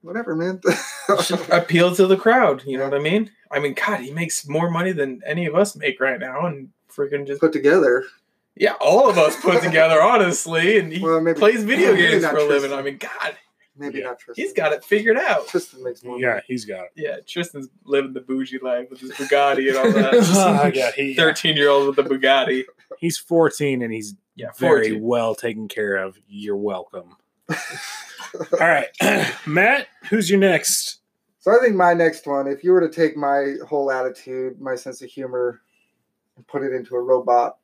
whatever, 0.00 0.34
man. 0.34 0.60
Appeal 1.50 1.94
to 1.94 2.06
the 2.06 2.16
crowd. 2.16 2.62
You 2.66 2.78
know 2.78 2.84
what 2.84 2.94
I 2.94 2.98
mean? 3.02 3.30
I 3.50 3.58
mean, 3.60 3.74
God, 3.74 4.00
he 4.00 4.10
makes 4.12 4.48
more 4.48 4.70
money 4.70 4.92
than 4.92 5.20
any 5.26 5.44
of 5.46 5.54
us 5.54 5.76
make 5.76 6.00
right 6.00 6.18
now, 6.18 6.46
and 6.46 6.70
freaking 6.90 7.26
just 7.26 7.40
Put 7.40 7.52
together. 7.52 8.04
Yeah, 8.56 8.74
all 8.80 9.08
of 9.08 9.18
us 9.18 9.40
put 9.40 9.62
together, 9.62 10.00
honestly, 10.02 10.78
and 10.78 10.92
he 10.92 11.02
Well, 11.02 11.20
maybe 11.20 11.38
plays 11.38 11.62
video 11.64 11.92
maybe 11.94 12.08
games 12.08 12.26
for 12.26 12.36
a 12.38 12.44
living. 12.44 12.72
I 12.72 12.82
mean, 12.82 12.98
God, 12.98 13.36
Maybe 13.76 13.98
Yeah. 13.98 14.04
not 14.04 14.20
Tristan. 14.20 14.44
he's 14.44 14.52
got 14.52 14.72
it 14.72 14.84
figured 14.84 15.16
out. 15.16 15.48
Tristan 15.48 15.82
makes 15.82 16.04
more. 16.04 16.16
Yeah, 16.20 16.40
he's 16.46 16.64
got 16.64 16.84
it. 16.84 16.90
Yeah, 16.94 17.16
Tristan's 17.26 17.68
living 17.84 18.12
the 18.12 18.20
bougie 18.20 18.60
life 18.62 18.88
with 18.88 19.00
his 19.00 19.10
Bugatti 19.12 19.68
and 19.68 19.76
all 19.76 19.90
that. 19.90 20.72
yeah, 20.76 20.92
he- 20.92 21.14
Thirteen 21.16 21.56
year 21.56 21.70
old 21.70 21.88
with 21.88 21.96
the 21.96 22.04
Bugatti. 22.04 22.62
He's 23.00 23.18
14 23.18 23.82
and 23.82 23.92
he's 23.92 24.14
Yeah, 24.36 24.50
very 24.58 24.92
well 24.92 25.34
taken 25.34 25.66
care 25.66 25.96
of. 25.96 26.16
You're 26.28 26.56
welcome. 26.56 27.16
All 28.52 28.58
right, 28.60 28.86
Matt, 29.46 29.88
who's 30.08 30.28
your 30.30 30.38
next? 30.38 30.98
So 31.40 31.50
I 31.50 31.58
think 31.60 31.74
my 31.76 31.94
next 31.94 32.26
one, 32.26 32.46
if 32.46 32.62
you 32.64 32.70
were 32.72 32.80
to 32.80 32.88
take 32.88 33.16
my 33.16 33.54
whole 33.68 33.90
attitude, 33.90 34.60
my 34.60 34.74
sense 34.76 35.02
of 35.02 35.10
humor, 35.10 35.60
and 36.36 36.46
put 36.46 36.62
it 36.62 36.72
into 36.72 36.94
a 36.96 37.00
robot, 37.02 37.58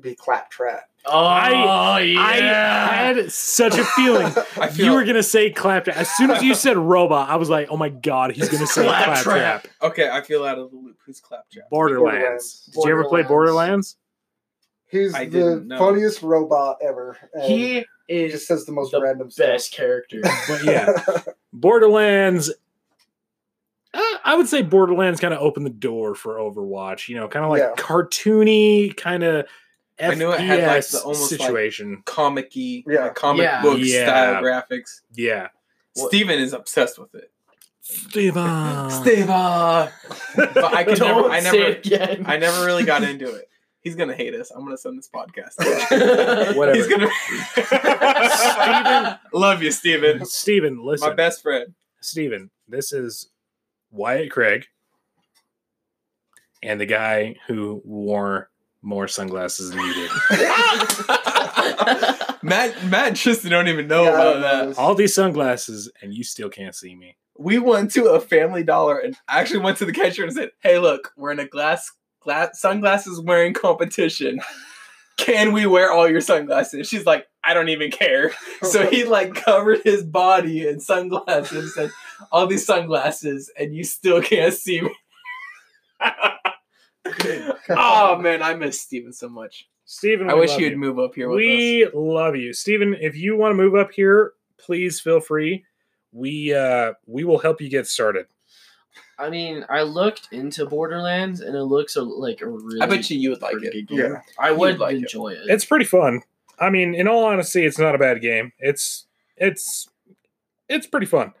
be 0.00 0.14
Claptrap. 0.14 0.84
oh 1.06 1.18
I- 1.18 2.00
yeah, 2.00 2.88
I 2.90 2.94
had 2.94 3.30
such 3.32 3.76
a 3.76 3.84
feeling. 3.84 4.30
Feel 4.72 4.86
You 4.86 4.92
were 4.92 5.04
gonna 5.04 5.22
say 5.22 5.50
claptrap. 5.50 5.96
As 5.96 6.08
soon 6.16 6.30
as 6.30 6.42
you 6.42 6.54
said 6.54 6.76
robot, 6.78 7.28
I 7.28 7.36
was 7.36 7.50
like, 7.50 7.68
"Oh 7.70 7.76
my 7.76 7.88
god, 7.88 8.32
he's 8.32 8.48
gonna 8.48 8.66
say 8.66 8.84
Claptrap. 8.84 9.22
claptrap." 9.24 9.68
okay. 9.82 10.08
I 10.10 10.22
feel 10.22 10.44
out 10.44 10.58
of 10.58 10.70
the 10.70 10.76
loop. 10.76 10.96
Who's 11.04 11.20
Claptrap? 11.20 11.68
Borderlands. 11.70 12.70
Did 12.74 12.84
you 12.84 12.90
ever 12.92 13.04
play 13.04 13.22
Borderlands. 13.22 13.28
Borderlands? 13.28 13.96
He's 14.88 15.14
I 15.14 15.24
the 15.26 15.66
funniest 15.78 16.22
robot 16.22 16.78
ever. 16.82 17.16
and 17.34 17.44
he 17.44 17.84
he 18.08 18.24
is 18.24 18.32
just 18.32 18.46
says 18.46 18.64
the 18.66 18.72
most 18.72 18.92
the 18.92 19.00
random 19.02 19.28
best 19.36 19.72
character. 19.72 20.20
But 20.48 20.64
yeah, 20.64 20.92
Borderlands. 21.52 22.50
Uh, 23.94 24.00
I 24.24 24.36
would 24.36 24.48
say 24.48 24.62
Borderlands 24.62 25.20
kind 25.20 25.34
of 25.34 25.40
opened 25.40 25.66
the 25.66 25.70
door 25.70 26.14
for 26.14 26.36
Overwatch. 26.36 27.08
You 27.08 27.16
know, 27.16 27.28
kind 27.28 27.44
of 27.44 27.50
like 27.50 27.60
Yeah. 27.60 27.74
cartoony, 27.76 28.96
kind 28.96 29.22
of 29.22 29.46
I 30.02 30.14
knew 30.14 30.30
it 30.32 30.40
had, 30.40 30.66
like, 30.66 30.86
the 30.88 31.00
almost, 31.02 31.30
like- 31.32 31.40
situation. 31.40 32.02
Comic-y, 32.04 32.84
Yeah. 32.86 33.04
like, 33.04 33.14
comic 33.14 33.44
Yeah. 33.44 33.62
book 33.62 33.78
Yeah. 33.80 34.06
style 34.06 34.42
graphics. 34.42 35.00
yeah, 35.14 35.48
What- 35.94 36.08
Steven 36.08 36.38
is 36.38 36.52
obsessed 36.52 36.98
with 36.98 37.14
it. 37.14 37.30
Steven. 37.80 38.90
Steven. 38.90 39.26
But 39.26 39.92
I 40.74 40.84
can 40.84 40.94
never. 40.98 41.04
Don't 41.04 41.30
I 41.32 41.40
never. 41.40 41.80
I 42.30 42.36
never 42.36 42.64
really 42.64 42.84
got 42.84 43.02
into 43.02 43.32
it. 43.34 43.48
He's 43.80 43.96
gonna 43.96 44.14
hate 44.14 44.34
us. 44.34 44.52
I'm 44.52 44.62
gonna 44.64 44.76
send 44.76 44.96
this 44.96 45.08
podcast. 45.12 45.58
Whatever. 46.56 46.76
He's 46.76 46.86
gonna. 46.86 47.08
Steven- 48.36 49.18
Love 49.32 49.62
you, 49.62 49.72
Steven. 49.72 50.24
Steven, 50.24 50.84
listen. 50.84 51.08
My 51.08 51.14
best 51.14 51.42
friend. 51.42 51.74
Steven, 52.00 52.50
this 52.68 52.92
is 52.92 53.30
Wyatt 53.90 54.30
Craig 54.30 54.66
and 56.62 56.80
the 56.80 56.86
guy 56.86 57.34
who 57.48 57.82
wore 57.84 58.50
more 58.82 59.08
sunglasses 59.08 59.70
than 59.70 59.80
you 59.80 59.94
did. 59.94 60.10
Matt, 62.42 62.84
Matt, 62.86 63.08
and 63.08 63.16
Tristan 63.16 63.50
don't 63.50 63.68
even 63.68 63.86
know 63.86 64.04
Yeah, 64.04 64.10
about 64.10 64.32
don't 64.32 64.40
know 64.40 64.68
that. 64.70 64.78
All 64.78 64.94
these 64.94 65.14
sunglasses, 65.14 65.90
and 66.02 66.12
you 66.12 66.24
still 66.24 66.48
can't 66.50 66.74
see 66.74 66.94
me. 66.94 67.16
We 67.38 67.58
went 67.58 67.92
to 67.92 68.06
a 68.06 68.20
Family 68.20 68.62
Dollar 68.64 68.98
and 68.98 69.16
actually 69.28 69.60
went 69.60 69.78
to 69.78 69.84
the 69.84 69.92
cashier 69.92 70.24
and 70.24 70.34
said, 70.34 70.50
"Hey, 70.60 70.78
look, 70.78 71.12
we're 71.16 71.32
in 71.32 71.38
a 71.38 71.46
glass, 71.46 71.90
glass 72.20 72.60
sunglasses 72.60 73.20
wearing 73.20 73.54
competition. 73.54 74.40
Can 75.16 75.52
we 75.52 75.66
wear 75.66 75.92
all 75.92 76.08
your 76.08 76.20
sunglasses?" 76.20 76.88
She's 76.88 77.06
like, 77.06 77.26
"I 77.44 77.54
don't 77.54 77.68
even 77.68 77.90
care." 77.90 78.32
So 78.62 78.86
he 78.86 79.04
like 79.16 79.34
covered 79.34 79.82
his 79.84 80.02
body 80.02 80.66
in 80.66 80.80
sunglasses 80.80 81.52
and 81.52 81.68
said, 81.70 81.90
all 82.30 82.46
these 82.46 82.64
sunglasses, 82.64 83.50
and 83.58 83.74
you 83.74 83.84
still 83.84 84.22
can't 84.22 84.54
see 84.54 84.80
me. 84.80 84.94
oh 87.70 88.16
man, 88.18 88.42
I 88.42 88.54
miss 88.54 88.80
Steven 88.80 89.12
so 89.12 89.28
much. 89.28 89.68
Steven, 89.84 90.30
I 90.30 90.34
wish 90.34 90.56
you'd 90.56 90.72
you. 90.72 90.78
move 90.78 90.98
up 90.98 91.14
here 91.14 91.28
with 91.28 91.38
us. 91.38 91.42
We 91.42 91.88
love 91.92 92.36
you, 92.36 92.52
Steven. 92.52 92.94
If 92.94 93.16
you 93.16 93.36
want 93.36 93.52
to 93.52 93.56
move 93.56 93.74
up 93.74 93.92
here, 93.92 94.32
please 94.58 95.00
feel 95.00 95.20
free. 95.20 95.64
We 96.12 96.54
uh 96.54 96.92
we 97.06 97.24
will 97.24 97.38
help 97.38 97.60
you 97.60 97.68
get 97.68 97.86
started. 97.86 98.26
I 99.18 99.30
mean, 99.30 99.64
I 99.68 99.82
looked 99.82 100.28
into 100.32 100.66
Borderlands, 100.66 101.40
and 101.40 101.54
it 101.54 101.64
looks 101.64 101.96
a, 101.96 102.02
like 102.02 102.40
a 102.40 102.48
really. 102.48 102.80
I 102.80 102.86
bet 102.86 103.08
you 103.10 103.18
you 103.18 103.30
would 103.30 103.42
like 103.42 103.56
it. 103.62 103.86
game. 103.86 103.98
Yeah. 103.98 104.20
I 104.38 104.50
You'd 104.50 104.58
would 104.58 104.78
like 104.78 104.94
it. 104.94 104.98
enjoy 104.98 105.28
it. 105.28 105.40
It's 105.46 105.64
pretty 105.64 105.84
fun. 105.84 106.22
I 106.58 106.70
mean, 106.70 106.94
in 106.94 107.08
all 107.08 107.24
honesty, 107.24 107.64
it's 107.64 107.78
not 107.78 107.94
a 107.94 107.98
bad 107.98 108.20
game. 108.20 108.52
It's 108.58 109.06
it's 109.36 109.88
it's 110.68 110.86
pretty 110.86 111.06
fun. 111.06 111.32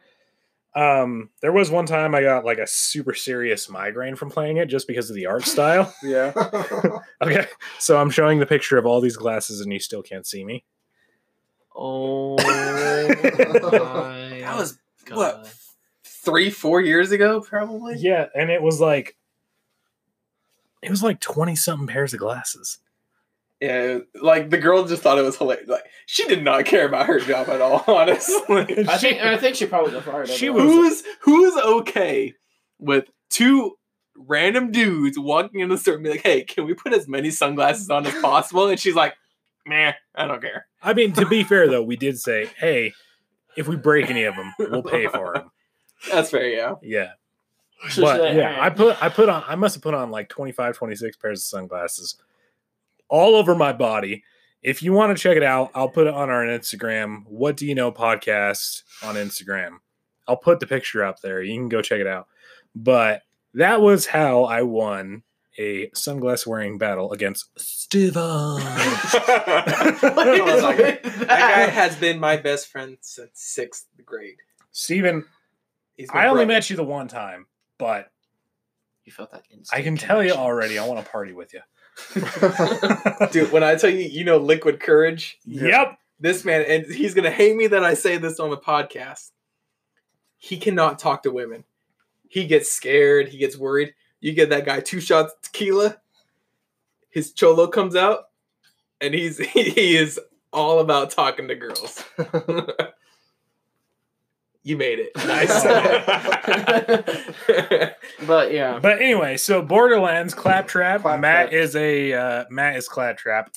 Um, 0.74 1.28
there 1.42 1.52
was 1.52 1.70
one 1.70 1.84
time 1.84 2.14
I 2.14 2.22
got 2.22 2.46
like 2.46 2.58
a 2.58 2.66
super 2.66 3.12
serious 3.12 3.68
migraine 3.68 4.16
from 4.16 4.30
playing 4.30 4.56
it 4.56 4.66
just 4.66 4.88
because 4.88 5.10
of 5.10 5.16
the 5.16 5.26
art 5.26 5.44
style. 5.44 5.94
Yeah. 6.02 6.32
Okay, 7.22 7.46
so 7.78 8.00
I'm 8.00 8.10
showing 8.10 8.40
the 8.40 8.46
picture 8.46 8.78
of 8.78 8.86
all 8.86 9.00
these 9.00 9.16
glasses, 9.16 9.60
and 9.60 9.72
you 9.72 9.78
still 9.78 10.02
can't 10.02 10.26
see 10.26 10.44
me. 10.44 10.64
oh 11.76 12.34
my 12.38 12.44
That 14.40 14.54
was 14.56 14.78
God. 15.04 15.16
what 15.16 15.54
three, 16.04 16.50
four 16.50 16.80
years 16.80 17.12
ago, 17.12 17.40
probably. 17.40 17.96
Yeah, 17.98 18.26
and 18.34 18.50
it 18.50 18.60
was 18.60 18.80
like 18.80 19.16
it 20.82 20.90
was 20.90 21.02
like 21.02 21.20
twenty 21.20 21.54
something 21.54 21.86
pairs 21.86 22.12
of 22.12 22.18
glasses. 22.18 22.78
Yeah, 23.62 23.98
like 24.20 24.50
the 24.50 24.58
girl 24.58 24.84
just 24.86 25.02
thought 25.02 25.18
it 25.18 25.22
was 25.22 25.36
hilarious. 25.36 25.68
Like 25.68 25.84
she 26.06 26.26
did 26.26 26.42
not 26.42 26.64
care 26.64 26.84
about 26.84 27.06
her 27.06 27.20
job 27.20 27.48
at 27.48 27.60
all, 27.60 27.84
honestly. 27.86 28.36
I 28.88 28.98
think 28.98 29.20
I 29.22 29.38
think 29.38 29.54
she 29.54 29.66
probably 29.66 29.92
got 29.92 30.02
fired. 30.02 30.28
She 30.28 30.48
otherwise. 30.48 30.66
who's 30.66 31.02
who's 31.20 31.56
okay 31.56 32.34
with 32.80 33.04
two 33.30 33.78
random 34.16 34.72
dudes 34.72 35.16
walking 35.16 35.60
in 35.60 35.68
the 35.68 35.78
store 35.78 35.94
and 35.94 36.02
be 36.02 36.10
like, 36.10 36.24
"Hey, 36.24 36.42
can 36.42 36.66
we 36.66 36.74
put 36.74 36.92
as 36.92 37.06
many 37.06 37.30
sunglasses 37.30 37.88
on 37.88 38.04
as 38.04 38.20
possible?" 38.20 38.66
And 38.66 38.80
she's 38.80 38.96
like, 38.96 39.14
"Man, 39.64 39.94
I 40.16 40.26
don't 40.26 40.42
care." 40.42 40.66
I 40.82 40.92
mean, 40.92 41.12
to 41.12 41.24
be 41.24 41.44
fair 41.44 41.68
though, 41.68 41.84
we 41.84 41.94
did 41.94 42.18
say, 42.18 42.50
hey, 42.58 42.94
if 43.56 43.68
we 43.68 43.76
break 43.76 44.10
any 44.10 44.24
of 44.24 44.34
them, 44.34 44.52
we'll 44.58 44.82
pay 44.82 45.06
for 45.06 45.34
them. 45.34 45.52
That's 46.10 46.30
fair, 46.30 46.48
yeah. 46.48 46.74
Yeah. 46.82 47.12
But 47.96 48.34
yeah, 48.34 48.58
I 48.60 48.70
put 48.70 49.00
I 49.00 49.08
put 49.08 49.28
on 49.28 49.44
I 49.46 49.54
must 49.54 49.76
have 49.76 49.82
put 49.82 49.94
on 49.94 50.10
like 50.10 50.28
25, 50.28 50.76
26 50.76 51.16
pairs 51.16 51.38
of 51.38 51.44
sunglasses 51.44 52.16
all 53.12 53.34
over 53.36 53.54
my 53.54 53.72
body. 53.74 54.24
If 54.62 54.82
you 54.82 54.92
want 54.92 55.14
to 55.16 55.22
check 55.22 55.36
it 55.36 55.42
out, 55.42 55.70
I'll 55.74 55.88
put 55.90 56.06
it 56.06 56.14
on 56.14 56.30
our 56.30 56.44
Instagram. 56.44 57.24
What 57.26 57.56
do 57.56 57.66
you 57.66 57.74
know 57.74 57.92
podcast 57.92 58.82
on 59.02 59.16
Instagram? 59.16 59.78
I'll 60.26 60.36
put 60.36 60.60
the 60.60 60.66
picture 60.66 61.04
up 61.04 61.20
there. 61.20 61.42
You 61.42 61.54
can 61.58 61.68
go 61.68 61.82
check 61.82 62.00
it 62.00 62.06
out. 62.06 62.28
But 62.74 63.22
that 63.54 63.82
was 63.82 64.06
how 64.06 64.44
I 64.44 64.62
won 64.62 65.24
a 65.58 65.88
sunglass 65.88 66.46
wearing 66.46 66.78
battle 66.78 67.12
against 67.12 67.50
Steven. 67.58 68.14
What 68.14 68.62
is 70.28 70.42
Like, 70.62 70.78
with 70.78 71.02
That 71.02 71.28
guy 71.28 71.66
has 71.70 71.96
been 71.96 72.18
my 72.18 72.36
best 72.38 72.68
friend 72.68 72.96
since 73.02 73.30
sixth 73.34 73.86
grade. 74.04 74.36
Steven, 74.70 75.24
He's 75.96 76.08
I 76.10 76.26
only 76.28 76.44
brother. 76.46 76.54
met 76.54 76.70
you 76.70 76.76
the 76.76 76.84
one 76.84 77.08
time, 77.08 77.46
but 77.78 78.10
You 79.04 79.12
felt 79.12 79.32
that. 79.32 79.42
I 79.50 79.54
instant 79.58 79.84
can 79.84 79.96
tell 79.96 80.22
you 80.24 80.32
already. 80.32 80.78
I 80.78 80.86
want 80.86 81.04
to 81.04 81.10
party 81.10 81.32
with 81.34 81.52
you. 81.52 81.60
Dude, 83.32 83.52
when 83.52 83.62
I 83.62 83.76
tell 83.76 83.90
you, 83.90 84.08
you 84.08 84.24
know, 84.24 84.38
liquid 84.38 84.80
courage. 84.80 85.38
Yep. 85.44 85.98
This 86.20 86.44
man, 86.44 86.64
and 86.68 86.86
he's 86.86 87.14
gonna 87.14 87.30
hate 87.30 87.56
me 87.56 87.66
that 87.68 87.82
I 87.82 87.94
say 87.94 88.16
this 88.16 88.38
on 88.38 88.50
the 88.50 88.56
podcast. 88.56 89.30
He 90.38 90.56
cannot 90.56 90.98
talk 90.98 91.24
to 91.24 91.32
women. 91.32 91.64
He 92.28 92.46
gets 92.46 92.70
scared. 92.70 93.28
He 93.28 93.38
gets 93.38 93.56
worried. 93.56 93.94
You 94.20 94.32
get 94.32 94.50
that 94.50 94.64
guy 94.64 94.80
two 94.80 95.00
shots 95.00 95.32
of 95.32 95.42
tequila. 95.42 95.98
His 97.10 97.32
cholo 97.32 97.66
comes 97.66 97.96
out, 97.96 98.26
and 99.00 99.12
he's 99.14 99.38
he 99.52 99.96
is 99.96 100.20
all 100.52 100.78
about 100.78 101.10
talking 101.10 101.48
to 101.48 101.54
girls. 101.54 102.04
you 104.62 104.76
made 104.76 104.98
it. 105.00 105.10
Nice. 105.16 105.62
But 108.26 108.52
yeah, 108.52 108.78
But 108.80 109.00
anyway, 109.02 109.36
so 109.36 109.62
Borderlands 109.62 110.34
Claptrap. 110.34 111.02
Claptrap. 111.02 111.20
Matt 111.20 111.52
is 111.52 111.74
a 111.76 112.12
uh, 112.12 112.44
Matt 112.50 112.76
is 112.76 112.88
Claptrap. 112.88 113.50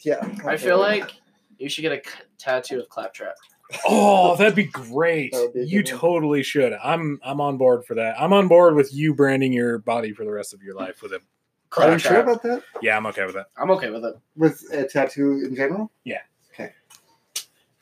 yeah. 0.00 0.16
I 0.44 0.56
feel 0.56 0.78
like 0.78 1.12
you 1.58 1.68
should 1.68 1.82
get 1.82 1.92
a 1.92 2.02
tattoo 2.38 2.80
of 2.80 2.88
Claptrap. 2.88 3.34
Oh, 3.86 4.36
that'd 4.36 4.54
be 4.54 4.64
great. 4.64 5.32
That 5.32 5.52
be 5.54 5.64
you 5.66 5.78
one. 5.78 5.84
totally 5.86 6.42
should. 6.42 6.72
I'm 6.74 7.18
I'm 7.24 7.40
on 7.40 7.56
board 7.56 7.84
for 7.86 7.94
that. 7.94 8.20
I'm 8.20 8.32
on 8.32 8.48
board 8.48 8.74
with 8.74 8.92
you 8.94 9.14
branding 9.14 9.52
your 9.52 9.78
body 9.78 10.12
for 10.12 10.24
the 10.24 10.32
rest 10.32 10.52
of 10.54 10.62
your 10.62 10.74
life 10.74 11.02
with 11.02 11.12
a 11.12 11.16
Are 11.16 11.20
you 11.20 11.24
Claptrap. 11.70 12.00
sure 12.00 12.20
about 12.20 12.42
that? 12.42 12.62
Yeah, 12.82 12.96
I'm 12.96 13.06
okay 13.06 13.24
with 13.24 13.34
that. 13.34 13.46
I'm 13.56 13.70
okay 13.72 13.90
with 13.90 14.04
it. 14.04 14.14
With 14.36 14.62
a 14.72 14.86
tattoo 14.86 15.44
in 15.48 15.56
general? 15.56 15.90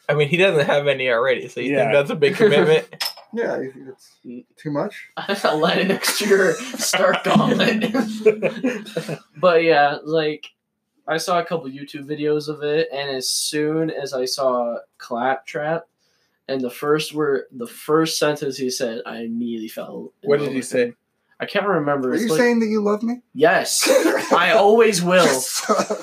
I 0.08 0.14
mean, 0.14 0.28
he 0.28 0.36
doesn't 0.36 0.66
have 0.66 0.86
any 0.86 1.08
already, 1.08 1.48
so 1.48 1.60
you 1.60 1.72
Yeah. 1.72 1.78
think 1.84 1.92
that's 1.92 2.10
a 2.10 2.16
big 2.16 2.36
commitment? 2.36 2.86
Yeah, 3.36 3.60
you 3.60 3.72
think 3.72 3.88
it's 3.88 4.16
too 4.56 4.70
much? 4.70 5.08
I 5.16 5.54
let 5.56 5.78
it 5.78 5.88
next 5.88 6.20
to 6.20 6.28
your 6.28 6.54
Stark 6.54 7.24
Gauntlet. 7.24 7.92
but 9.40 9.64
yeah, 9.64 9.98
like 10.04 10.46
I 11.08 11.16
saw 11.16 11.40
a 11.40 11.44
couple 11.44 11.68
YouTube 11.68 12.04
videos 12.06 12.46
of 12.48 12.62
it, 12.62 12.88
and 12.92 13.10
as 13.10 13.28
soon 13.28 13.90
as 13.90 14.12
I 14.14 14.24
saw 14.24 14.76
Claptrap, 14.98 15.88
and 16.46 16.60
the 16.60 16.70
first 16.70 17.12
word, 17.12 17.46
the 17.50 17.66
first 17.66 18.20
sentence 18.20 18.56
he 18.56 18.70
said, 18.70 19.00
I 19.04 19.22
immediately 19.22 19.66
fell. 19.66 20.12
in 20.22 20.28
what 20.30 20.38
love 20.38 20.46
did 20.46 20.52
he 20.52 20.58
with 20.58 20.66
say? 20.66 20.92
Him. 21.40 21.44
I 21.44 21.46
can't 21.46 21.66
remember. 21.66 22.10
Are 22.10 22.14
It's 22.14 22.22
you 22.24 22.28
like- 22.30 22.38
saying 22.38 22.60
that 22.60 22.66
you 22.66 22.80
love 22.82 23.02
me? 23.02 23.20
yes? 23.32 23.88
I 24.32 24.52
always 24.52 25.02
will. 25.02 25.24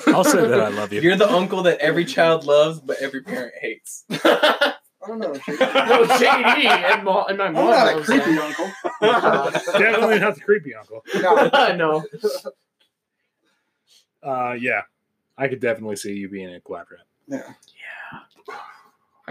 I'll 0.08 0.24
say 0.24 0.46
that 0.46 0.60
I 0.60 0.68
love 0.68 0.92
you. 0.92 1.00
You're 1.00 1.16
the 1.16 1.30
uncle 1.30 1.62
that 1.64 1.78
every 1.80 2.04
child 2.04 2.44
loves, 2.44 2.80
but 2.80 2.98
every 3.00 3.22
parent 3.22 3.54
hates. 3.60 4.04
I 4.10 5.08
don't 5.08 5.18
know. 5.18 5.32
JD 5.32 6.64
and, 6.64 7.04
mo- 7.04 7.24
and 7.28 7.36
my 7.38 7.46
I'm 7.46 7.52
mom. 7.54 7.66
not 7.70 7.98
a 7.98 8.02
creepy 8.02 8.34
that. 8.34 8.44
uncle. 8.44 9.80
Definitely 9.80 10.18
not 10.20 10.34
the 10.36 10.40
creepy 10.42 10.74
uncle. 10.76 11.04
No. 11.14 11.50
no. 11.74 12.04
Uh, 14.22 14.52
yeah, 14.52 14.82
I 15.36 15.48
could 15.48 15.60
definitely 15.60 15.96
see 15.96 16.12
you 16.12 16.28
being 16.28 16.54
a 16.54 16.60
claptrap. 16.60 17.00
Yeah. 17.26 17.38
Yeah. 17.38 18.54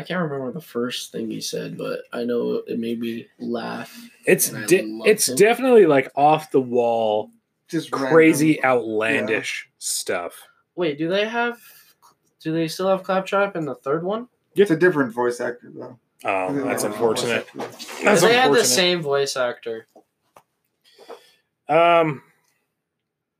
I 0.01 0.03
can't 0.03 0.23
remember 0.23 0.51
the 0.51 0.61
first 0.61 1.11
thing 1.11 1.29
he 1.29 1.41
said, 1.41 1.77
but 1.77 1.99
I 2.11 2.23
know 2.23 2.63
it 2.65 2.79
made 2.79 2.99
me 2.99 3.27
laugh. 3.37 4.09
It's 4.25 4.49
de- 4.49 4.99
it's 5.05 5.29
him. 5.29 5.35
definitely 5.35 5.85
like 5.85 6.11
off 6.15 6.49
the 6.49 6.59
wall, 6.59 7.29
Just 7.67 7.91
crazy, 7.91 8.59
random. 8.63 8.65
outlandish 8.79 9.69
stuff. 9.77 10.33
Wait, 10.75 10.97
do 10.97 11.07
they 11.07 11.27
have? 11.27 11.59
Do 12.39 12.51
they 12.51 12.67
still 12.67 12.87
have 12.87 13.03
Claptrap 13.03 13.55
in 13.55 13.65
the 13.65 13.75
third 13.75 14.03
one? 14.03 14.27
It's 14.55 14.71
a 14.71 14.75
different 14.75 15.13
voice 15.13 15.39
actor 15.39 15.71
though. 15.71 15.99
Oh, 16.25 16.51
that's 16.63 16.83
unfortunate. 16.83 17.47
That's 18.03 18.21
they 18.21 18.33
had 18.33 18.51
the 18.51 18.63
same 18.65 19.03
voice 19.03 19.37
actor. 19.37 19.85
Um, 21.69 22.23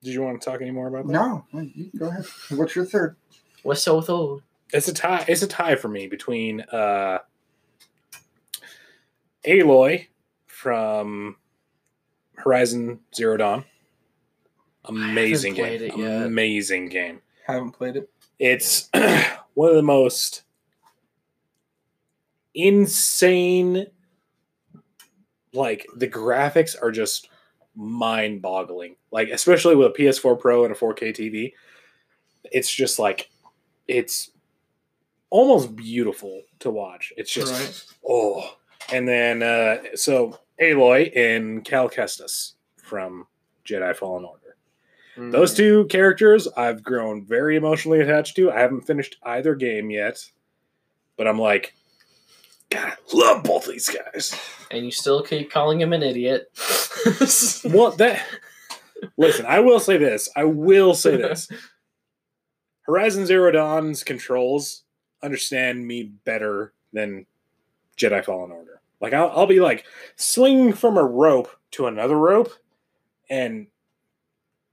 did 0.04 0.14
you 0.14 0.22
want 0.22 0.40
to 0.40 0.48
talk 0.48 0.62
any 0.62 0.70
more 0.70 0.88
about 0.88 1.08
that? 1.08 1.12
No, 1.14 1.44
go 1.98 2.08
ahead. 2.10 2.26
What's 2.52 2.76
your 2.76 2.86
third? 2.86 3.16
What's 3.64 3.82
so 3.82 4.04
old? 4.08 4.44
It's 4.74 4.88
a 4.88 4.94
tie. 4.94 5.26
It's 5.28 5.42
a 5.42 5.48
tie 5.48 5.76
for 5.76 5.88
me 5.88 6.08
between 6.08 6.62
uh, 6.62 7.20
Aloy 9.46 10.08
from 10.48 11.36
Horizon 12.36 13.00
Zero 13.14 13.38
Dawn. 13.38 13.66
Amazing 14.86 15.56
played 15.56 15.80
game. 15.80 15.92
it 15.92 15.98
yet. 15.98 16.26
Amazing 16.26 16.90
game. 16.90 17.22
Haven't 17.46 17.72
played 17.72 17.98
it. 17.98 18.10
It's 18.40 18.90
one 19.54 19.70
of 19.70 19.76
the 19.76 19.82
most 19.82 20.44
insane. 22.54 23.88
Like 25.54 25.86
the 25.96 26.08
graphics 26.08 26.76
are 26.82 26.92
just 26.92 27.30
mind-boggling. 27.76 28.96
Like 29.12 29.30
especially 29.30 29.76
with 29.76 29.88
a 29.88 30.02
PS4 30.02 30.40
Pro 30.40 30.64
and 30.64 30.74
a 30.74 30.78
4K 30.78 31.10
TV, 31.10 31.54
it's 32.52 32.74
just 32.74 33.00
like 33.00 33.30
it's 33.88 34.31
almost 35.32 35.76
beautiful 35.76 36.44
to 36.60 36.70
watch. 36.70 37.12
It's 37.18 37.32
just 37.34 37.52
Right. 37.52 37.84
oh. 38.08 38.58
And 38.94 39.08
then 39.08 39.42
uh 39.42 39.78
so 39.96 40.40
Aloy 40.62 41.12
and 41.18 41.66
Cal 41.66 41.90
Kestis 41.90 42.54
from 42.84 43.26
Jedi 43.66 43.96
Fallen 43.96 44.26
Order. 44.26 44.56
Hmm. 45.16 45.32
Those 45.32 45.54
two 45.56 45.86
characters 45.86 46.48
I've 46.56 46.84
grown 46.84 47.26
very 47.26 47.56
emotionally 47.56 48.02
attached 48.02 48.36
to. 48.36 48.52
I 48.52 48.60
haven't 48.60 48.82
finished 48.82 49.18
either 49.24 49.56
game 49.56 49.90
yet, 49.90 50.24
but 51.18 51.28
I'm 51.28 51.40
like, 51.40 51.74
God, 52.70 52.94
I 52.94 52.96
love 53.18 53.44
both 53.44 53.66
these 53.68 53.90
guys. 53.90 54.40
and 54.70 54.86
you 54.86 54.92
still 54.92 55.24
keep 55.24 55.52
calling 55.52 55.82
him 55.82 55.94
an 55.94 56.04
idiot. 56.04 56.52
Well, 57.66 57.92
that 57.94 58.24
listen, 59.18 59.46
I 59.48 59.60
will 59.62 59.80
say 59.80 59.98
this. 59.98 60.30
I 60.36 60.44
will 60.44 60.94
say 60.94 61.16
this. 61.18 61.50
Horizon 62.84 63.26
Zero 63.26 63.52
Dawn's 63.52 64.04
controls 64.04 64.84
understand 65.24 65.86
me 65.86 66.04
better 66.04 66.74
than 66.94 67.26
Jedi 67.98 68.24
Fallen 68.24 68.52
Order. 68.52 68.82
Like 69.00 69.14
I'll, 69.14 69.32
I'll 69.32 69.48
be 69.48 69.60
like 69.60 69.86
swinging 70.16 70.74
from 70.74 70.98
a 70.98 71.04
rope 71.04 71.50
to 71.72 71.88
another 71.88 72.18
rope, 72.18 72.52
and 73.30 73.68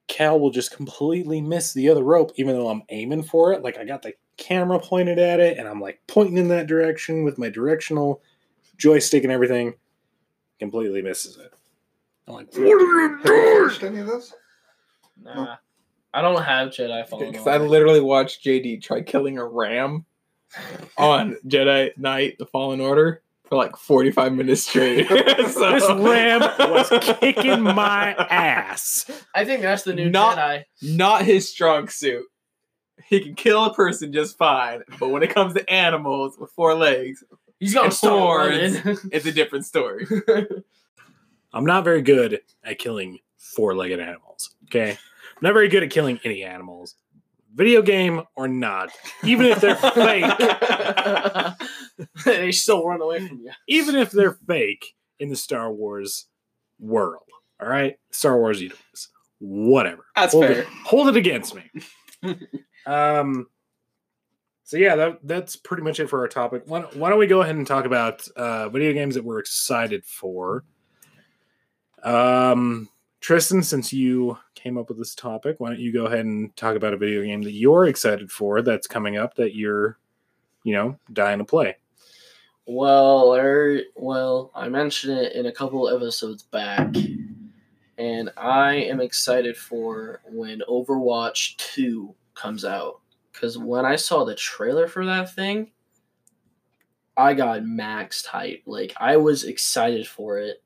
Cal 0.06 0.38
will 0.38 0.50
just 0.50 0.74
completely 0.74 1.40
miss 1.40 1.72
the 1.72 1.88
other 1.88 2.02
rope, 2.02 2.32
even 2.36 2.54
though 2.54 2.68
I'm 2.68 2.82
aiming 2.90 3.22
for 3.22 3.52
it. 3.52 3.62
Like 3.62 3.78
I 3.78 3.84
got 3.84 4.02
the 4.02 4.14
camera 4.36 4.78
pointed 4.78 5.18
at 5.18 5.40
it, 5.40 5.58
and 5.58 5.66
I'm 5.66 5.80
like 5.80 6.00
pointing 6.06 6.36
in 6.36 6.48
that 6.48 6.66
direction 6.66 7.24
with 7.24 7.38
my 7.38 7.48
directional 7.48 8.22
joystick 8.76 9.24
and 9.24 9.32
everything. 9.32 9.74
Completely 10.58 11.02
misses 11.02 11.38
it. 11.38 11.52
I'm 12.26 12.34
like, 12.34 12.52
what 12.52 12.60
are 12.60 12.64
you 12.64 13.18
Have 13.22 13.24
you 13.24 13.78
doing? 13.80 13.92
any 13.92 14.00
of 14.00 14.06
those? 14.08 14.34
Nah, 15.22 15.56
I 16.12 16.20
don't 16.20 16.42
have 16.42 16.68
Jedi 16.68 17.08
Fallen 17.08 17.30
Because 17.30 17.46
I 17.46 17.58
literally 17.58 18.00
watched 18.00 18.44
JD 18.44 18.82
try 18.82 19.00
killing 19.02 19.38
a 19.38 19.46
ram 19.46 20.04
on 20.96 21.36
Jedi 21.46 21.96
Knight: 21.96 22.36
The 22.38 22.46
Fallen 22.46 22.80
Order 22.80 23.22
for 23.48 23.56
like 23.56 23.76
45 23.76 24.32
minutes 24.34 24.66
straight. 24.66 25.08
so, 25.08 25.14
This 25.16 25.88
ram 25.88 26.40
was 26.70 26.88
kicking 27.20 27.62
my 27.62 28.14
ass. 28.14 29.10
I 29.34 29.44
think 29.44 29.62
that's 29.62 29.84
the 29.84 29.94
new 29.94 30.10
Not- 30.10 30.36
Jedi. 30.36 30.64
Not 30.82 31.24
his 31.24 31.48
strong 31.48 31.88
suit. 31.88 32.24
He 33.06 33.20
can 33.20 33.34
kill 33.34 33.64
a 33.64 33.72
person 33.72 34.12
just 34.12 34.36
fine, 34.36 34.82
but 34.98 35.08
when 35.08 35.22
it 35.22 35.32
comes 35.34 35.54
to 35.54 35.70
animals 35.70 36.36
with 36.38 36.50
four 36.50 36.74
legs, 36.74 37.24
He's 37.58 37.72
gonna 37.74 37.86
And 37.86 37.94
horns. 37.94 39.06
it's 39.12 39.26
a 39.26 39.32
different 39.32 39.64
story. 39.64 40.06
I'm 41.52 41.64
not 41.64 41.84
very 41.84 42.02
good 42.02 42.40
at 42.62 42.78
killing 42.78 43.18
four 43.36 43.74
legged 43.74 43.98
animals. 43.98 44.54
Okay. 44.64 44.90
I'm 44.90 45.42
not 45.42 45.54
very 45.54 45.68
good 45.68 45.82
at 45.82 45.90
killing 45.90 46.20
any 46.24 46.44
animals. 46.44 46.94
Video 47.54 47.82
game 47.82 48.22
or 48.36 48.46
not. 48.46 48.90
Even 49.24 49.46
if 49.46 49.60
they're 49.60 49.76
fake. 49.76 50.24
they 52.24 52.52
still 52.52 52.86
run 52.86 53.00
away 53.00 53.26
from 53.26 53.40
you. 53.40 53.50
Even 53.66 53.96
if 53.96 54.10
they're 54.10 54.38
fake 54.46 54.94
in 55.18 55.28
the 55.30 55.36
Star 55.36 55.72
Wars 55.72 56.26
world. 56.78 57.24
All 57.60 57.68
right? 57.68 57.98
Star 58.10 58.38
Wars 58.38 58.60
universe. 58.60 59.08
Whatever. 59.38 60.04
That's 60.14 60.32
hold 60.32 60.46
fair. 60.46 60.60
It, 60.60 60.66
hold 60.84 61.08
it 61.08 61.16
against 61.16 61.54
me. 61.54 61.70
um 62.86 63.46
so 64.68 64.76
yeah, 64.76 64.96
that, 64.96 65.20
that's 65.22 65.56
pretty 65.56 65.82
much 65.82 65.98
it 65.98 66.10
for 66.10 66.20
our 66.20 66.28
topic. 66.28 66.64
Why 66.66 66.82
don't, 66.82 66.94
why 66.94 67.08
don't 67.08 67.18
we 67.18 67.26
go 67.26 67.40
ahead 67.40 67.56
and 67.56 67.66
talk 67.66 67.86
about 67.86 68.28
uh, 68.36 68.68
video 68.68 68.92
games 68.92 69.14
that 69.14 69.24
we're 69.24 69.38
excited 69.38 70.04
for? 70.04 70.62
Um, 72.02 72.90
Tristan, 73.20 73.62
since 73.62 73.92
you 73.92 74.38
came 74.54 74.78
up 74.78 74.88
with 74.88 74.98
this 74.98 75.14
topic, 75.14 75.56
why 75.58 75.70
don't 75.70 75.80
you 75.80 75.92
go 75.92 76.06
ahead 76.06 76.24
and 76.24 76.54
talk 76.56 76.76
about 76.76 76.94
a 76.94 76.96
video 76.96 77.22
game 77.22 77.42
that 77.42 77.52
you're 77.52 77.86
excited 77.86 78.30
for 78.30 78.62
that's 78.62 78.86
coming 78.86 79.16
up 79.16 79.34
that 79.34 79.54
you're, 79.54 79.98
you 80.62 80.72
know, 80.72 80.96
dying 81.12 81.38
to 81.38 81.44
play? 81.44 81.76
Well, 82.66 83.34
er, 83.34 83.80
well, 83.96 84.50
I 84.54 84.68
mentioned 84.68 85.18
it 85.18 85.32
in 85.32 85.46
a 85.46 85.52
couple 85.52 85.88
episodes 85.88 86.42
back, 86.42 86.94
and 87.96 88.30
I 88.36 88.74
am 88.74 89.00
excited 89.00 89.56
for 89.56 90.20
when 90.26 90.62
Overwatch 90.68 91.56
2 91.56 92.14
comes 92.34 92.64
out. 92.64 93.00
Because 93.32 93.56
when 93.56 93.84
I 93.84 93.96
saw 93.96 94.24
the 94.24 94.34
trailer 94.34 94.86
for 94.86 95.06
that 95.06 95.34
thing, 95.34 95.70
I 97.16 97.34
got 97.34 97.62
maxed 97.62 98.26
hype. 98.26 98.62
Like, 98.66 98.92
I 98.98 99.16
was 99.16 99.44
excited 99.44 100.06
for 100.06 100.38
it. 100.38 100.62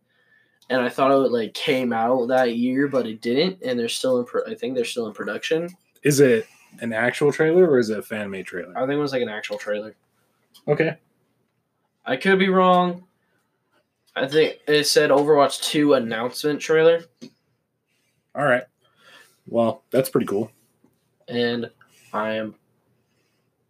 And 0.71 0.81
I 0.81 0.89
thought 0.89 1.11
it 1.11 1.33
like 1.33 1.55
came 1.55 1.93
out 1.93 2.27
that 2.29 2.57
year, 2.57 2.89
but 2.89 3.07
it 3.07 3.21
didn't. 3.21 3.59
And 3.63 3.79
they're 3.79 3.89
still 3.89 4.19
in. 4.21 4.25
Pro- 4.25 4.47
I 4.47 4.55
think 4.55 4.75
they're 4.75 4.85
still 4.85 5.07
in 5.07 5.13
production. 5.13 5.69
Is 6.03 6.21
it 6.21 6.47
an 6.81 6.93
actual 6.93 7.31
trailer 7.33 7.69
or 7.69 7.79
is 7.79 7.91
it 7.91 7.99
a 7.99 8.03
fan 8.03 8.31
made 8.31 8.47
trailer? 8.47 8.73
I 8.77 8.81
think 8.81 8.93
it 8.93 8.97
was 8.97 9.13
like 9.13 9.23
an 9.23 9.29
actual 9.29 9.59
trailer. 9.59 9.95
Okay. 10.69 10.97
I 12.07 12.17
could 12.17 12.39
be 12.39 12.49
wrong. 12.49 13.05
I 14.17 14.27
think 14.27 14.59
it 14.67 14.85
said 14.85 15.11
Overwatch 15.11 15.63
2 15.63 15.95
announcement 15.95 16.61
trailer, 16.61 17.05
All 18.35 18.45
right. 18.45 18.65
Well, 19.47 19.83
that's 19.91 20.11
pretty 20.11 20.27
cool. 20.27 20.51
and 21.29 21.71
I 22.13 22.33
am 22.35 22.55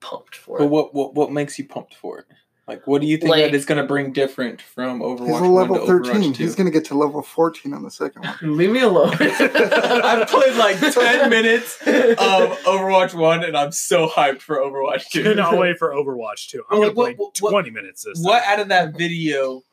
pumped 0.01 0.35
for 0.37 0.59
But 0.59 0.65
it. 0.65 0.71
what, 0.71 0.95
what 0.95 1.15
what 1.15 1.31
makes 1.33 1.59
you 1.59 1.67
pumped 1.67 1.95
for 1.95 2.21
it? 2.21 2.27
Like, 2.69 2.87
what 2.87 3.01
do 3.01 3.09
you 3.09 3.17
think 3.17 3.31
Like- 3.31 3.43
that 3.43 3.55
is 3.55 3.65
going 3.65 3.81
to 3.81 3.87
bring 3.87 4.13
different 4.13 4.63
from 4.63 5.01
Overwatch 5.01 5.27
He's 5.27 5.37
a 5.41 5.43
1 5.43 5.53
level 5.53 5.77
to 5.81 5.87
13. 5.87 6.13
Overwatch 6.13 6.37
2? 6.37 6.43
He's 6.45 6.55
going 6.55 6.67
to 6.67 6.71
get 6.71 6.85
to 6.87 6.95
level 6.95 7.21
14 7.21 7.75
on 7.75 7.83
the 7.83 7.91
second 7.91 8.25
one. 8.25 8.37
Leave 8.57 8.71
me 8.71 8.81
alone. 8.81 9.13
I've 9.21 10.29
played 10.29 10.55
like 10.57 10.79
10 10.79 11.29
minutes 11.31 11.77
of 11.83 12.59
Overwatch 12.63 13.15
1 13.15 13.45
and 13.45 13.57
I'm 13.57 13.73
so 13.73 14.09
hyped 14.09 14.43
for 14.43 14.59
Overwatch 14.59 15.09
2. 15.11 15.25
Cannot 15.25 15.59
wait 15.59 15.77
for 15.77 15.91
Overwatch 15.93 16.49
2. 16.51 16.63
I'm 16.71 16.79
Well, 16.79 16.81
going 16.81 16.91
to 16.91 16.95
play 16.95 17.15
what- 17.25 17.41
what- 17.41 17.51
20 17.51 17.71
minutes 17.71 18.05
this 18.05 18.21
What 18.23 18.43
time. 18.45 18.53
out 18.53 18.61
of 18.61 18.69
that 18.69 18.97
video 18.97 19.65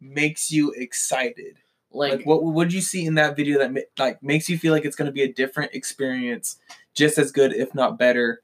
makes 0.00 0.50
you 0.50 0.72
excited? 0.72 1.58
like, 1.92 2.12
Like, 2.18 2.26
what 2.26 2.42
would 2.44 2.72
you 2.72 2.80
see 2.80 3.06
in 3.06 3.14
that 3.14 3.36
video 3.36 3.58
that 3.60 3.86
like 3.96 4.22
makes 4.22 4.48
you 4.50 4.58
feel 4.58 4.72
like 4.72 4.84
it's 4.84 4.96
going 4.96 5.06
to 5.06 5.12
be 5.12 5.22
a 5.22 5.32
different 5.32 5.72
experience, 5.72 6.56
just 6.94 7.16
as 7.16 7.30
good, 7.32 7.54
if 7.54 7.74
not 7.74 7.96
better, 7.96 8.42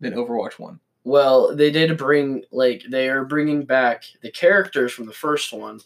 than 0.00 0.12
Overwatch 0.12 0.58
One? 0.60 0.78
Well, 1.04 1.54
they 1.54 1.70
did 1.70 1.96
bring 1.98 2.44
like 2.50 2.82
they 2.90 3.08
are 3.08 3.24
bringing 3.24 3.64
back 3.64 4.04
the 4.22 4.30
characters 4.30 4.92
from 4.92 5.06
the 5.06 5.12
first 5.12 5.52
one, 5.52 5.80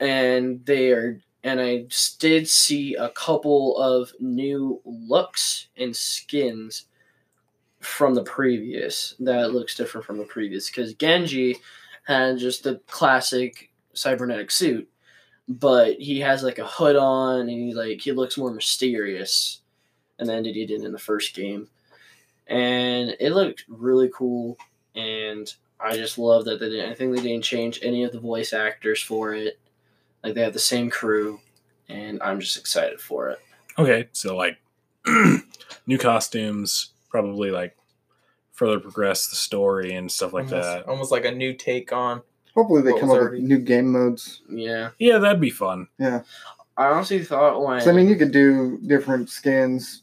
and 0.00 0.64
they 0.66 0.90
are 0.92 1.20
and 1.42 1.60
I 1.60 1.86
did 2.18 2.48
see 2.48 2.94
a 2.94 3.10
couple 3.10 3.76
of 3.78 4.12
new 4.20 4.80
looks 4.84 5.68
and 5.76 5.94
skins 5.94 6.86
from 7.80 8.14
the 8.14 8.22
previous 8.22 9.14
that 9.20 9.52
looks 9.52 9.76
different 9.76 10.06
from 10.06 10.16
the 10.18 10.24
previous 10.24 10.70
because 10.70 10.94
Genji 10.94 11.56
had 12.06 12.38
just 12.38 12.64
the 12.64 12.80
classic 12.86 13.70
cybernetic 13.92 14.50
suit, 14.50 14.88
but 15.48 15.94
he 15.96 16.20
has 16.20 16.42
like 16.42 16.58
a 16.58 16.66
hood 16.66 16.96
on 16.96 17.40
and 17.40 17.50
he 17.50 17.74
like 17.74 18.00
he 18.00 18.12
looks 18.12 18.38
more 18.38 18.52
mysterious, 18.52 19.60
and 20.18 20.28
then 20.28 20.42
did 20.42 20.54
he 20.54 20.66
did 20.66 20.82
in 20.82 20.92
the 20.92 20.98
first 20.98 21.34
game, 21.34 21.68
and 22.46 23.14
it 23.20 23.32
looked 23.32 23.64
really 23.68 24.10
cool, 24.14 24.56
and 24.94 25.52
I 25.80 25.96
just 25.96 26.18
love 26.18 26.44
that 26.46 26.60
they 26.60 26.68
didn't. 26.70 26.90
I 26.90 26.94
think 26.94 27.14
they 27.16 27.22
didn't 27.22 27.44
change 27.44 27.80
any 27.82 28.04
of 28.04 28.12
the 28.12 28.20
voice 28.20 28.52
actors 28.52 29.02
for 29.02 29.34
it. 29.34 29.58
Like 30.22 30.34
they 30.34 30.42
have 30.42 30.52
the 30.52 30.58
same 30.58 30.90
crew, 30.90 31.40
and 31.88 32.22
I'm 32.22 32.40
just 32.40 32.56
excited 32.56 33.00
for 33.00 33.30
it. 33.30 33.38
Okay, 33.78 34.08
so 34.12 34.36
like 34.36 34.58
new 35.86 35.98
costumes, 35.98 36.92
probably 37.10 37.50
like 37.50 37.76
further 38.52 38.78
progress 38.80 39.28
the 39.28 39.36
story 39.36 39.94
and 39.94 40.10
stuff 40.10 40.32
like 40.32 40.44
almost, 40.44 40.68
that. 40.68 40.88
almost 40.88 41.12
like 41.12 41.24
a 41.24 41.32
new 41.32 41.52
take 41.54 41.92
on. 41.92 42.22
Hopefully 42.54 42.82
they 42.82 42.92
come 42.92 43.08
was 43.08 43.16
up 43.16 43.22
already- 43.22 43.40
with 43.42 43.48
new 43.50 43.58
game 43.58 43.90
modes. 43.92 44.42
Yeah, 44.48 44.90
Yeah, 44.98 45.18
that'd 45.18 45.40
be 45.40 45.50
fun. 45.50 45.88
Yeah. 45.98 46.22
I 46.76 46.86
honestly 46.86 47.22
thought 47.24 47.60
when 47.64 47.78
'Cause, 47.78 47.88
I 47.88 47.92
mean, 47.92 48.08
you 48.08 48.16
could 48.16 48.30
do 48.32 48.78
different 48.86 49.28
skins. 49.28 50.02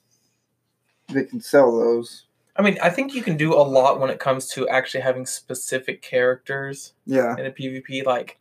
They 1.10 1.24
can 1.26 1.42
sell 1.42 1.78
those. 1.78 2.26
I 2.56 2.62
mean, 2.62 2.78
I 2.82 2.89
think 2.89 3.14
you 3.14 3.22
can 3.24 3.38
do 3.38 3.54
a 3.54 3.62
lot 3.64 3.99
when 3.99 4.10
it 4.10 4.20
comes 4.20 4.47
to 4.49 4.68
actually 4.68 5.02
having 5.02 5.26
specific 5.26 6.02
characters 6.02 6.93
Yeah. 7.06 7.36
in 7.38 7.45
a 7.45 7.52
PvP, 7.52 8.06
like 8.06 8.39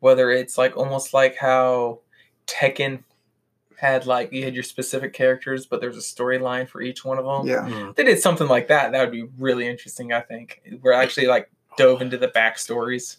whether 0.00 0.30
it's 0.30 0.56
like 0.56 0.76
almost 0.76 1.12
like 1.12 1.36
how 1.36 2.00
Tekken 2.46 3.02
had 3.76 4.06
like 4.06 4.32
you 4.32 4.44
had 4.44 4.54
your 4.54 4.62
specific 4.62 5.12
characters, 5.12 5.66
but 5.66 5.80
there's 5.80 5.96
a 5.96 6.00
storyline 6.00 6.68
for 6.68 6.80
each 6.80 7.04
one 7.04 7.18
of 7.18 7.24
them. 7.24 7.46
Yeah. 7.46 7.68
Mm. 7.68 7.90
If 7.90 7.96
they 7.96 8.04
did 8.04 8.20
something 8.20 8.46
like 8.48 8.68
that, 8.68 8.92
that 8.92 9.00
would 9.00 9.12
be 9.12 9.28
really 9.38 9.66
interesting. 9.68 10.12
I 10.12 10.20
think 10.20 10.60
we're 10.82 10.92
actually 10.92 11.26
like 11.26 11.50
dove 11.76 12.00
into 12.02 12.16
the 12.16 12.28
backstories 12.28 13.16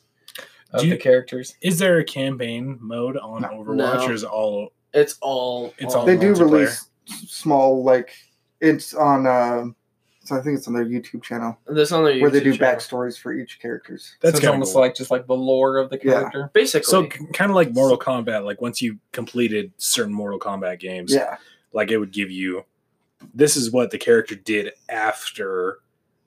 of 0.72 0.82
Do 0.82 0.88
you- 0.88 0.94
the 0.94 1.00
characters. 1.00 1.56
Is 1.62 1.80
there 1.80 1.98
a 2.00 2.04
campaign 2.04 2.78
mode 2.82 3.18
on 3.18 3.42
No. 3.42 3.50
Overwatch, 3.50 3.76
No. 4.00 4.06
or 4.08 4.14
is 4.14 4.24
it 4.24 4.30
all? 4.30 4.72
it's 4.94 5.18
all 5.22 5.74
It's 5.78 5.94
all 5.94 6.02
all 6.02 6.06
They 6.08 6.18
do 6.18 6.34
release 6.34 6.90
s- 7.10 7.26
small, 7.30 7.84
like, 7.84 8.12
it's 8.60 8.94
on, 8.94 9.28
uh, 9.28 9.66
so 10.30 10.38
I 10.38 10.42
think 10.42 10.58
it's 10.58 10.68
on 10.68 10.74
their 10.76 10.86
YouTube 10.86 11.24
channel 11.24 11.58
This 11.68 11.92
on 11.92 12.04
their 12.04 12.14
YouTube 12.14 12.22
where 12.22 12.30
they 12.32 12.40
do 12.40 12.56
channel. 12.56 12.76
backstories 12.76 13.18
for 13.20 13.34
each 13.34 13.60
characters. 13.60 14.16
That's 14.22 14.34
so 14.34 14.38
it's 14.38 14.40
kinda 14.42 14.54
almost 14.54 14.74
cool. 14.74 14.82
like 14.82 14.96
just 14.96 15.10
like 15.10 15.26
the 15.26 15.36
lore 15.36 15.78
of 15.78 15.90
the 15.90 16.00
Yeah. 16.04 16.12
character. 16.20 16.52
Basically, 16.54 16.84
So 16.86 17.08
kind 17.08 17.50
of 17.50 17.56
like 17.56 17.74
Mortal 17.74 17.98
Kombat. 17.98 18.46
Like 18.46 18.62
once 18.62 18.82
you 18.82 19.00
completed 19.12 19.72
certain 19.78 20.14
Mortal 20.14 20.40
Kombat 20.40 20.80
games, 20.80 21.12
Yeah. 21.14 21.38
like 21.74 21.90
it 21.90 21.98
would 21.98 22.12
give 22.12 22.30
you 22.30 22.66
this 23.34 23.58
is 23.58 23.72
what 23.72 23.90
the 23.92 23.98
character 23.98 24.36
did 24.36 24.72
after, 24.88 25.80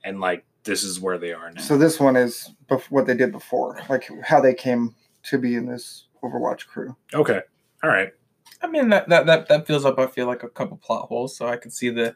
and 0.05 0.21
like 0.21 0.45
this 0.65 0.83
is 0.83 1.01
where 1.01 1.17
they 1.19 1.33
are 1.33 1.51
now. 1.53 1.61
So 1.63 1.79
this 1.79 1.99
one 2.01 2.17
is 2.17 2.51
bef- 2.69 2.91
what 2.91 3.07
they 3.07 3.15
did 3.15 3.31
before, 3.33 3.81
like 3.89 4.09
how 4.25 4.41
they 4.41 4.55
came 4.55 4.95
to 5.25 5.39
be 5.39 5.55
in 5.55 5.67
this 5.67 6.07
Overwatch 6.23 6.67
crew. 6.67 6.97
okay, 7.15 7.41
all 7.83 7.91
right. 7.91 8.13
I 8.61 8.67
mean 8.69 8.91
that, 8.91 9.09
that 9.09 9.27
that 9.27 9.49
that 9.49 9.67
fills 9.67 9.85
up. 9.85 9.99
I 9.99 10.07
feel 10.07 10.27
like 10.27 10.43
a 10.43 10.49
couple 10.49 10.77
plot 10.77 11.09
holes, 11.09 11.37
so 11.37 11.47
I 11.47 11.57
can 11.57 11.71
see 11.71 11.89
the 11.91 12.15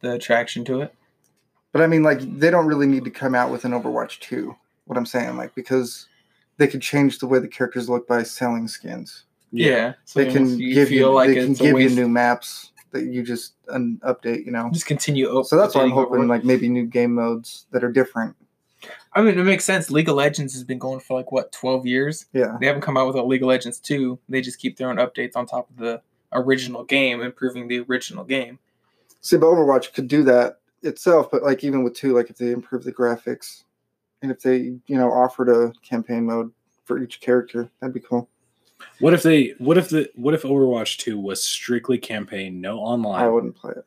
the 0.00 0.12
attraction 0.12 0.64
to 0.66 0.80
it. 0.80 0.94
But 1.78 1.84
I 1.84 1.86
mean, 1.86 2.02
like, 2.02 2.18
they 2.40 2.50
don't 2.50 2.66
really 2.66 2.88
need 2.88 3.04
to 3.04 3.10
come 3.10 3.36
out 3.36 3.52
with 3.52 3.64
an 3.64 3.70
Overwatch 3.70 4.18
2. 4.18 4.52
What 4.86 4.98
I'm 4.98 5.06
saying, 5.06 5.36
like, 5.36 5.54
because 5.54 6.08
they 6.56 6.66
could 6.66 6.82
change 6.82 7.20
the 7.20 7.28
way 7.28 7.38
the 7.38 7.46
characters 7.46 7.88
look 7.88 8.08
by 8.08 8.24
selling 8.24 8.66
skins. 8.66 9.26
Yeah, 9.52 9.92
so 10.04 10.18
They 10.24 10.32
can 10.32 10.58
you 10.58 10.74
give 10.74 10.88
feel 10.88 11.10
you, 11.10 11.14
like 11.14 11.28
they 11.28 11.36
can 11.36 11.52
give 11.52 11.78
you 11.78 11.88
new 11.90 12.08
maps 12.08 12.72
that 12.90 13.04
you 13.04 13.22
just 13.22 13.52
un- 13.68 14.00
update. 14.04 14.44
You 14.44 14.50
know. 14.50 14.68
just 14.72 14.86
continue. 14.86 15.38
up- 15.38 15.46
So 15.46 15.56
that's 15.56 15.76
why 15.76 15.82
I'm 15.82 15.90
hoping, 15.92 16.22
Overwatch. 16.22 16.28
like, 16.28 16.44
maybe 16.44 16.68
new 16.68 16.84
game 16.84 17.14
modes 17.14 17.66
that 17.70 17.84
are 17.84 17.92
different. 17.92 18.34
I 19.12 19.22
mean, 19.22 19.38
it 19.38 19.44
makes 19.44 19.64
sense. 19.64 19.88
League 19.88 20.08
of 20.08 20.16
Legends 20.16 20.54
has 20.54 20.64
been 20.64 20.80
going 20.80 20.98
for 20.98 21.16
like 21.16 21.30
what 21.30 21.52
twelve 21.52 21.86
years. 21.86 22.26
Yeah. 22.32 22.56
They 22.58 22.66
haven't 22.66 22.82
come 22.82 22.96
out 22.96 23.06
with 23.06 23.14
a 23.14 23.22
League 23.22 23.42
of 23.42 23.48
Legends 23.48 23.78
two. 23.78 24.18
They 24.28 24.40
just 24.40 24.58
keep 24.58 24.76
throwing 24.76 24.96
updates 24.96 25.36
on 25.36 25.46
top 25.46 25.70
of 25.70 25.76
the 25.76 26.02
original 26.32 26.82
game, 26.82 27.20
improving 27.22 27.68
the 27.68 27.78
original 27.82 28.24
game. 28.24 28.58
See, 29.20 29.36
but 29.36 29.46
Overwatch 29.46 29.92
could 29.94 30.08
do 30.08 30.24
that 30.24 30.57
itself, 30.82 31.30
but 31.30 31.42
like 31.42 31.64
even 31.64 31.82
with 31.82 31.94
two, 31.94 32.14
like 32.14 32.30
if 32.30 32.36
they 32.36 32.52
improve 32.52 32.84
the 32.84 32.92
graphics 32.92 33.64
and 34.22 34.30
if 34.30 34.40
they, 34.40 34.56
you 34.86 34.96
know, 34.96 35.10
offered 35.12 35.48
a 35.48 35.72
campaign 35.82 36.26
mode 36.26 36.52
for 36.84 36.98
each 37.02 37.20
character, 37.20 37.70
that'd 37.80 37.94
be 37.94 38.00
cool. 38.00 38.28
What 39.00 39.12
if 39.12 39.22
they? 39.22 39.54
What 39.58 39.76
if 39.76 39.88
the? 39.88 40.08
What 40.14 40.34
if 40.34 40.42
Overwatch 40.42 40.98
Two 40.98 41.18
was 41.18 41.42
strictly 41.42 41.98
campaign, 41.98 42.60
no 42.60 42.78
online? 42.78 43.24
I 43.24 43.28
wouldn't 43.28 43.56
play 43.56 43.72
it. 43.76 43.84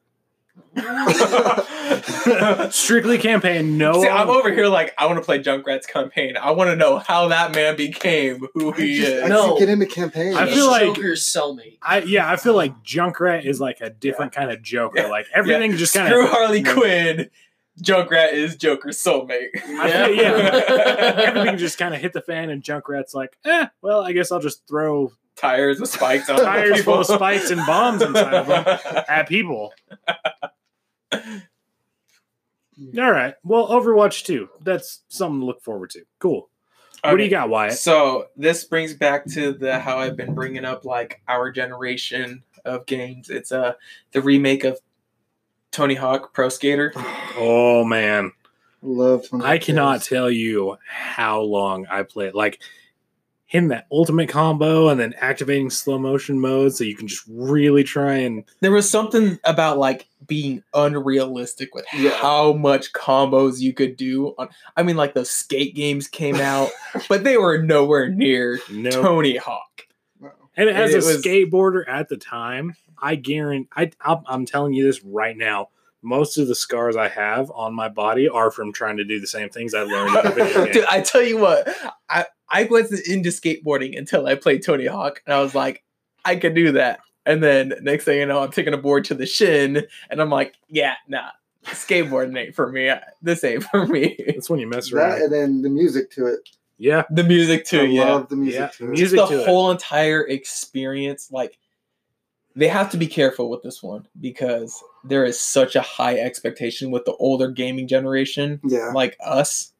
strictly 2.71 3.17
campaign, 3.17 3.77
no. 3.77 4.01
See, 4.01 4.07
I'm 4.07 4.29
over 4.29 4.51
here 4.53 4.67
like 4.67 4.93
I 4.97 5.05
want 5.05 5.17
to 5.19 5.25
play 5.25 5.39
Junkrat's 5.39 5.85
campaign. 5.85 6.37
I 6.37 6.51
want 6.51 6.69
to 6.69 6.75
know 6.75 6.99
how 6.99 7.27
that 7.29 7.53
man 7.53 7.75
became 7.75 8.47
who 8.53 8.71
he 8.71 8.95
I 8.95 8.97
just, 9.01 9.11
is. 9.11 9.23
I 9.23 9.27
No. 9.27 9.57
get 9.59 9.69
into 9.69 9.85
campaign. 9.85 10.33
I 10.35 10.47
feel 10.47 10.67
like- 10.67 10.83
Joker's 10.95 11.25
cellmate. 11.25 11.77
I 11.81 11.99
yeah, 11.99 12.29
I 12.31 12.35
feel 12.37 12.55
like 12.55 12.83
Junkrat 12.83 13.45
is 13.45 13.59
like 13.59 13.81
a 13.81 13.89
different 13.89 14.31
kind 14.33 14.51
of 14.51 14.61
Joker. 14.61 14.99
Yeah. 15.01 15.07
Like 15.07 15.25
everything 15.33 15.75
just 15.77 15.93
kind 15.93 16.07
Screw 16.07 16.23
of 16.25 16.29
Harley 16.29 16.61
Yeah. 16.61 16.73
Quinn. 16.73 17.29
Junkrat 17.81 18.33
is 18.33 18.57
Joker's 18.57 19.01
soulmate. 19.01 19.47
I 19.55 20.05
feel- 20.07 20.15
yeah. 20.15 20.31
everything 21.25 21.57
just 21.57 21.77
kind 21.77 21.95
of 21.95 22.01
hit 22.01 22.13
the 22.13 22.21
fan, 22.21 22.49
and 22.49 22.61
Junkrat's 22.61 23.13
like, 23.15 23.37
eh, 23.45 23.67
well, 23.81 24.01
I 24.03 24.11
guess 24.11 24.31
I'll 24.31 24.41
just 24.41 24.67
throw 24.67 25.13
Tires 25.35 25.79
with 25.79 25.89
spikes 25.89 26.29
on 26.29 26.39
tires 26.39 26.77
people. 26.79 26.93
full 26.93 27.01
of 27.01 27.07
spikes 27.07 27.49
and 27.49 27.65
bombs 27.65 28.01
inside 28.01 28.33
of 28.33 28.47
them 28.47 29.03
at 29.09 29.27
people. 29.27 29.73
All 31.13 33.11
right. 33.11 33.35
Well, 33.43 33.67
Overwatch 33.69 34.25
2. 34.25 34.49
That's 34.61 35.01
something 35.07 35.39
to 35.39 35.45
look 35.45 35.61
forward 35.63 35.91
to. 35.91 36.03
Cool. 36.19 36.49
What 37.03 37.17
do 37.17 37.23
you 37.23 37.29
got, 37.29 37.49
Wyatt? 37.49 37.73
So 37.73 38.27
this 38.37 38.63
brings 38.63 38.93
back 38.93 39.25
to 39.33 39.53
the 39.53 39.79
how 39.79 39.97
I've 39.97 40.15
been 40.15 40.35
bringing 40.35 40.65
up 40.65 40.85
like 40.85 41.21
our 41.27 41.51
generation 41.51 42.43
of 42.63 42.85
games. 42.85 43.29
It's 43.31 43.51
uh 43.51 43.73
the 44.11 44.21
remake 44.21 44.63
of 44.63 44.79
Tony 45.71 45.95
Hawk 45.95 46.33
Pro 46.33 46.49
Skater. 46.49 46.93
Oh 47.37 47.83
man, 47.85 48.33
Love. 48.83 49.27
Tony 49.29 49.43
I 49.45 49.57
cannot 49.57 49.93
games. 49.93 50.07
tell 50.07 50.29
you 50.29 50.77
how 50.85 51.39
long 51.41 51.87
I 51.89 52.03
played. 52.03 52.33
Like 52.35 52.61
hitting 53.51 53.67
that 53.67 53.85
ultimate 53.91 54.29
combo 54.29 54.87
and 54.87 54.97
then 54.97 55.13
activating 55.19 55.69
slow 55.69 55.99
motion 55.99 56.39
mode, 56.39 56.73
so 56.73 56.85
you 56.85 56.95
can 56.95 57.05
just 57.05 57.23
really 57.29 57.83
try 57.83 58.13
and 58.13 58.45
There 58.61 58.71
was 58.71 58.89
something 58.89 59.37
about 59.43 59.77
like 59.77 60.07
being 60.25 60.63
unrealistic 60.73 61.75
with 61.75 61.83
Yeah. 61.93 62.11
how 62.11 62.53
much 62.53 62.93
combos 62.93 63.59
you 63.59 63.73
could 63.73 63.97
do 63.97 64.29
on 64.37 64.47
I 64.77 64.83
mean 64.83 64.95
like 64.95 65.13
the 65.15 65.25
skate 65.25 65.75
games 65.75 66.07
came 66.07 66.35
out, 66.37 66.69
but 67.09 67.25
they 67.25 67.35
were 67.37 67.61
nowhere 67.61 68.07
near 68.07 68.57
no. 68.71 68.89
Tony 68.89 69.35
Hawk. 69.35 69.87
No. 70.21 70.31
And 70.55 70.69
as 70.69 70.93
It 70.93 71.03
a 71.03 71.07
was- 71.07 71.21
skateboarder 71.21 71.83
at 71.89 72.07
the 72.07 72.15
time, 72.17 72.75
I 73.01 73.15
guarantee 73.15 73.67
I 73.75 73.91
I'm, 73.99 74.19
I'm 74.27 74.45
telling 74.45 74.73
you 74.73 74.85
this 74.85 75.03
right 75.03 75.35
now. 75.35 75.67
Most 76.03 76.37
of 76.37 76.47
the 76.47 76.55
scars 76.55 76.95
I 76.95 77.07
have 77.09 77.51
on 77.51 77.73
my 77.75 77.87
body 77.89 78.27
are 78.27 78.49
from 78.51 78.73
trying 78.73 78.97
to 78.97 79.03
do 79.03 79.19
the 79.19 79.27
same 79.27 79.49
things 79.49 79.73
I 79.73 79.83
learned 79.83 80.15
in 80.25 80.31
video. 80.33 80.65
Dude, 80.73 80.85
I 80.89 81.01
tell 81.01 81.21
you 81.21 81.37
what, 81.37 81.67
I 82.09 82.25
I 82.49 82.63
wasn't 82.63 83.07
into 83.07 83.29
skateboarding 83.29 83.97
until 83.97 84.25
I 84.25 84.35
played 84.35 84.63
Tony 84.65 84.87
Hawk, 84.87 85.21
and 85.25 85.33
I 85.33 85.39
was 85.41 85.53
like, 85.55 85.83
I 86.25 86.35
could 86.37 86.55
do 86.55 86.71
that. 86.73 86.99
And 87.25 87.43
then 87.43 87.73
next 87.81 88.05
thing 88.05 88.17
you 88.17 88.25
know, 88.25 88.41
I'm 88.43 88.51
taking 88.51 88.73
a 88.73 88.77
board 88.77 89.05
to 89.05 89.13
the 89.13 89.27
shin, 89.27 89.85
and 90.09 90.19
I'm 90.21 90.31
like, 90.31 90.55
yeah, 90.67 90.95
nah, 91.07 91.29
skateboarding 91.67 92.35
ain't 92.37 92.55
for 92.55 92.71
me. 92.71 92.91
This 93.21 93.43
ain't 93.43 93.63
for 93.65 93.85
me. 93.85 94.17
That's 94.25 94.49
when 94.49 94.59
you 94.59 94.67
mess 94.67 94.89
That 94.89 94.97
around. 94.97 95.21
and 95.21 95.31
then 95.31 95.61
the 95.61 95.69
music 95.69 96.09
to 96.13 96.25
it. 96.25 96.39
yeah, 96.79 97.03
the 97.11 97.23
music 97.23 97.63
too, 97.65 97.81
I 97.81 97.83
yeah. 97.83 98.11
love 98.13 98.29
the 98.29 98.35
music 98.37 98.59
Yeah, 98.59 98.67
to 98.69 98.83
it. 98.85 98.89
music- 98.89 99.19
the 99.19 99.27
to 99.27 99.41
it. 99.41 99.45
whole 99.45 99.69
entire 99.69 100.23
experience, 100.27 101.29
like 101.31 101.59
they 102.55 102.67
have 102.67 102.89
to 102.91 102.97
be 102.97 103.05
careful 103.07 103.49
with 103.51 103.61
this 103.61 103.81
one 103.83 104.07
because 104.19 104.83
there 105.03 105.25
is 105.25 105.39
such 105.39 105.75
a 105.75 105.81
high 105.81 106.17
expectation 106.17 106.91
with 106.91 107.05
the 107.05 107.13
older 107.13 107.49
gaming 107.49 107.87
generation 107.87 108.59
Yeah. 108.63 108.91
like 108.93 109.17
us. 109.23 109.73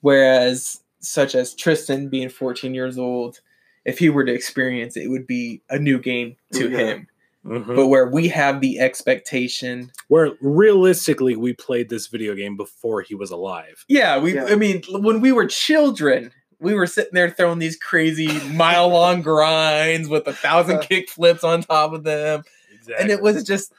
Whereas, 0.00 0.80
such 1.00 1.34
as 1.34 1.54
Tristan 1.54 2.08
being 2.08 2.28
14 2.28 2.74
years 2.74 2.98
old, 2.98 3.40
if 3.84 3.98
he 3.98 4.08
were 4.10 4.24
to 4.24 4.32
experience 4.32 4.96
it, 4.96 5.04
it 5.04 5.08
would 5.08 5.26
be 5.26 5.60
a 5.70 5.78
new 5.78 5.98
game 5.98 6.36
to 6.52 6.70
Yeah. 6.70 6.76
him. 6.78 7.06
Mhm. 7.44 7.74
But 7.74 7.88
where 7.88 8.06
we 8.06 8.28
have 8.28 8.60
the 8.60 8.78
expectation, 8.78 9.90
where 10.06 10.30
realistically 10.40 11.34
we 11.34 11.52
played 11.54 11.88
this 11.88 12.06
video 12.06 12.36
game 12.36 12.56
before 12.56 13.02
he 13.02 13.16
was 13.16 13.32
alive. 13.32 13.84
yeah, 13.88 14.16
we. 14.18 14.34
Yeah. 14.34 14.44
I 14.44 14.54
mean, 14.54 14.82
when 14.90 15.20
we 15.20 15.32
were 15.32 15.46
children, 15.46 16.30
we 16.60 16.74
were 16.74 16.86
sitting 16.86 17.14
there 17.14 17.30
throwing 17.30 17.58
these 17.58 17.76
crazy 17.76 18.28
mile 18.50 18.88
long 18.88 19.22
grinds 19.22 20.08
with 20.08 20.28
a 20.28 20.32
thousand 20.32 20.82
kick 20.82 21.10
flips 21.10 21.42
on 21.42 21.62
top 21.62 21.92
of 21.92 22.04
them. 22.04 22.44
Exactly. 22.72 22.94
And 23.02 23.10
it 23.10 23.20
was 23.20 23.42
just 23.42 23.72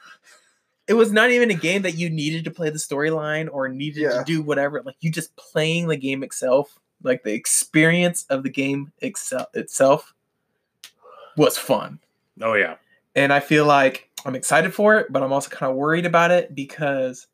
it 0.86 0.94
was 0.94 1.12
not 1.12 1.30
even 1.30 1.50
a 1.50 1.54
game 1.54 1.82
that 1.82 1.94
you 1.96 2.10
needed 2.10 2.44
to 2.44 2.50
play 2.50 2.70
the 2.70 2.78
storyline 2.78 3.48
or 3.50 3.68
needed 3.68 4.02
Yeah. 4.02 4.18
to 4.18 4.24
do 4.24 4.42
whatever. 4.42 4.82
Like 4.82 4.96
you 5.00 5.10
just 5.10 5.34
playing 5.36 5.88
the 5.88 5.96
game 5.96 6.22
itself, 6.22 6.78
like 7.02 7.22
the 7.22 7.32
experience 7.32 8.26
of 8.30 8.42
the 8.42 8.50
game 8.50 8.92
excel- 9.00 9.48
itself 9.54 10.12
was 11.36 11.56
fun. 11.58 11.98
oh 12.42 12.54
yeah. 12.54 12.76
And 13.16 13.32
I 13.32 13.40
feel 13.40 13.64
like 13.66 14.10
I'm 14.26 14.34
excited 14.34 14.74
for 14.74 14.98
it, 14.98 15.12
but 15.12 15.22
I'm 15.22 15.32
also 15.32 15.48
kind 15.50 15.70
of 15.70 15.76
worried 15.76 16.06
about 16.06 16.30
it 16.30 16.54
because 16.54 17.26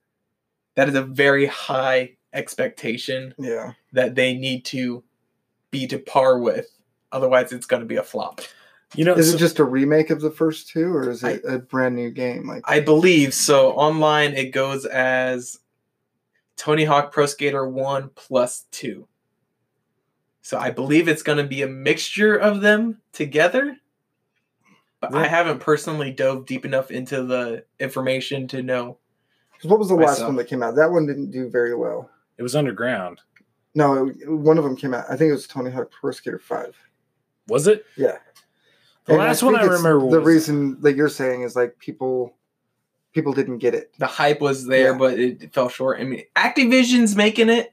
that 0.75 0.89
is 0.89 0.95
a 0.95 1.03
very 1.03 1.47
high 1.47 2.17
expectation 2.33 3.35
Yeah. 3.39 3.73
that 3.93 4.15
they 4.15 4.35
need 4.35 4.65
to 4.67 5.03
be 5.71 5.87
to 5.89 5.99
par 5.99 6.39
with. 6.39 6.67
Otherwise, 7.13 7.53
it's 7.53 7.67
going 7.67 7.81
to 7.81 7.87
be 7.87 7.97
a 7.97 8.03
flop. 8.03 8.41
You 8.95 9.05
know, 9.05 9.15
Is 9.15 9.31
so- 9.31 9.37
it 9.37 9.39
just 9.39 9.59
a 9.61 9.65
remake 9.65 10.11
of 10.11 10.21
the 10.21 10.31
first 10.31 10.69
two, 10.69 10.93
or 10.95 11.09
is 11.11 11.23
it 11.23 11.43
a 11.47 11.59
brand 11.59 11.95
new 11.95 12.11
game? 12.11 12.49
Like, 12.49 12.63
I 12.65 12.81
believe 12.81 13.33
so. 13.33 13.71
Online, 13.73 14.33
it 14.35 14.51
goes 14.51 14.85
as 14.85 15.59
Tony 16.57 16.85
Hawk 16.85 17.13
Pro 17.13 17.27
Skater 17.27 17.69
1 17.69 18.11
plus 18.17 18.67
2. 18.73 19.07
So 20.43 20.59
I 20.59 20.71
believe 20.71 21.07
it's 21.07 21.23
going 21.23 21.39
to 21.39 21.45
be 21.47 21.63
a 21.63 21.69
mixture 21.69 22.35
of 22.37 22.61
them 22.63 23.01
together. 23.13 23.77
But 25.01 25.15
I 25.15 25.27
haven't 25.27 25.61
personally 25.61 26.11
dove 26.11 26.45
deep 26.45 26.65
enough 26.67 26.91
into 26.91 27.23
the 27.25 27.65
information 27.79 28.49
to 28.49 28.63
know. 28.63 28.99
what 29.63 29.79
was 29.79 29.89
the 29.89 29.95
last 29.95 30.21
one 30.23 30.37
that 30.37 30.47
came 30.49 30.63
out? 30.63 30.75
That 30.75 30.91
one 30.91 31.07
didn't 31.07 31.31
do 31.31 31.49
very 31.49 31.75
well. 31.77 32.11
it 32.39 32.43
was 32.43 32.57
underground. 32.57 33.21
No, 33.75 34.09
it- 34.09 34.29
one 34.29 34.59
of 34.59 34.65
them 34.65 34.75
came 34.77 34.93
out. 34.95 35.05
I 35.09 35.17
think 35.17 35.29
it 35.29 35.33
was 35.33 35.47
Tony 35.47 35.71
Hawk 35.71 35.91
Pro 35.93 36.11
Skater 36.11 36.39
Five. 36.39 36.75
Was 37.49 37.67
it? 37.67 37.85
Yeah. 37.97 38.17
The 39.11 39.17
And 39.17 39.25
last 39.25 39.43
one 39.43 39.57
I 39.57 39.65
it's- 39.65 39.77
remember 39.83 40.09
The 40.09 40.19
was- 40.21 40.27
reason 40.27 40.81
that 40.83 40.95
you're 40.95 41.09
saying 41.09 41.43
is 41.43 41.57
like 41.57 41.79
people, 41.81 42.37
people 43.13 43.33
didn't 43.33 43.59
get 43.59 43.75
it. 43.75 43.93
The 43.99 44.07
hype 44.07 44.41
was 44.41 44.67
there, 44.67 44.93
Yeah. 44.93 44.99
but 44.99 45.19
it, 45.19 45.43
it 45.43 45.53
fell 45.53 45.69
short. 45.69 46.01
I 46.01 46.05
mean, 46.05 46.23
Activision's 46.37 47.17
making 47.17 47.49
it. 47.49 47.73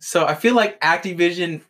So 0.00 0.26
I 0.26 0.34
feel 0.34 0.54
like 0.56 0.80
Activision 0.80 1.60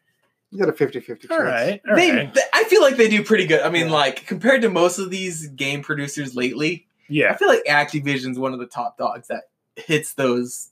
You 0.50 0.58
got 0.58 0.68
a 0.68 0.72
50-50 0.72 1.04
chance. 1.04 1.26
All 1.30 1.42
right. 1.42 1.80
All 1.88 1.94
they, 1.94 2.10
right. 2.10 2.32
they- 2.34 2.40
I 2.54 2.64
feel 2.64 2.80
like 2.80 2.96
they 2.96 3.08
do 3.08 3.22
pretty 3.22 3.46
good. 3.46 3.60
I 3.60 3.68
mean, 3.68 3.86
Yeah. 3.88 3.92
like 3.92 4.26
compared 4.26 4.62
to 4.62 4.70
most 4.70 4.98
of 4.98 5.10
these 5.10 5.48
game 5.48 5.82
producers 5.82 6.34
lately, 6.34 6.86
yeah, 7.08 7.32
I 7.32 7.36
feel 7.36 7.48
like 7.48 7.64
Activision's 7.68 8.38
one 8.38 8.54
of 8.54 8.60
the 8.60 8.66
top 8.66 8.96
dogs 8.96 9.28
that 9.28 9.44
hits 9.76 10.14
those 10.14 10.70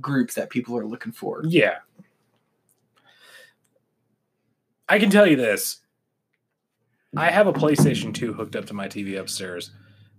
groups 0.00 0.34
that 0.36 0.48
people 0.50 0.78
are 0.78 0.86
looking 0.86 1.10
for. 1.12 1.42
Yeah. 1.44 1.78
I 4.88 4.98
can 5.00 5.10
tell 5.10 5.26
you 5.26 5.34
this. 5.36 5.78
I 7.16 7.30
have 7.30 7.46
a 7.46 7.52
PlayStation 7.52 8.12
2 8.14 8.32
hooked 8.32 8.56
up 8.56 8.66
to 8.66 8.74
my 8.74 8.88
TV 8.88 9.18
upstairs, 9.18 9.70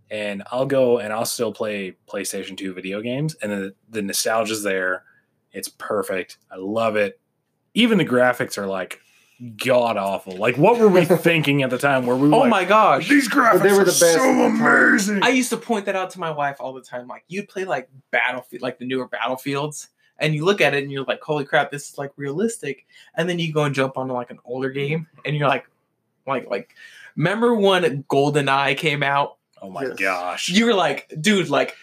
and 0.09 0.43
I'll 0.51 0.65
go 0.65 0.99
and 0.99 1.11
I'll 1.11 1.25
still 1.25 1.51
play 1.53 1.95
PlayStation 2.07 2.57
2 2.57 2.73
video 2.73 3.01
games, 3.01 3.35
and 3.41 3.51
the, 3.51 3.75
the 3.89 4.01
nostalgia's 4.01 4.63
there. 4.63 5.03
It's 5.51 5.69
perfect. 5.69 6.38
I 6.51 6.55
love 6.57 6.95
it. 6.95 7.19
Even 7.73 7.97
the 7.97 8.05
graphics 8.05 8.57
are 8.57 8.67
like 8.67 8.99
god 9.57 9.97
awful. 9.97 10.35
Like, 10.35 10.57
what 10.57 10.79
were 10.79 10.88
we 10.89 11.05
thinking 11.05 11.61
at 11.61 11.69
the 11.69 11.77
time 11.77 12.05
where 12.07 12.15
we 12.15 12.27
were 12.29 12.35
Oh 12.35 12.39
like, 12.39 12.49
my 12.49 12.65
gosh. 12.65 13.07
these 13.07 13.29
graphics 13.29 13.61
they 13.61 13.71
were 13.71 13.81
are 13.81 13.85
the 13.85 13.91
best 13.91 13.99
so 14.15 14.19
at 14.23 14.51
the 14.51 14.57
time. 14.57 14.65
amazing? 14.65 15.23
I 15.23 15.29
used 15.29 15.49
to 15.51 15.57
point 15.57 15.85
that 15.85 15.95
out 15.95 16.09
to 16.11 16.19
my 16.19 16.31
wife 16.31 16.57
all 16.59 16.73
the 16.73 16.81
time. 16.81 17.07
Like 17.07 17.23
you'd 17.27 17.47
play 17.47 17.63
like 17.65 17.89
Battlefield, 18.11 18.61
like 18.63 18.79
the 18.79 18.85
newer 18.85 19.07
Battlefields, 19.07 19.89
and 20.17 20.33
you 20.33 20.43
look 20.43 20.59
at 20.61 20.73
it 20.73 20.81
and 20.83 20.91
you're 20.91 21.03
like, 21.03 21.21
"Holy 21.21 21.45
crap, 21.45 21.69
this 21.69 21.89
is 21.91 21.97
like 21.99 22.11
realistic." 22.17 22.88
And 23.13 23.29
then 23.29 23.38
you 23.38 23.53
go 23.53 23.63
and 23.65 23.75
jump 23.75 23.95
onto 23.97 24.13
like 24.13 24.31
an 24.31 24.39
older 24.43 24.71
game, 24.71 25.05
and 25.23 25.35
you're 25.35 25.47
like, 25.47 25.69
like, 26.28 26.49
like, 26.49 26.75
remember 27.15 27.53
when 27.55 28.03
GoldenEye 28.03 28.78
came 28.78 29.01
out? 29.03 29.38
oh 29.61 29.69
my 29.71 29.84
Yes. 29.86 29.97
gosh. 29.97 30.49
You 30.49 30.65
were 30.67 30.73
like, 30.75 31.11
dude, 31.19 31.49
like, 31.49 31.75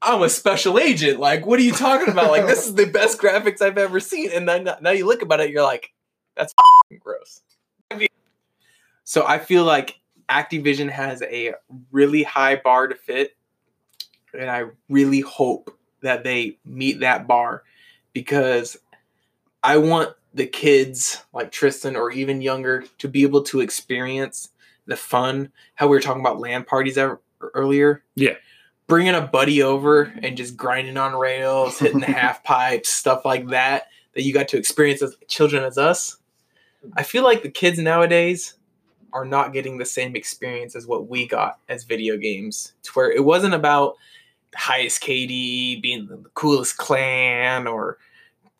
I'm 0.00 0.22
a 0.22 0.28
special 0.28 0.78
agent. 0.78 1.18
Like, 1.18 1.44
what 1.44 1.58
are 1.58 1.62
you 1.62 1.72
talking 1.72 2.08
about? 2.08 2.30
Like, 2.30 2.46
this 2.46 2.66
is 2.66 2.74
the 2.74 2.86
best 2.86 3.18
graphics 3.18 3.60
I've 3.60 3.76
ever 3.78 3.98
seen. 4.00 4.30
And 4.32 4.48
then 4.48 4.68
now 4.80 4.90
you 4.90 5.06
look 5.06 5.20
about 5.22 5.40
it, 5.40 5.50
you're 5.50 5.64
like, 5.64 5.92
that's 6.36 6.54
gross. 7.00 7.42
So 9.04 9.26
I 9.26 9.38
feel 9.40 9.64
like 9.64 9.98
Activision 10.28 10.88
has 10.88 11.20
a 11.22 11.54
really 11.90 12.22
high 12.22 12.56
bar 12.56 12.86
to 12.86 12.94
fit, 12.94 13.36
and 14.32 14.48
I 14.48 14.66
really 14.88 15.20
hope 15.20 15.76
that 16.02 16.22
they 16.22 16.58
meet 16.64 17.00
that 17.00 17.26
bar 17.26 17.64
because 18.12 18.76
I 19.64 19.78
want 19.78 20.14
the 20.34 20.46
kids 20.46 21.22
like 21.32 21.50
Tristan 21.50 21.96
or 21.96 22.10
even 22.10 22.40
younger 22.40 22.84
to 22.98 23.08
be 23.08 23.22
able 23.22 23.42
to 23.44 23.60
experience 23.60 24.50
the 24.86 24.96
fun. 24.96 25.50
How 25.74 25.86
we 25.86 25.96
were 25.96 26.00
talking 26.00 26.20
about 26.20 26.40
LAN 26.40 26.64
parties 26.64 26.98
earlier. 27.40 28.04
Yeah. 28.14 28.34
Bringing 28.86 29.14
a 29.14 29.22
buddy 29.22 29.62
over 29.62 30.12
and 30.22 30.36
just 30.36 30.56
grinding 30.56 30.96
on 30.96 31.14
rails, 31.14 31.78
hitting 31.78 32.00
the 32.00 32.06
half 32.06 32.42
pipes, 32.42 32.88
stuff 32.88 33.24
like 33.24 33.48
that, 33.48 33.88
that 34.14 34.22
you 34.22 34.32
got 34.32 34.48
to 34.48 34.58
experience 34.58 35.02
as 35.02 35.16
children 35.28 35.64
as 35.64 35.78
us. 35.78 36.16
I 36.96 37.02
feel 37.02 37.22
like 37.22 37.42
the 37.42 37.50
kids 37.50 37.78
nowadays 37.78 38.54
are 39.12 39.24
not 39.24 39.52
getting 39.52 39.78
the 39.78 39.84
same 39.84 40.16
experience 40.16 40.74
as 40.74 40.86
what 40.86 41.08
we 41.08 41.26
got 41.26 41.58
as 41.68 41.84
video 41.84 42.16
games, 42.16 42.72
to 42.82 42.92
where 42.92 43.10
it 43.10 43.24
wasn't 43.24 43.54
about 43.54 43.96
the 44.52 44.58
highest 44.58 45.02
KD, 45.02 45.82
being 45.82 46.06
the 46.06 46.22
coolest 46.34 46.76
clan, 46.76 47.66
or 47.66 47.98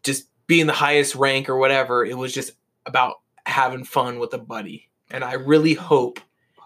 just 0.02 0.26
being 0.50 0.66
the 0.66 0.72
highest 0.72 1.14
rank 1.14 1.48
or 1.48 1.58
whatever. 1.58 2.04
It 2.04 2.18
was 2.18 2.34
just 2.34 2.54
about 2.84 3.20
having 3.46 3.84
fun 3.84 4.18
with 4.18 4.34
a 4.34 4.38
buddy. 4.38 4.90
And 5.12 5.22
I 5.22 5.34
really 5.34 5.74
hope 5.74 6.18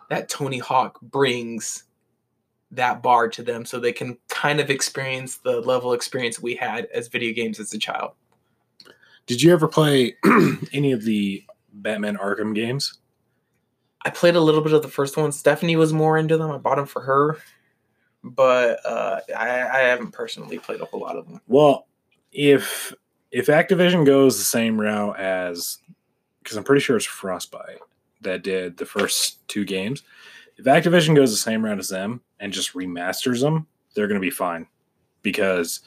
that 0.09 0.31
Tony 0.31 0.59
Hawk 0.59 0.99
brings 1.03 1.85
that 2.71 3.03
bar 3.03 3.29
to 3.29 3.43
them 3.43 3.67
so 3.67 3.79
they 3.79 3.93
can 3.93 4.17
kind 4.29 4.59
of 4.59 4.71
experience 4.71 5.37
the 5.37 5.61
level 5.61 5.93
experience 5.93 6.41
we 6.41 6.55
had 6.55 6.87
as 6.95 7.09
video 7.09 7.35
games 7.35 7.61
as 7.61 7.75
a 7.75 7.79
child. 7.79 8.13
Did 9.27 9.43
you 9.43 9.53
ever 9.53 9.69
play 9.69 10.17
any 10.73 10.93
of 10.93 11.05
the 11.05 11.45
Batman 11.75 12.17
Arkham 12.17 12.55
games? 12.55 13.01
I 14.03 14.09
played 14.09 14.35
a 14.35 14.41
little 14.41 14.63
bit 14.63 14.73
of 14.73 14.81
the 14.81 14.89
first 14.89 15.19
one. 15.19 15.31
Stephanie 15.31 15.77
was 15.77 15.93
more 15.93 16.17
into 16.17 16.39
them. 16.39 16.51
I 16.51 16.57
bought 16.57 16.77
them 16.77 16.87
for 16.87 17.03
her, 17.03 17.37
but 18.23 18.81
uh, 18.87 19.21
I, 19.37 19.61
I 19.61 19.79
haven't 19.81 20.13
personally 20.13 20.59
played 20.59 20.81
a 20.81 20.87
whole 20.87 21.01
lot 21.01 21.17
of 21.17 21.29
them. 21.29 21.43
Well, 21.47 21.87
if 22.33 22.95
if 23.35 23.47
Activision 23.47 24.07
goes 24.07 24.39
the 24.39 24.45
same 24.45 24.81
route 24.81 25.19
as 25.19 25.79
because 26.41 26.57
I'm 26.57 26.63
pretty 26.63 26.81
sure 26.81 26.97
it's 26.97 27.05
Frostbite 27.05 27.81
that 28.21 28.45
did 28.45 28.77
the 28.77 28.87
first 28.87 29.47
two 29.49 29.65
games. 29.65 30.05
If 30.57 30.67
Activision 30.67 31.17
goes 31.17 31.33
the 31.33 31.37
same 31.37 31.65
route 31.65 31.81
as 31.81 31.89
them 31.89 32.21
and 32.39 32.53
just 32.53 32.75
remasters 32.75 33.41
them, 33.41 33.67
they're 33.95 34.07
going 34.07 34.21
to 34.21 34.25
be 34.25 34.31
fine 34.31 34.69
because 35.23 35.81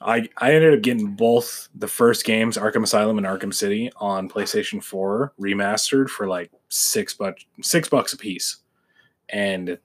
I 0.00 0.26
I 0.38 0.54
ended 0.54 0.72
up 0.72 0.80
getting 0.80 1.08
both 1.08 1.68
the 1.74 1.86
first 1.86 2.24
games, 2.24 2.56
Arkham 2.56 2.82
Asylum 2.82 3.18
and 3.18 3.26
Arkham 3.26 3.52
City, 3.52 3.92
on 3.98 4.30
PlayStation 4.30 4.82
4 4.82 5.34
remastered 5.38 6.08
for 6.08 6.26
like 6.26 6.50
six 6.70 7.12
bucks 7.12 7.44
six 7.60 7.90
bucks 7.90 8.14
a 8.14 8.16
piece, 8.16 8.56
and 9.28 9.78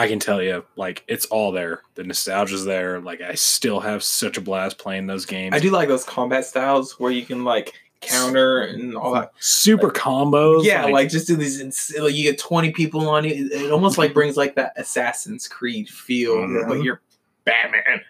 I 0.00 0.08
can 0.08 0.18
tell 0.18 0.40
you, 0.42 0.64
like 0.76 1.04
it's 1.08 1.26
all 1.26 1.52
there. 1.52 1.82
The 1.94 2.04
nostalgia's 2.04 2.64
there. 2.64 3.00
Like 3.00 3.20
I 3.20 3.34
still 3.34 3.80
have 3.80 4.02
such 4.02 4.38
a 4.38 4.40
blast 4.40 4.78
playing 4.78 5.06
those 5.06 5.26
games. 5.26 5.54
I 5.54 5.58
do 5.58 5.70
like 5.70 5.88
those 5.88 6.04
combat 6.04 6.46
styles 6.46 6.98
where 6.98 7.10
you 7.12 7.24
can 7.26 7.44
like 7.44 7.74
counter 8.00 8.60
and 8.62 8.96
all 8.96 9.12
that. 9.12 9.32
super 9.40 9.90
combos. 9.90 10.64
Yeah, 10.64 10.86
like, 10.86 11.10
just 11.10 11.26
do 11.26 11.36
these. 11.36 11.60
Ins- 11.60 11.92
like 12.00 12.14
you 12.14 12.22
get 12.22 12.38
twenty 12.38 12.70
people 12.72 13.08
on 13.10 13.24
you. 13.24 13.30
It, 13.32 13.52
it 13.64 13.70
almost 13.70 13.98
like 13.98 14.14
brings 14.14 14.38
like 14.38 14.54
that 14.54 14.72
Assassin's 14.76 15.46
Creed 15.46 15.86
feel, 15.88 16.36
Mhm. 16.36 16.66
but 16.66 16.82
you're 16.82 17.02
Batman. 17.44 18.00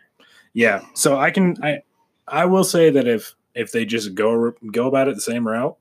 yeah. 0.52 0.84
So 0.94 1.18
I 1.18 1.32
can 1.32 1.56
I 1.62 1.82
I 2.28 2.44
will 2.44 2.62
say 2.62 2.90
that 2.90 3.08
if 3.08 3.34
if 3.56 3.72
they 3.72 3.84
just 3.84 4.14
go 4.14 4.52
go 4.70 4.86
about 4.86 5.08
it 5.08 5.16
the 5.16 5.20
same 5.20 5.44
route, 5.48 5.76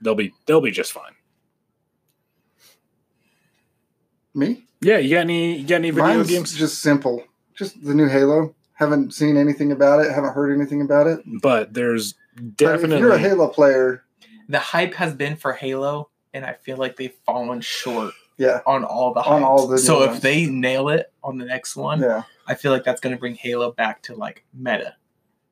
they'll 0.00 0.14
be 0.14 0.32
they'll 0.46 0.62
be 0.62 0.70
just 0.70 0.92
fine. 0.92 1.12
Me? 4.32 4.64
Yeah, 4.80 4.98
you 4.98 5.10
got 5.14 5.20
any 5.20 5.56
you 5.58 5.66
got 5.66 5.76
any 5.76 5.90
video 5.90 6.06
Mine's 6.14 6.28
games? 6.30 6.54
just 6.54 6.80
simple. 6.80 7.22
Just 7.54 7.82
the 7.84 7.94
new 7.94 8.08
Halo. 8.08 8.54
Haven't 8.74 9.12
seen 9.12 9.36
anything 9.36 9.72
about 9.72 10.00
it. 10.00 10.10
Haven't 10.10 10.32
heard 10.32 10.54
anything 10.56 10.80
about 10.80 11.06
it. 11.06 11.20
but 11.42 11.74
there's 11.74 12.14
But 12.36 12.56
definitely 12.56 12.96
if 12.96 13.00
you're 13.00 13.12
a 13.12 13.18
Halo 13.18 13.48
player, 13.48 14.04
The 14.48 14.58
hype 14.58 14.94
has 14.94 15.12
been 15.14 15.36
for 15.36 15.52
Halo, 15.52 16.08
and 16.32 16.46
I 16.46 16.54
feel 16.54 16.78
like 16.78 16.96
they've 16.96 17.14
fallen 17.26 17.60
short 17.60 18.14
yeah, 18.38 18.60
on 18.66 18.84
all 18.84 19.12
the 19.12 19.20
On 19.20 19.42
all 19.42 19.66
the 19.66 19.74
new 19.76 19.82
so 19.82 20.02
if 20.04 20.10
ones. 20.12 20.20
they 20.22 20.46
nail 20.46 20.88
it 20.88 21.12
on 21.22 21.36
the 21.36 21.44
next 21.44 21.76
one, 21.76 22.00
yeah, 22.00 22.22
I 22.46 22.54
feel 22.54 22.72
like 22.72 22.84
that's 22.84 23.00
going 23.02 23.14
to 23.14 23.20
bring 23.20 23.34
Halo 23.34 23.72
back 23.72 24.00
to 24.04 24.14
like 24.14 24.44
meta. 24.54 24.96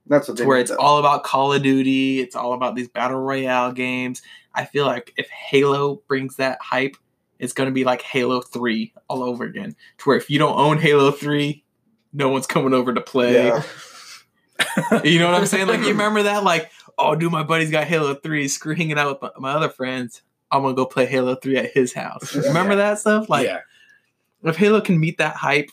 that's 0.07 0.27
what 0.27 0.39
they 0.39 0.47
where 0.47 0.59
it's 0.59 0.71
though. 0.71 0.79
all 0.79 0.99
about 0.99 1.23
Call 1.23 1.53
of 1.53 1.63
Duty. 1.63 2.21
It's 2.21 2.35
all 2.35 2.55
about 2.55 2.77
these 2.77 2.89
battle 2.89 3.19
royale 3.21 3.73
games. 3.73 4.23
I 4.55 4.65
feel 4.65 4.87
like 4.87 5.13
if 5.19 5.29
Halo 5.29 5.97
brings 6.09 6.37
that 6.37 6.57
hype, 6.63 6.97
it's 7.39 7.53
going 7.53 7.69
to 7.69 7.73
be 7.73 7.85
like 7.85 8.03
Halo 8.03 8.41
Three 8.41 8.93
all 9.09 9.23
over 9.23 9.45
again. 9.45 9.77
To 9.99 10.05
where 10.05 10.17
if 10.17 10.31
you 10.31 10.39
don't 10.39 10.59
own 10.59 10.79
Halo 10.79 11.11
Three, 11.11 11.65
no 12.13 12.29
one's 12.29 12.47
coming 12.47 12.75
over 12.75 12.93
to 12.93 13.01
play. 13.01 13.35
Yeah. 13.35 13.63
You 15.05 15.21
know 15.21 15.31
what 15.31 15.41
I'm 15.41 15.47
saying? 15.47 15.69
Like 15.69 15.81
you 15.83 15.89
remember 15.89 16.25
that? 16.25 16.43
Like 16.43 16.73
oh, 16.99 17.15
dude, 17.15 17.33
my 17.33 17.43
buddy's 17.43 17.71
got 17.71 17.87
Halo 17.87 18.15
3, 18.15 18.49
screw 18.49 18.75
hanging 18.75 18.99
out 18.99 19.21
with 19.21 19.23
my, 19.23 19.51
my 19.51 19.53
other 19.53 19.69
friends. 19.69 20.23
I'm 20.51 20.63
gonna 20.63 20.75
go 20.75 20.87
play 20.87 21.07
Halo 21.07 21.37
3 21.37 21.57
at 21.59 21.73
his 21.73 21.93
house. 21.93 22.35
Remember 22.35 22.77
that 22.77 22.99
stuff? 22.99 23.29
Like, 23.29 23.47
yeah, 23.47 23.61
if 24.43 24.57
Halo 24.57 24.81
can 24.81 24.99
meet 24.99 25.19
that 25.19 25.37
hype, 25.37 25.71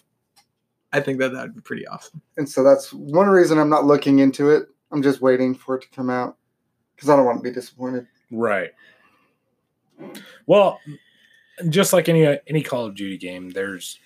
I 0.93 0.99
think 0.99 1.19
that 1.19 1.33
that'd 1.33 1.55
be 1.55 1.61
pretty 1.61 1.87
awesome. 1.87 2.21
And 2.37 2.47
so 2.47 2.63
that's 2.63 2.93
one 2.93 3.27
reason 3.27 3.57
I'm 3.57 3.69
not 3.69 3.85
looking 3.85 4.19
into 4.19 4.49
it. 4.49 4.67
I'm 4.91 5.01
just 5.01 5.21
waiting 5.21 5.55
for 5.55 5.75
it 5.75 5.81
to 5.83 5.89
come 5.89 6.09
out 6.09 6.37
because 6.95 7.09
I 7.09 7.15
don't 7.15 7.25
want 7.25 7.39
to 7.39 7.43
be 7.43 7.51
disappointed. 7.51 8.07
right. 8.31 8.71
Well, 10.45 10.79
just 11.69 11.93
like 11.93 12.09
any 12.09 12.39
any 12.47 12.61
Call 12.61 12.85
of 12.85 12.95
Duty 12.95 13.17
game, 13.17 13.51
there's 13.51 13.99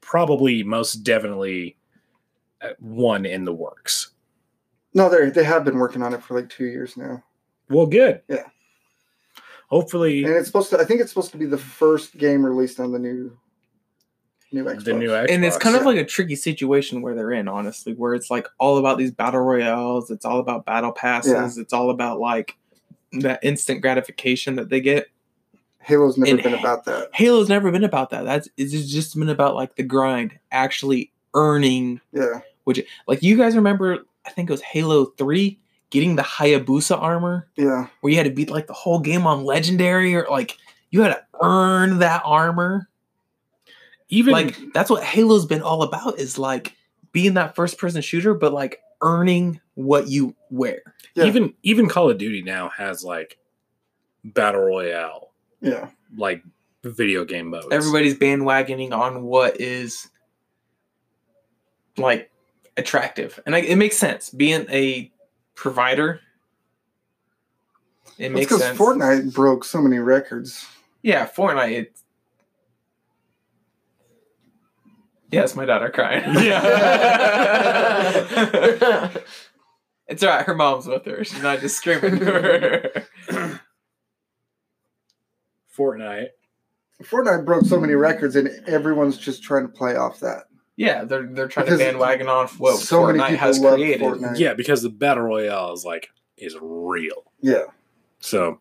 probably 0.00 0.62
most 0.62 1.04
definitely 1.04 1.76
uh, 2.60 2.70
one 2.78 3.26
in 3.26 3.44
the 3.44 3.52
works. 3.52 4.10
No, 4.94 5.08
they 5.08 5.30
they 5.30 5.44
have 5.44 5.64
been 5.64 5.78
working 5.78 6.02
on 6.02 6.14
it 6.14 6.22
for 6.22 6.34
like 6.34 6.48
two 6.48 6.66
years 6.66 6.96
now, 6.96 7.22
Well, 7.68 7.86
good. 7.86 8.22
Yeah. 8.28 8.46
Hopefully, 9.68 10.24
and 10.24 10.32
it's 10.34 10.46
supposed 10.46 10.70
to. 10.70 10.78
I 10.78 10.84
think 10.84 11.00
it's 11.00 11.10
supposed 11.10 11.30
to 11.32 11.36
be 11.36 11.44
the 11.44 11.58
first 11.58 12.16
game 12.16 12.44
released 12.44 12.80
on 12.80 12.90
the 12.90 12.98
new 12.98 13.36
new 14.50 14.64
Xbox. 14.64 14.84
the 14.84 14.94
new 14.94 15.10
Xbox. 15.10 15.30
and 15.30 15.44
it's 15.44 15.58
kind 15.58 15.76
of 15.76 15.82
yeah. 15.82 15.88
like 15.88 15.98
a 15.98 16.04
tricky 16.04 16.36
situation 16.36 17.02
where 17.02 17.14
they're 17.14 17.32
in, 17.32 17.48
honestly, 17.48 17.92
where 17.92 18.14
it's 18.14 18.30
like 18.30 18.48
all 18.58 18.78
about 18.78 18.96
these 18.96 19.10
battle 19.10 19.40
royales, 19.40 20.10
it's 20.10 20.24
all 20.24 20.40
about 20.40 20.64
battle 20.64 20.92
passes, 20.92 21.58
it's 21.58 21.74
all 21.74 21.90
about 21.90 22.18
like 22.18 22.56
that 23.12 23.40
instant 23.42 23.82
gratification 23.82 24.56
that 24.56 24.70
they 24.70 24.80
get. 24.80 25.08
Halo's 25.80 26.18
never 26.18 26.30
And 26.30 26.42
been 26.42 26.54
about 26.54 26.84
that. 26.84 27.08
Halo's 27.14 27.48
never 27.48 27.70
been 27.70 27.84
about 27.84 28.10
that. 28.10 28.24
That's 28.24 28.48
it's 28.56 28.72
just 28.90 29.18
been 29.18 29.28
about 29.28 29.54
like 29.54 29.76
the 29.76 29.82
grind, 29.82 30.38
actually 30.50 31.12
earning. 31.34 32.00
Yeah, 32.12 32.40
Which 32.64 32.84
Like 33.06 33.22
you 33.22 33.36
guys 33.36 33.56
remember, 33.56 34.00
I 34.26 34.30
think 34.30 34.50
it 34.50 34.52
was 34.52 34.62
Halo 34.62 35.06
Three, 35.16 35.58
getting 35.90 36.16
the 36.16 36.22
Hayabusa 36.22 37.00
armor, 37.00 37.48
yeah, 37.56 37.86
where 38.00 38.10
you 38.10 38.16
had 38.16 38.26
to 38.26 38.30
beat 38.30 38.50
like 38.50 38.66
the 38.66 38.74
whole 38.74 38.98
game 39.00 39.26
on 39.26 39.44
legendary, 39.44 40.14
or 40.14 40.26
like 40.30 40.58
you 40.90 41.02
had 41.02 41.14
to 41.14 41.24
earn 41.42 41.98
that 41.98 42.22
armor. 42.24 42.88
even 44.08 44.32
like 44.32 44.58
that's 44.74 44.90
what 44.90 45.02
Halo's 45.02 45.46
been 45.46 45.62
all 45.62 45.82
about 45.82 46.18
is 46.18 46.38
like 46.38 46.74
being 47.12 47.34
that 47.34 47.54
first 47.54 47.78
person 47.78 48.02
shooter, 48.02 48.34
but 48.34 48.52
like 48.52 48.80
earning 49.00 49.60
what 49.74 50.08
you 50.08 50.34
wear. 50.50 50.82
Yeah. 51.14 51.24
even 51.24 51.54
even 51.62 51.88
Call 51.88 52.10
of 52.10 52.18
Duty 52.18 52.42
now 52.42 52.68
has 52.70 53.04
like 53.04 53.38
battle 54.24 54.62
royale 54.62 55.27
yeah. 55.60 55.88
like 56.16 56.42
video 56.84 57.24
game 57.24 57.48
modes. 57.48 57.66
Everybody's 57.70 58.16
bandwagoning 58.16 58.92
on 58.92 59.22
what 59.22 59.60
is 59.60 60.08
like 61.96 62.30
attractive, 62.76 63.40
and 63.44 63.52
like, 63.52 63.64
it 63.64 63.76
makes 63.76 63.96
sense. 63.98 64.30
Being 64.30 64.66
a 64.70 65.10
provider, 65.54 66.20
it 68.18 68.26
It's 68.26 68.34
makes 68.34 68.46
because 68.46 68.62
sense. 68.62 68.78
Fortnite 68.78 69.34
broke 69.34 69.64
so 69.64 69.82
many 69.82 69.98
records. 69.98 70.64
yeah, 71.02 71.26
Fortnite. 71.26 71.72
It, 71.72 71.98
yes, 75.30 75.56
my 75.56 75.64
daughter 75.64 75.90
crying. 75.90 76.34
Yeah. 76.44 76.62
it's 80.06 80.22
alright. 80.22 80.46
Her 80.46 80.54
mom's 80.54 80.86
with 80.86 81.04
her. 81.04 81.24
She's 81.24 81.42
not 81.42 81.60
just 81.60 81.76
screaming. 81.76 82.20
Fortnite. 85.78 86.28
Fortnite 87.02 87.44
broke 87.44 87.64
so 87.64 87.78
many 87.78 87.94
records, 87.94 88.34
and 88.34 88.48
everyone's 88.66 89.16
just 89.16 89.42
trying 89.42 89.62
to 89.62 89.72
play 89.72 89.94
off 89.94 90.20
that. 90.20 90.44
Yeah, 90.76 91.04
they're 91.04 91.26
they're 91.26 91.48
trying 91.48 91.66
Because 91.66 91.78
to 91.80 91.84
bandwagon 91.86 92.28
on 92.28 92.48
what 92.58 92.78
so 92.78 93.06
many 93.06 93.18
Fortnite 93.18 93.28
people 93.30 93.46
has 93.46 93.58
love 93.60 93.74
created. 93.74 94.00
Fortnite. 94.00 94.38
Yeah, 94.38 94.54
because 94.54 94.82
the 94.82 94.90
battle 94.90 95.24
royale 95.24 95.72
is 95.72 95.84
like 95.84 96.10
is 96.36 96.56
real. 96.60 97.24
Yeah, 97.40 97.64
So 98.20 98.60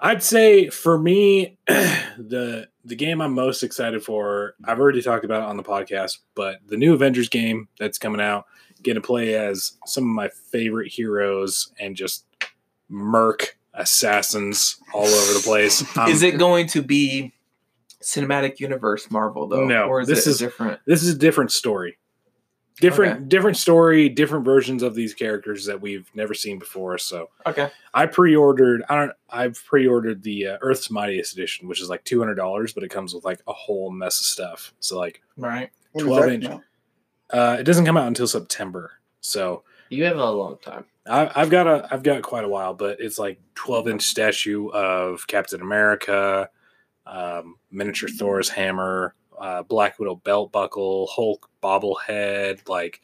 I'd 0.00 0.22
say 0.22 0.68
for 0.68 0.98
me, 0.98 1.58
the 1.66 2.68
the 2.84 2.96
game 2.96 3.20
I'm 3.20 3.34
most 3.34 3.62
excited 3.62 4.02
for, 4.02 4.54
I've 4.64 4.80
already 4.80 5.02
talked 5.02 5.24
about 5.24 5.42
it 5.42 5.48
on 5.48 5.56
the 5.56 5.62
podcast, 5.62 6.18
but 6.34 6.58
the 6.66 6.76
new 6.76 6.94
Avengers 6.94 7.28
game 7.28 7.68
that's 7.78 7.98
coming 7.98 8.20
out, 8.20 8.46
get 8.82 8.94
to 8.94 9.00
play 9.00 9.34
as 9.34 9.72
some 9.86 10.04
of 10.04 10.14
my 10.14 10.28
favorite 10.28 10.90
heroes 10.92 11.72
and 11.78 11.94
just 11.94 12.24
murk 12.88 13.58
assassins 13.74 14.76
all 14.94 15.06
over 15.06 15.32
the 15.34 15.40
place. 15.44 15.84
Um, 15.96 16.10
is 16.10 16.22
it 16.22 16.38
going 16.38 16.66
to 16.68 16.82
be 16.82 17.32
cinematic 18.02 18.60
universe 18.60 19.10
Marvel 19.10 19.46
though? 19.48 19.64
No, 19.64 19.84
or 19.84 20.00
is 20.00 20.08
this 20.08 20.26
it 20.26 20.30
is- 20.30 20.38
different? 20.38 20.80
this 20.86 21.02
is 21.02 21.14
a 21.14 21.18
different 21.18 21.52
story. 21.52 21.96
Different 22.80 23.16
Okay. 23.16 23.24
different 23.26 23.56
story, 23.58 24.08
different 24.08 24.42
versions 24.46 24.82
of 24.82 24.94
these 24.94 25.12
characters 25.12 25.66
that 25.66 25.82
we've 25.82 26.08
never 26.14 26.32
seen 26.32 26.58
before. 26.58 26.96
So 26.96 27.28
Okay, 27.46 27.70
I 27.92 28.06
pre-ordered. 28.06 28.82
I 28.88 28.94
don't. 28.96 29.12
I've 29.28 29.62
pre-ordered 29.66 30.22
the 30.22 30.46
uh, 30.46 30.58
Earth's 30.62 30.90
Mightiest 30.90 31.34
edition, 31.34 31.68
which 31.68 31.82
is 31.82 31.90
like 31.90 32.04
two 32.04 32.18
hundred 32.20 32.36
dollars, 32.36 32.72
but 32.72 32.82
it 32.82 32.88
comes 32.88 33.12
with 33.12 33.22
like 33.22 33.40
a 33.46 33.52
whole 33.52 33.90
mess 33.90 34.18
of 34.20 34.24
stuff. 34.24 34.72
So 34.80 34.98
like, 34.98 35.20
right. 35.36 35.68
12 35.98 36.28
inch. 36.28 36.46
uh, 37.30 37.56
it 37.60 37.64
doesn't 37.64 37.84
come 37.84 37.98
out 37.98 38.06
until 38.06 38.26
September. 38.28 38.92
So 39.20 39.62
you 39.90 40.04
have 40.04 40.16
a 40.16 40.30
long 40.30 40.56
time. 40.62 40.84
I, 41.06 41.30
I've 41.34 41.50
got 41.50 41.66
a. 41.66 41.88
I've 41.90 42.02
got 42.02 42.22
quite 42.22 42.44
a 42.44 42.48
while, 42.48 42.74
but 42.74 43.00
it's 43.00 43.18
like 43.18 43.40
twelve 43.54 43.88
inch 43.88 44.02
statue 44.02 44.68
of 44.68 45.26
Captain 45.26 45.60
America, 45.60 46.48
um, 47.06 47.56
miniature 47.70 48.08
Thor's 48.08 48.48
hammer, 48.48 49.14
uh, 49.38 49.62
Black 49.62 49.98
Widow 49.98 50.16
belt 50.16 50.52
buckle, 50.52 51.08
Hulk 51.08 51.50
bobblehead, 51.62 52.68
like. 52.68 53.02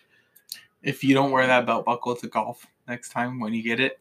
If 0.83 1.03
you 1.03 1.15
don't 1.15 1.33
wear 1.33 1.45
that 1.49 1.67
belt 1.67 1.85
buckle 1.85 2.15
to 2.15 2.29
golf 2.29 2.65
next 2.87 3.09
time 3.09 3.41
when 3.41 3.53
you 3.53 3.61
get 3.61 3.81
it, 3.81 3.99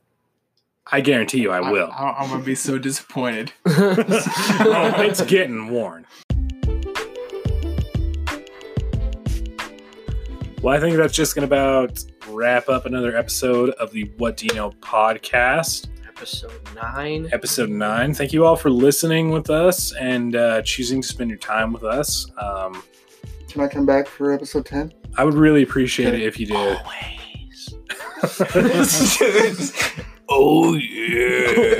I 0.91 1.01
guarantee 1.01 1.39
you, 1.39 1.51
I 1.51 1.71
will. 1.71 1.89
I, 1.91 2.23
am 2.23 2.29
gonna 2.29 2.43
be 2.43 2.53
so 2.53 2.77
disappointed. 2.77 3.51
oh, 3.65 4.93
it's 4.97 5.21
getting 5.23 5.69
worn. 5.69 6.05
Well, 10.65 10.75
I 10.75 10.79
think 10.79 10.97
that's 10.97 11.13
just 11.13 11.35
going 11.35 11.47
to 11.47 11.55
about 11.55 12.03
wrap 12.27 12.69
up 12.69 12.87
another 12.87 13.15
episode 13.15 13.69
of 13.73 13.91
the 13.91 14.05
What 14.17 14.35
Do 14.35 14.47
You 14.47 14.55
Know 14.55 14.71
podcast, 14.71 15.89
Episode 16.07 16.59
nine. 16.73 17.29
episode 17.31 17.69
nine. 17.69 18.15
Thank 18.15 18.33
you 18.33 18.47
all 18.47 18.55
for 18.55 18.71
listening 18.71 19.29
with 19.29 19.51
us 19.51 19.93
and 19.93 20.35
uh, 20.35 20.63
choosing 20.63 21.03
to 21.03 21.07
spend 21.07 21.29
your 21.29 21.37
time 21.37 21.71
with 21.71 21.83
us. 21.83 22.25
Um, 22.39 22.81
Can 23.47 23.61
I 23.61 23.67
come 23.67 23.85
back 23.85 24.07
for 24.07 24.33
episode 24.33 24.65
ten? 24.65 24.91
I 25.15 25.23
would 25.23 25.35
really 25.35 25.61
appreciate 25.61 26.15
it 26.15 26.23
if 26.23 26.39
you 26.39 26.47
did. 26.47 26.55
Always. 26.55 27.75
oh, 30.29 30.73
yeah. 30.73 31.77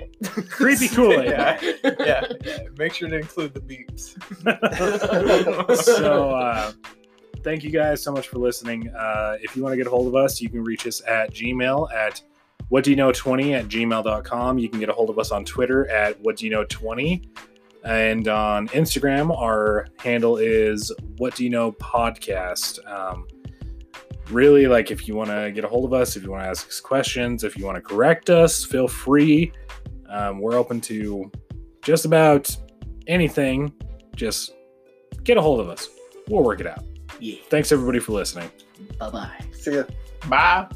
Creepy 0.50 0.88
Kool 0.88 1.12
Aid. 1.12 1.30
yeah, 1.30 1.60
yeah, 1.82 1.90
yeah. 2.44 2.58
Make 2.76 2.94
sure 2.94 3.08
to 3.08 3.16
include 3.16 3.54
the 3.54 3.60
beeps. 3.60 4.14
so 5.84 6.30
uh, 6.30 6.72
thank 7.44 7.62
you 7.62 7.70
guys 7.70 8.02
so 8.02 8.10
much 8.10 8.28
for 8.28 8.38
listening 8.38 8.88
uh, 8.96 9.36
if 9.42 9.54
you 9.54 9.62
want 9.62 9.72
to 9.72 9.76
get 9.76 9.86
a 9.86 9.90
hold 9.90 10.08
of 10.08 10.14
us 10.14 10.40
you 10.40 10.48
can 10.48 10.64
reach 10.64 10.86
us 10.86 11.02
at 11.06 11.30
gmail 11.32 11.92
at 11.92 12.22
what 12.70 12.82
do 12.82 12.90
you 12.90 12.96
know 12.96 13.12
20 13.12 13.54
at 13.54 13.68
gmail.com 13.68 14.58
you 14.58 14.68
can 14.68 14.80
get 14.80 14.88
a 14.88 14.92
hold 14.92 15.10
of 15.10 15.18
us 15.18 15.30
on 15.30 15.44
twitter 15.44 15.88
at 15.90 16.18
what 16.22 16.38
do 16.38 16.46
you 16.46 16.50
know 16.50 16.64
20 16.64 17.22
and 17.84 18.28
on 18.28 18.66
instagram 18.68 19.30
our 19.38 19.86
handle 19.98 20.38
is 20.38 20.90
what 21.18 21.34
do 21.34 21.44
you 21.44 21.50
know 21.50 21.72
podcast 21.72 22.78
um, 22.90 23.26
really 24.30 24.66
like 24.66 24.90
if 24.90 25.06
you 25.06 25.14
want 25.14 25.28
to 25.28 25.52
get 25.52 25.64
a 25.64 25.68
hold 25.68 25.84
of 25.84 25.92
us 25.92 26.16
if 26.16 26.22
you 26.22 26.30
want 26.30 26.42
to 26.42 26.48
ask 26.48 26.66
us 26.66 26.80
questions 26.80 27.44
if 27.44 27.58
you 27.58 27.66
want 27.66 27.76
to 27.76 27.82
correct 27.82 28.30
us 28.30 28.64
feel 28.64 28.88
free 28.88 29.52
um, 30.08 30.40
we're 30.40 30.54
open 30.54 30.80
to 30.82 31.30
just 31.82 32.04
about 32.04 32.54
anything 33.06 33.72
just 34.16 34.52
get 35.24 35.36
a 35.36 35.40
hold 35.40 35.60
of 35.60 35.68
us. 35.68 35.88
We'll 36.28 36.42
work 36.42 36.60
it 36.60 36.66
out. 36.66 36.84
Yeah. 37.20 37.36
Thanks 37.48 37.72
everybody 37.72 37.98
for 37.98 38.12
listening. 38.12 38.50
Bye 38.98 39.10
bye. 39.10 39.44
See 39.52 39.74
ya. 39.74 39.84
Bye. 40.28 40.68